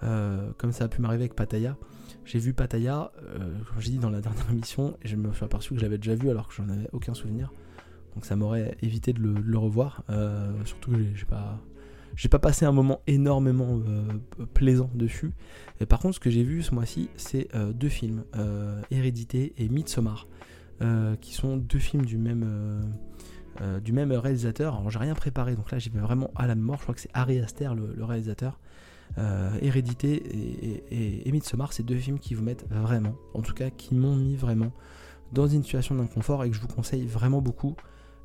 Comme 0.02 0.72
ça 0.72 0.86
a 0.86 0.88
pu 0.88 1.02
m'arriver 1.02 1.24
avec 1.24 1.36
Pataya. 1.36 1.78
J'ai 2.26 2.40
vu 2.40 2.54
Pataya, 2.54 3.12
comme 3.36 3.80
j'ai 3.80 3.92
dit 3.92 3.98
dans 3.98 4.10
la 4.10 4.22
dernière 4.22 4.50
émission, 4.52 4.98
et 5.04 5.08
je 5.08 5.16
me 5.16 5.32
suis 5.34 5.46
aperçu 5.46 5.70
que 5.70 5.76
je 5.78 5.82
l'avais 5.82 5.98
déjà 5.98 6.16
vu 6.16 6.30
alors 6.30 6.48
que 6.48 6.56
j'en 6.56 6.70
avais 6.70 6.90
aucun 6.94 7.14
souvenir. 7.14 7.52
Donc 8.16 8.26
ça 8.26 8.36
m'aurait 8.36 8.76
évité 8.82 9.14
de 9.14 9.22
le, 9.22 9.58
revoir. 9.58 10.04
Euh, 10.10 10.52
surtout 10.66 10.92
que 10.92 10.98
j'ai 11.16 11.26
pas, 11.26 11.60
j'ai 12.20 12.28
pas 12.28 12.38
passé 12.38 12.66
un 12.66 12.74
moment 12.74 13.00
énormément 13.08 13.80
euh, 13.88 14.04
plaisant 14.54 14.90
dessus. 14.94 15.32
Et 15.80 15.86
par 15.86 16.00
contre, 16.00 16.16
ce 16.16 16.20
que 16.20 16.30
j'ai 16.30 16.44
vu 16.44 16.62
ce 16.62 16.76
mois-ci, 16.76 17.10
c'est 17.16 17.48
euh, 17.56 17.72
deux 17.72 17.88
films, 17.88 18.26
Hérédité 18.92 19.54
et 19.58 19.70
Midsommar, 19.70 20.28
qui 21.22 21.34
sont 21.34 21.56
deux 21.56 21.80
films 21.80 22.06
du 22.06 22.18
même, 22.18 22.46
du 23.82 23.94
même 23.94 24.12
réalisateur. 24.12 24.76
Alors 24.76 24.90
j'ai 24.90 25.00
rien 25.00 25.16
préparé, 25.16 25.56
donc 25.56 25.72
là 25.72 25.80
j'y 25.80 25.90
vais 25.90 26.02
vraiment 26.02 26.30
à 26.36 26.46
la 26.46 26.56
mort. 26.56 26.78
Je 26.78 26.84
crois 26.84 26.96
que 26.96 27.02
c'est 27.02 27.12
Ari 27.14 27.40
Aster 27.40 27.70
le, 27.74 28.04
réalisateur. 28.04 28.60
Hérédité 29.62 30.12
et, 30.12 30.84
et, 30.92 31.28
et 31.28 31.32
Midsommar, 31.32 31.72
c'est 31.72 31.84
deux 31.84 31.96
films 31.96 32.20
qui 32.20 32.34
vous 32.34 32.44
mettent 32.44 32.66
vraiment, 32.70 33.16
en 33.34 33.42
tout 33.42 33.54
cas 33.54 33.70
qui 33.70 33.96
m'ont 33.96 34.16
mis 34.16 34.36
vraiment 34.36 34.74
dans 35.32 35.48
une 35.48 35.64
situation 35.64 35.96
d'inconfort 35.96 36.44
et 36.44 36.50
que 36.50 36.56
je 36.56 36.62
vous 36.62 36.68
conseille 36.68 37.06
vraiment 37.06 37.42
beaucoup. 37.42 37.76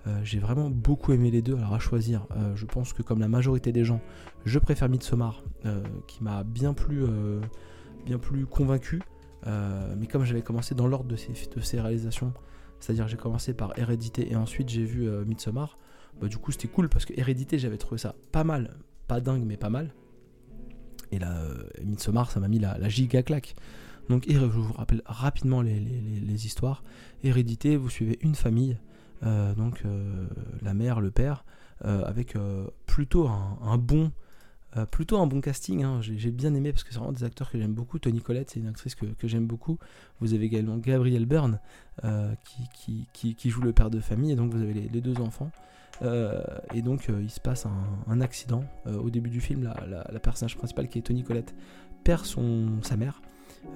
Euh, 0.07 0.21
j'ai 0.23 0.39
vraiment 0.39 0.69
beaucoup 0.71 1.13
aimé 1.13 1.31
les 1.31 1.43
deux. 1.43 1.57
Alors 1.57 1.75
à 1.75 1.79
choisir, 1.79 2.27
euh, 2.37 2.55
je 2.57 2.67
pense 2.67 2.93
que 2.93 3.03
comme 3.03 3.21
la 3.21 3.29
majorité 3.29 3.73
des 3.73 3.85
gens, 3.85 4.01
je 4.45 4.59
préfère 4.59 4.89
Midsommar, 4.89 5.43
euh, 5.65 5.83
qui 6.07 6.23
m'a 6.23 6.45
bien 6.45 6.75
plus, 6.75 7.07
convaincu. 8.47 9.01
mais 9.47 10.07
comme 10.07 10.25
j'avais 10.25 10.43
commencé 10.43 10.75
dans 10.75 10.87
l'ordre 10.87 11.09
de 11.09 11.17
ces, 11.17 11.81
réalisations, 11.81 12.33
c'est-à-dire 12.81 13.09
j'ai 13.09 13.17
commencé 13.17 13.55
par 13.55 13.79
Hérédité 13.79 14.31
et 14.31 14.37
ensuite 14.37 14.69
j'ai 14.69 14.85
vu 14.85 15.09
Midsommar, 15.25 15.79
bah, 16.21 16.29
du 16.29 16.37
coup 16.37 16.53
c'était 16.53 16.69
cool 16.69 16.89
parce 16.89 17.05
que 17.05 17.13
Hérédité 17.17 17.59
j'avais 17.59 17.79
trouvé 17.79 17.99
ça 17.99 18.15
pas 18.31 18.45
mal, 18.45 18.77
pas 19.09 19.21
dingue 19.21 19.45
mais 19.45 19.57
pas 19.57 19.71
mal. 19.71 19.95
Et 21.13 21.19
là, 21.19 21.45
Midsommar 21.83 22.31
ça 22.31 22.41
m'a 22.41 22.49
mis 22.49 22.59
la, 22.59 22.89
giga 22.89 23.23
claque. 23.23 23.55
Donc 24.11 24.27
je 24.29 24.39
vous 24.39 24.73
rappelle 24.75 25.01
rapidement 25.07 25.63
les, 25.63 26.47
histoires. 26.47 26.85
Hérédité, 27.23 27.77
vous 27.77 27.89
suivez 27.89 28.19
une 28.21 28.35
famille 28.35 28.77
donc 29.25 29.83
euh, 29.85 30.27
la 30.63 30.75
mère, 30.75 31.01
le 31.01 31.11
père, 31.11 31.45
euh, 31.85 32.05
avec 32.05 32.37
plutôt 32.87 33.29
un, 33.29 33.79
bon 33.79 34.13
plutôt 34.91 35.19
un 35.19 35.27
bon 35.27 35.41
casting. 35.41 35.85
Hein. 35.85 36.01
J'ai 36.01 36.31
bien 36.33 36.53
aimé 36.55 36.73
parce 36.73 36.83
que 36.83 36.93
c'est 36.93 36.99
vraiment 36.99 37.13
des 37.13 37.25
acteurs 37.25 37.51
que 37.51 37.59
j'aime 37.59 37.75
beaucoup. 37.75 37.99
Tony 37.99 38.21
Collette, 38.21 38.51
c'est 38.51 38.61
une 38.61 38.67
actrice 38.67 38.95
que, 38.97 39.07
j'aime 39.23 39.47
beaucoup. 39.47 39.79
Vous 40.21 40.35
avez 40.35 40.45
également 40.45 40.79
Gabriel 40.79 41.27
Byrne 41.27 41.61
qui, 43.15 43.51
joue 43.51 43.63
le 43.63 43.73
père 43.73 43.91
de 43.91 44.01
famille. 44.01 44.33
Et 44.33 44.37
donc 44.37 44.53
vous 44.53 44.61
avez 44.61 44.75
les, 44.75 45.01
deux 45.01 45.21
enfants. 45.21 45.53
et 46.03 46.83
donc 46.83 47.09
il 47.09 47.31
se 47.31 47.41
passe 47.41 47.67
un, 48.09 48.21
accident. 48.21 48.65
au 48.87 49.11
début 49.11 49.31
du 49.31 49.41
film, 49.41 49.63
la, 49.63 50.07
la, 50.11 50.21
personnage 50.21 50.57
principale 50.57 50.89
qui 50.89 50.99
est 50.99 51.03
Tony 51.03 51.23
Collette 51.23 51.55
perd 52.03 52.25
son, 52.25 52.83
sa 52.83 52.97
mère. 52.97 53.21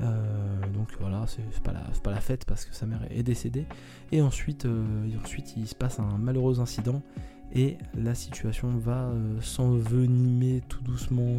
Euh, 0.00 0.60
donc 0.74 0.88
voilà, 1.00 1.24
c'est 1.26 1.62
pas, 1.62 1.72
la, 1.72 1.80
pas 2.02 2.10
la 2.10 2.20
fête 2.20 2.44
parce 2.44 2.64
que 2.64 2.74
sa 2.74 2.86
mère 2.86 3.00
est 3.10 3.22
décédée. 3.22 3.66
Et 4.12 4.22
ensuite, 4.22 4.64
euh, 4.64 5.08
ensuite 5.22 5.56
il 5.56 5.66
se 5.66 5.74
passe 5.74 5.98
un 5.98 6.18
malheureux 6.18 6.60
incident 6.60 7.02
et 7.52 7.78
la 7.94 8.14
situation 8.14 8.76
va 8.76 9.08
euh, 9.08 9.40
s'envenimer 9.40 10.62
tout 10.68 10.82
doucement. 10.82 11.38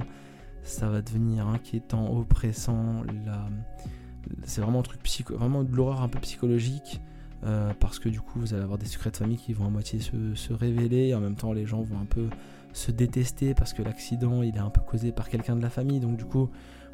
Ça 0.64 0.90
va 0.90 1.02
devenir 1.02 1.48
inquiétant, 1.48 2.16
oppressant. 2.18 3.04
C'est 4.44 4.62
vraiment 4.62 4.80
un 4.80 4.84
truc 4.84 5.02
vraiment 5.30 5.64
de 5.64 5.74
l'horreur 5.74 6.02
un 6.02 6.10
peu 6.10 6.20
psychologique. 6.20 7.02
parce 7.80 7.98
que 7.98 8.10
du 8.10 8.20
coup 8.20 8.40
vous 8.40 8.54
allez 8.54 8.64
avoir 8.64 8.78
des 8.78 8.86
secrets 8.86 9.10
de 9.12 9.18
famille 9.18 9.38
qui 9.38 9.54
vont 9.54 9.66
à 9.66 9.70
moitié 9.70 10.00
se, 10.02 10.36
se, 10.36 10.52
révéler 10.52 11.08
et 11.08 11.16
en 11.16 11.22
même 11.22 11.36
temps 11.36 11.54
les 11.54 11.66
gens 11.66 11.82
vont 11.82 11.98
un 11.98 12.06
peu 12.06 12.28
se 12.80 12.92
détester 12.92 13.54
parce 13.54 13.74
que 13.74 13.82
l'accident 13.82 14.42
il 14.42 14.56
est 14.56 14.60
un 14.60 14.70
peu 14.70 14.82
causé 14.82 15.12
par 15.12 15.30
quelqu'un 15.30 15.56
de 15.56 15.62
la 15.62 15.70
famille 15.70 16.00
donc 16.00 16.18
du 16.18 16.26
coup 16.26 16.50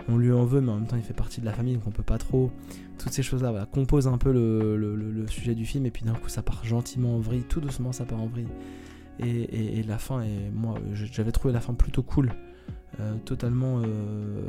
on 0.07 0.17
lui 0.17 0.31
en 0.31 0.45
veut, 0.45 0.61
mais 0.61 0.71
en 0.71 0.75
même 0.75 0.87
temps 0.87 0.97
il 0.97 1.03
fait 1.03 1.13
partie 1.13 1.41
de 1.41 1.45
la 1.45 1.53
famille, 1.53 1.75
donc 1.75 1.87
on 1.87 1.91
peut 1.91 2.03
pas 2.03 2.17
trop. 2.17 2.51
Toutes 2.97 3.11
ces 3.11 3.23
choses-là 3.23 3.65
composent 3.71 4.07
un 4.07 4.17
peu 4.17 4.31
le, 4.31 5.25
sujet 5.27 5.55
du 5.55 5.65
film, 5.65 5.85
et 5.85 5.91
puis 5.91 6.05
d'un 6.05 6.13
coup 6.13 6.29
ça 6.29 6.41
part 6.41 6.63
gentiment 6.63 7.15
en 7.15 7.19
vrille, 7.19 7.43
tout 7.43 7.59
doucement 7.59 7.91
ça 7.91 8.05
part 8.05 8.21
en 8.21 8.27
vrille. 8.27 8.47
Et, 9.19 9.83
la 9.83 9.97
fin, 9.97 10.21
et 10.21 10.51
moi 10.53 10.75
j'avais 10.93 11.31
trouvé 11.31 11.53
la 11.53 11.61
fin 11.61 11.73
plutôt 11.73 12.03
cool, 12.03 12.33
euh, 12.99 13.15
totalement. 13.25 13.81
Euh, 13.83 14.47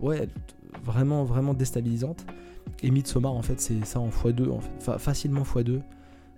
ouais, 0.00 0.28
vraiment, 0.84 1.24
vraiment 1.24 1.54
déstabilisante. 1.54 2.26
Et 2.82 2.90
Midsommar 2.90 3.32
en 3.32 3.42
fait 3.42 3.60
c'est 3.60 3.84
ça 3.84 4.00
en 4.00 4.10
x2, 4.10 4.50
en 4.50 4.60
fait, 4.60 4.98
facilement 4.98 5.42
x2. 5.42 5.80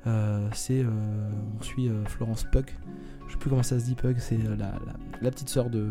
Euh, 0.07 0.49
c'est 0.53 0.85
on 0.85 1.63
suit 1.63 1.91
Florence 2.07 2.47
Pug 2.51 2.67
je 3.27 3.33
sais 3.33 3.39
plus 3.39 3.51
comment 3.51 3.63
ça 3.63 3.79
se 3.79 3.85
dit 3.85 3.95
Pug 3.95 4.17
c'est 4.19 4.39
la, 5.21 5.31
petite 5.31 5.51
sœur 5.51 5.69
de 5.69 5.91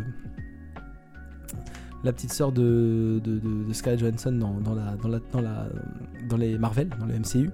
la 2.03 2.13
petite 2.13 2.31
sœur 2.33 2.51
de, 2.51 3.21
de, 3.23 3.97
Johansson 3.97 4.31
dans, 4.31 4.73
la, 4.73 4.95
dans, 4.95 5.09
la, 5.09 5.19
dans, 5.31 5.41
la, 5.41 5.67
dans 6.27 6.37
les 6.37 6.57
Marvel, 6.57 6.89
dans 6.97 7.05
le 7.05 7.19
MCU, 7.19 7.49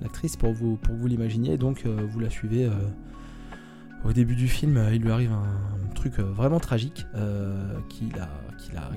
l'actrice, 0.00 0.36
pour 0.36 0.52
vous, 0.52 0.76
pour 0.76 0.94
vous 0.94 1.06
l'imaginer. 1.08 1.58
Donc 1.58 1.82
euh, 1.84 2.06
vous 2.08 2.20
la 2.20 2.30
suivez. 2.30 2.70
Euh, 4.04 4.08
au 4.08 4.12
début 4.12 4.34
du 4.34 4.48
film, 4.48 4.76
euh, 4.76 4.94
il 4.94 5.02
lui 5.02 5.10
arrive 5.10 5.32
un, 5.32 5.78
truc 5.94 6.20
vraiment 6.20 6.60
tragique 6.60 7.06
qui, 7.88 8.08
la, 8.16 8.28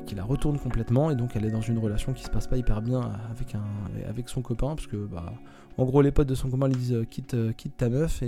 qui, 0.06 0.14
la, 0.14 0.24
retourne 0.24 0.60
complètement. 0.60 1.10
Et 1.10 1.16
donc 1.16 1.36
elle 1.36 1.46
est 1.46 1.50
dans 1.50 1.62
une 1.62 1.80
relation 1.80 2.14
qui 2.14 2.24
se 2.24 2.30
passe 2.30 2.46
pas 2.46 2.58
hyper 2.58 2.84
bien 2.84 3.02
avec, 3.32 3.56
un, 3.56 3.64
avec 4.08 4.30
son 4.30 4.44
copain. 4.44 4.76
Parce 4.76 4.86
que, 4.86 4.98
bah, 4.98 5.34
en 5.80 5.86
gros, 5.86 6.04
les 6.04 6.12
potes 6.12 6.28
de 6.28 6.36
son 6.36 6.52
copain 6.52 6.68
lui 6.68 6.76
disent 6.76 7.04
quitte, 7.10 7.36
ta 7.76 7.90
meuf. 7.90 8.22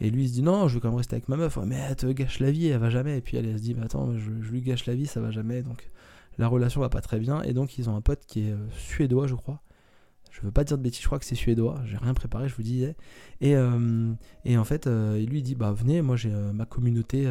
Et 0.00 0.10
lui 0.10 0.24
il 0.24 0.28
se 0.28 0.34
dit 0.34 0.42
non, 0.42 0.66
je 0.68 0.74
veux 0.74 0.80
quand 0.80 0.88
même 0.88 0.96
rester 0.96 1.14
avec 1.14 1.28
ma 1.28 1.36
meuf. 1.36 1.58
mais 1.64 1.76
elle 1.76 1.96
te 1.96 2.06
gâche 2.06 2.40
la 2.40 2.50
vie, 2.50 2.68
elle 2.68 2.80
va 2.80 2.90
jamais. 2.90 3.18
Et 3.18 3.20
puis 3.20 3.36
elle, 3.36 3.56
se 3.56 3.62
dit 3.62 3.76
attends, 3.82 4.16
je, 4.16 4.30
lui 4.30 4.62
gâche 4.62 4.86
la 4.86 4.94
vie, 4.94 5.06
ça 5.06 5.20
va 5.20 5.30
jamais. 5.30 5.62
Donc 5.62 5.90
la 6.38 6.48
relation 6.48 6.80
va 6.80 6.88
pas 6.88 7.00
très 7.00 7.18
bien. 7.18 7.42
Et 7.42 7.52
donc 7.52 7.78
ils 7.78 7.88
ont 7.90 7.96
un 7.96 8.00
pote 8.00 8.24
qui 8.26 8.48
est 8.48 8.52
euh, 8.52 8.68
suédois, 8.70 9.26
je 9.26 9.34
crois. 9.34 9.62
Je 10.30 10.40
veux 10.42 10.52
pas 10.52 10.64
dire 10.64 10.78
de 10.78 10.82
bêtises, 10.82 11.02
je 11.02 11.06
crois 11.06 11.18
que 11.18 11.24
c'est 11.24 11.34
suédois. 11.34 11.80
J'ai 11.84 11.96
rien 11.96 12.14
préparé, 12.14 12.48
je 12.48 12.54
vous 12.54 12.62
disais. 12.62 12.96
Et, 13.40 13.56
euh, 13.56 14.12
en 14.48 14.64
fait, 14.64 14.86
euh, 14.86 15.18
il 15.20 15.28
lui 15.28 15.42
dit 15.42 15.54
bah 15.54 15.72
venez, 15.72 16.02
moi 16.02 16.16
j'ai 16.16 16.30
ma 16.30 16.66
communauté 16.66 17.30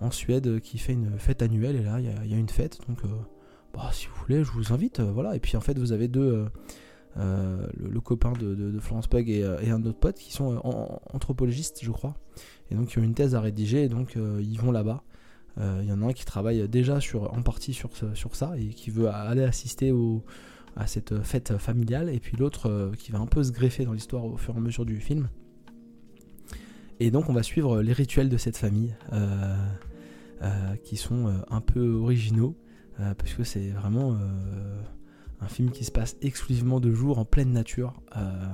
en 0.00 0.10
Suède 0.10 0.60
qui 0.60 0.78
fait 0.78 0.92
une 0.92 1.18
fête 1.18 1.42
annuelle. 1.42 1.76
Et 1.76 1.82
là, 1.82 2.00
il 2.00 2.30
y, 2.30 2.34
a 2.34 2.38
une 2.38 2.48
fête. 2.48 2.78
Donc 2.88 3.00
bah, 3.74 3.90
si 3.92 4.06
vous 4.06 4.14
voulez, 4.22 4.44
je 4.44 4.52
vous 4.52 4.72
invite. 4.72 5.00
voilà. 5.00 5.36
Et 5.36 5.40
puis 5.40 5.56
en 5.56 5.60
fait, 5.60 5.78
vous 5.78 5.92
avez 5.92 6.08
deux 6.08 6.46
euh, 7.18 7.66
le, 7.76 8.00
copain 8.00 8.32
de, 8.32 8.78
Florence 8.80 9.06
Pug 9.06 9.30
euh, 9.30 9.60
et, 9.60 9.70
un 9.70 9.84
autre 9.84 9.98
pote 9.98 10.16
qui 10.16 10.32
sont 10.32 10.54
euh, 10.54 10.58
anthropologistes, 11.12 11.80
je 11.82 11.90
crois, 11.90 12.16
et 12.70 12.74
donc 12.74 12.94
ils 12.94 13.00
ont 13.00 13.02
une 13.02 13.12
thèse 13.12 13.34
à 13.34 13.40
rédiger, 13.40 13.84
et 13.84 13.88
donc 13.88 14.16
ils 14.16 14.58
vont 14.58 14.72
là-bas. 14.72 15.02
Il 15.58 15.84
y 15.84 15.92
en 15.92 16.00
a 16.00 16.06
un 16.06 16.12
qui 16.14 16.24
travaille 16.24 16.66
déjà 16.66 16.98
sur, 16.98 17.34
en 17.34 17.42
partie 17.42 17.74
sur, 17.74 17.90
sur 18.14 18.34
ça 18.34 18.54
et 18.56 18.68
qui 18.68 18.90
veut 18.90 19.08
aller 19.08 19.42
assister 19.42 19.92
au, 19.92 20.24
à 20.76 20.86
cette 20.86 21.22
fête 21.22 21.56
familiale, 21.58 22.08
et 22.08 22.20
puis 22.20 22.36
l'autre 22.36 22.92
qui 22.98 23.12
va 23.12 23.18
un 23.18 23.26
peu 23.26 23.42
se 23.42 23.52
greffer 23.52 23.84
dans 23.84 23.92
l'histoire 23.92 24.24
au 24.24 24.36
fur 24.36 24.54
et 24.54 24.58
à 24.58 24.60
mesure 24.60 24.84
du 24.84 24.96
film. 24.96 25.28
Et 27.00 27.10
donc 27.10 27.28
on 27.28 27.32
va 27.32 27.42
suivre 27.42 27.82
les 27.82 27.92
rituels 27.92 28.28
de 28.28 28.36
cette 28.36 28.56
famille, 28.56 28.94
qui 30.84 30.96
sont 30.96 31.32
un 31.50 31.60
peu 31.60 31.94
originaux, 31.94 32.56
parce 32.96 33.34
que 33.34 33.44
c'est 33.44 33.68
vraiment 33.70 34.16
un 35.42 35.48
film 35.48 35.70
qui 35.70 35.84
se 35.84 35.90
passe 35.90 36.16
exclusivement 36.22 36.80
de 36.80 36.92
jour 36.92 37.18
en 37.18 37.24
pleine 37.24 37.52
nature, 37.52 38.00
euh, 38.16 38.46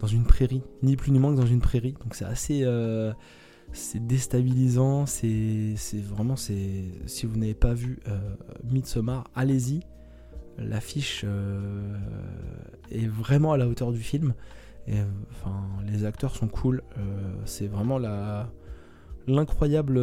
dans 0.00 0.06
une 0.06 0.24
prairie, 0.24 0.62
ni 0.82 0.96
plus 0.96 1.12
ni 1.12 1.18
moins 1.18 1.34
que 1.34 1.40
dans 1.40 1.46
une 1.46 1.60
prairie. 1.60 1.94
Donc 2.02 2.14
c'est 2.14 2.24
assez 2.24 2.62
euh, 2.64 3.12
c'est 3.72 4.04
déstabilisant, 4.04 5.06
c'est 5.06 5.76
vraiment 6.08 6.36
si 6.36 6.92
vous 7.24 7.36
n'avez 7.36 7.54
pas 7.54 7.74
vu 7.74 8.00
euh, 8.08 8.18
Midsommar, 8.64 9.30
allez-y. 9.34 9.80
L'affiche 10.58 11.24
est 12.90 13.06
vraiment 13.06 13.52
à 13.52 13.56
la 13.56 13.68
hauteur 13.68 13.92
du 13.92 14.00
film. 14.00 14.34
Et 14.88 14.98
enfin, 15.30 15.62
les 15.86 16.04
acteurs 16.04 16.34
sont 16.34 16.48
cool. 16.48 16.82
c'est 17.44 17.66
vraiment 17.66 17.98
la 17.98 18.50
l'incroyable 19.28 20.00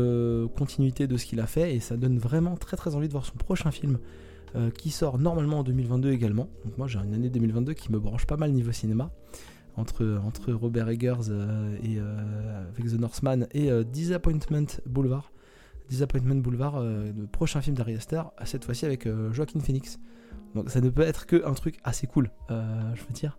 continuité 0.56 1.06
de 1.06 1.18
ce 1.18 1.26
qu'il 1.26 1.42
a 1.42 1.48
fait 1.48 1.76
et 1.76 1.82
ça 1.82 1.98
donne 1.98 2.18
vraiment 2.18 2.56
très 2.56 2.78
très 2.78 2.96
envie 2.96 3.08
de 3.08 3.12
voir 3.12 3.26
son 3.26 3.36
prochain 3.36 3.70
film 3.70 4.00
qui 4.78 4.92
sort 4.92 5.20
normalement 5.20 5.60
en 5.60 5.64
2022 5.64 6.12
également. 6.12 6.48
Donc 6.64 6.78
moi 6.78 6.88
j'ai 6.88 7.00
une 7.00 7.14
année 7.14 7.30
2022 7.30 7.74
qui 7.74 7.92
me 7.92 8.00
branche 8.00 8.26
pas 8.26 8.38
mal 8.38 8.52
niveau 8.52 8.72
cinéma 8.72 9.12
entre, 9.80 10.20
entre 10.26 10.52
Robert 10.54 10.90
Eggers 10.90 11.30
euh, 11.30 11.76
et, 11.84 11.98
euh, 11.98 12.64
avec 12.70 12.92
The 12.92 13.00
Northman 13.00 13.48
et 13.54 13.72
euh, 13.72 13.84
Disappointment 13.84 14.82
Boulevard. 14.86 15.32
Disappointment 15.90 16.36
Boulevard, 16.36 16.84
le 16.84 17.26
prochain 17.26 17.62
film 17.62 17.76
d'Ari 17.76 17.96
Aster, 17.96 18.22
cette 18.46 18.64
fois-ci 18.64 18.86
avec 18.86 19.08
Joaquin 19.32 19.60
Phoenix. 19.60 20.00
Donc 20.56 20.70
ça 20.70 20.82
ne 20.82 20.90
peut 20.90 21.04
être 21.04 21.26
que 21.26 21.46
un 21.46 21.54
truc 21.54 21.80
assez 21.84 22.08
cool, 22.08 22.32
je 22.50 23.02
veux 23.02 23.14
dire. 23.14 23.38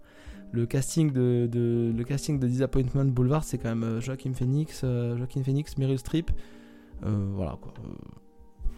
Le 0.53 0.67
casting 0.67 1.13
de, 1.13 1.93
le 1.97 2.05
casting 2.05 2.41
de 2.41 2.47
Disappointment 2.47 3.05
Boulevard, 3.05 3.45
c'est 3.45 3.59
quand 3.59 3.75
même 3.75 4.01
Joaquin 4.01 4.33
Phoenix, 4.33 4.83
Joaquin 4.83 5.43
Phoenix, 5.43 5.77
Meryl 5.79 5.99
Streep, 5.99 6.31
voilà 7.03 7.59
quoi. 7.61 7.73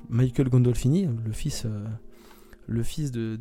Michael 0.08 0.48
Gondolfini, 0.48 1.08
le 1.24 1.32
fils 1.32 1.66
le 2.66 2.82
fils 2.82 3.10
de, 3.10 3.38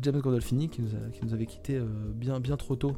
James 0.00 0.20
Gandolfini 0.20 0.68
qui 0.68 0.82
nous, 0.82 1.34
avait 1.34 1.46
quitté 1.46 1.76
euh, 1.76 1.86
bien, 2.14 2.40
bien 2.40 2.56
trop 2.56 2.76
tôt. 2.76 2.96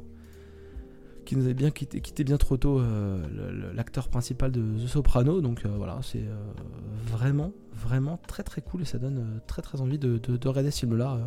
Qui 1.24 1.36
nous 1.36 1.44
avait 1.44 1.54
bien 1.54 1.70
quitté, 1.70 2.24
bien 2.24 2.36
trop 2.36 2.56
tôt 2.56 2.80
euh, 2.80 3.72
l'acteur 3.74 4.08
principal 4.08 4.50
de 4.50 4.60
The 4.60 4.88
Soprano. 4.88 5.40
Donc 5.40 5.64
euh, 5.64 5.68
voilà, 5.76 5.98
c'est 6.02 6.24
vraiment, 7.06 7.52
vraiment 7.72 8.18
très 8.26 8.42
très 8.42 8.60
cool 8.60 8.82
et 8.82 8.84
ça 8.84 8.98
donne 8.98 9.40
très 9.46 9.62
très 9.62 9.80
envie 9.80 9.98
de, 9.98 10.20
regarder 10.46 10.70
ce 10.70 10.80
film-là. 10.80 11.18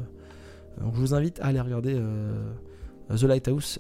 donc 0.82 0.96
je 0.96 1.00
vous 1.00 1.14
invite 1.14 1.40
à 1.40 1.46
aller 1.46 1.62
regarder 1.62 2.00
The 3.10 3.24
Lighthouse, 3.24 3.80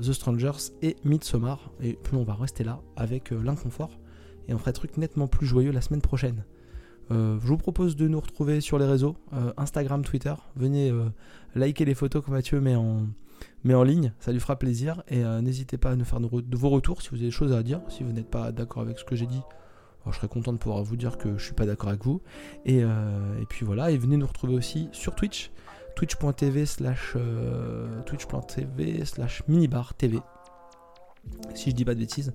The 0.00 0.12
Strangers 0.12 0.72
et 0.80 0.96
Midsommar. 1.04 1.70
Et 1.80 1.98
puis 2.02 2.16
on 2.16 2.24
va 2.24 2.34
rester 2.34 2.64
là 2.64 2.80
avec 2.96 3.30
l'inconfort 3.30 3.98
et 4.48 4.54
on 4.54 4.58
fera 4.58 4.72
des 4.72 4.76
trucs 4.76 4.96
nettement 4.96 5.28
plus 5.28 5.46
joyeux 5.46 5.72
la 5.72 5.80
semaine 5.80 6.02
prochaine. 6.02 6.44
Euh, 7.10 7.38
je 7.40 7.46
vous 7.46 7.56
propose 7.56 7.96
de 7.96 8.08
nous 8.08 8.20
retrouver 8.20 8.60
sur 8.60 8.78
les 8.78 8.86
réseaux, 8.86 9.16
euh, 9.34 9.52
Instagram, 9.56 10.04
Twitter. 10.04 10.34
Venez 10.56 10.90
euh, 10.90 11.06
liker 11.54 11.84
les 11.84 11.94
photos 11.94 12.24
que 12.24 12.30
Mathieu 12.30 12.60
met 12.60 12.74
en, 12.74 13.06
met 13.64 13.74
en 13.74 13.82
ligne, 13.82 14.12
ça 14.20 14.32
lui 14.32 14.40
fera 14.40 14.58
plaisir. 14.58 15.02
Et 15.08 15.22
n'hésitez 15.42 15.78
pas 15.78 15.90
à 15.90 15.96
nous 15.96 16.04
faire 16.04 16.20
de 16.20 16.56
vos 16.56 16.68
retours 16.70 17.02
si 17.02 17.10
vous 17.10 17.16
avez 17.16 17.26
des 17.26 17.30
choses 17.30 17.52
à 17.52 17.62
dire. 17.62 17.80
Si 17.88 18.02
vous 18.02 18.12
n'êtes 18.12 18.30
pas 18.30 18.52
d'accord 18.52 18.82
avec 18.82 18.98
ce 18.98 19.04
que 19.04 19.16
j'ai 19.16 19.26
dit, 19.26 19.42
je 20.06 20.16
serais 20.16 20.28
content 20.28 20.52
de 20.52 20.58
pouvoir 20.58 20.82
vous 20.82 20.96
dire 20.96 21.16
que 21.18 21.38
je 21.38 21.44
suis 21.44 21.54
pas 21.54 21.66
d'accord 21.66 21.90
avec 21.90 22.04
vous. 22.04 22.20
Et, 22.64 22.78
et, 22.78 23.46
puis 23.48 23.64
voilà, 23.64 23.90
et 23.90 23.98
venez 23.98 24.16
nous 24.16 24.26
retrouver 24.26 24.54
aussi 24.54 24.88
sur 24.92 25.14
Twitch, 25.14 25.50
twitch.tv 25.96 26.66
slash 26.66 27.16
twitch.tv 28.06 29.04
slash 29.04 29.42
minibar 29.48 29.94
TV 29.94 30.18
si 31.54 31.70
je 31.70 31.76
dis 31.76 31.84
pas 31.84 31.94
de 31.94 32.00
bêtises, 32.00 32.32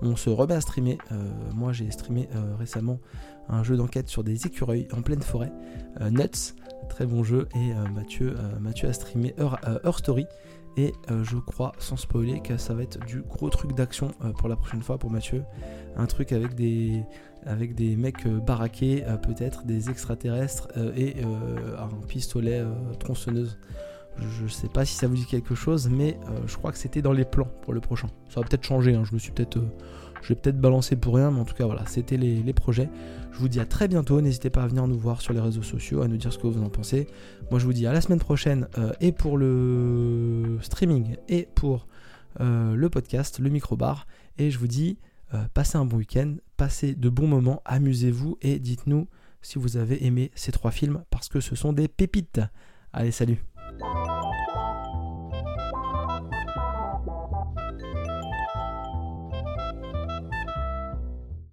on 0.00 0.16
se 0.16 0.30
remet 0.30 0.54
à 0.54 0.62
streamer. 0.62 0.96
moi 1.54 1.74
j'ai 1.74 1.90
streamé 1.90 2.26
récemment 2.58 2.98
un 3.50 3.62
jeu 3.62 3.76
d'enquête 3.76 4.08
sur 4.08 4.24
des 4.24 4.46
écureuils 4.46 4.86
en 4.92 5.02
pleine 5.02 5.22
forêt. 5.22 5.52
Euh, 6.00 6.10
Nuts, 6.10 6.54
très 6.88 7.06
bon 7.06 7.22
jeu. 7.22 7.48
Et 7.54 7.72
euh, 7.72 7.88
Mathieu, 7.94 8.34
euh, 8.36 8.58
Mathieu 8.60 8.88
a 8.88 8.92
streamé 8.92 9.34
Her, 9.38 9.98
Story. 9.98 10.26
Et 10.76 10.92
je 11.24 11.36
crois, 11.36 11.72
sans 11.78 11.96
spoiler, 11.96 12.40
que 12.40 12.56
ça 12.56 12.74
va 12.74 12.84
être 12.84 13.04
du 13.04 13.22
gros 13.22 13.50
truc 13.50 13.74
d'action 13.74 14.12
pour 14.38 14.48
la 14.48 14.54
prochaine 14.54 14.80
fois 14.82 14.98
pour 14.98 15.10
Mathieu. 15.10 15.42
Un 15.96 16.06
truc 16.06 16.30
avec 16.30 16.54
des, 16.54 17.02
avec 17.44 17.74
des 17.74 17.96
mecs 17.96 18.26
baraqués, 18.28 19.04
peut-être 19.20 19.66
des 19.66 19.90
extraterrestres 19.90 20.68
et 20.96 21.16
un 21.76 21.88
pistolet 22.06 22.62
tronçonneuse. 23.00 23.58
Je 24.16 24.46
sais 24.46 24.68
pas 24.68 24.84
si 24.84 24.94
ça 24.94 25.08
vous 25.08 25.16
dit 25.16 25.26
quelque 25.26 25.56
chose, 25.56 25.90
mais 25.90 26.16
je 26.46 26.56
crois 26.56 26.70
que 26.70 26.78
c'était 26.78 27.02
dans 27.02 27.12
les 27.12 27.24
plans 27.24 27.48
pour 27.62 27.74
le 27.74 27.80
prochain. 27.80 28.08
Ça 28.28 28.40
va 28.40 28.46
peut-être 28.46 28.64
changer, 28.64 28.94
hein. 28.94 29.02
je 29.04 29.12
me 29.12 29.18
suis 29.18 29.32
peut-être 29.32 29.58
je 30.22 30.28
vais 30.28 30.34
peut-être 30.34 30.60
balancer 30.60 30.96
pour 30.96 31.14
rien, 31.16 31.30
mais 31.30 31.40
en 31.40 31.44
tout 31.44 31.54
cas, 31.54 31.66
voilà, 31.66 31.84
c'était 31.86 32.16
les, 32.16 32.52
projets. 32.52 32.88
Je 33.40 33.42
vous 33.42 33.48
dis 33.48 33.60
à 33.60 33.64
très 33.64 33.88
bientôt. 33.88 34.20
N'hésitez 34.20 34.50
pas 34.50 34.64
à 34.64 34.66
venir 34.66 34.86
nous 34.86 34.98
voir 34.98 35.22
sur 35.22 35.32
les 35.32 35.40
réseaux 35.40 35.62
sociaux, 35.62 36.02
à 36.02 36.08
nous 36.08 36.18
dire 36.18 36.30
ce 36.30 36.36
que 36.36 36.46
vous 36.46 36.62
en 36.62 36.68
pensez. 36.68 37.06
Moi, 37.50 37.58
je 37.58 37.64
vous 37.64 37.72
dis 37.72 37.86
à 37.86 37.92
la 37.94 38.02
semaine 38.02 38.18
prochaine, 38.18 38.68
euh, 38.76 38.92
et 39.00 39.12
pour 39.12 39.38
le 39.38 40.58
streaming, 40.60 41.16
et 41.26 41.48
pour 41.54 41.86
euh, 42.40 42.74
le 42.74 42.90
podcast, 42.90 43.38
le 43.38 43.48
micro-bar. 43.48 44.06
Et 44.36 44.50
je 44.50 44.58
vous 44.58 44.66
dis, 44.66 44.98
euh, 45.32 45.42
passez 45.54 45.78
un 45.78 45.86
bon 45.86 45.96
week-end, 45.96 46.34
passez 46.58 46.94
de 46.94 47.08
bons 47.08 47.28
moments, 47.28 47.62
amusez-vous, 47.64 48.36
et 48.42 48.58
dites-nous 48.58 49.08
si 49.40 49.58
vous 49.58 49.78
avez 49.78 50.04
aimé 50.04 50.30
ces 50.34 50.52
trois 50.52 50.70
films, 50.70 51.02
parce 51.08 51.30
que 51.30 51.40
ce 51.40 51.56
sont 51.56 51.72
des 51.72 51.88
pépites. 51.88 52.42
Allez, 52.92 53.10
salut 53.10 53.42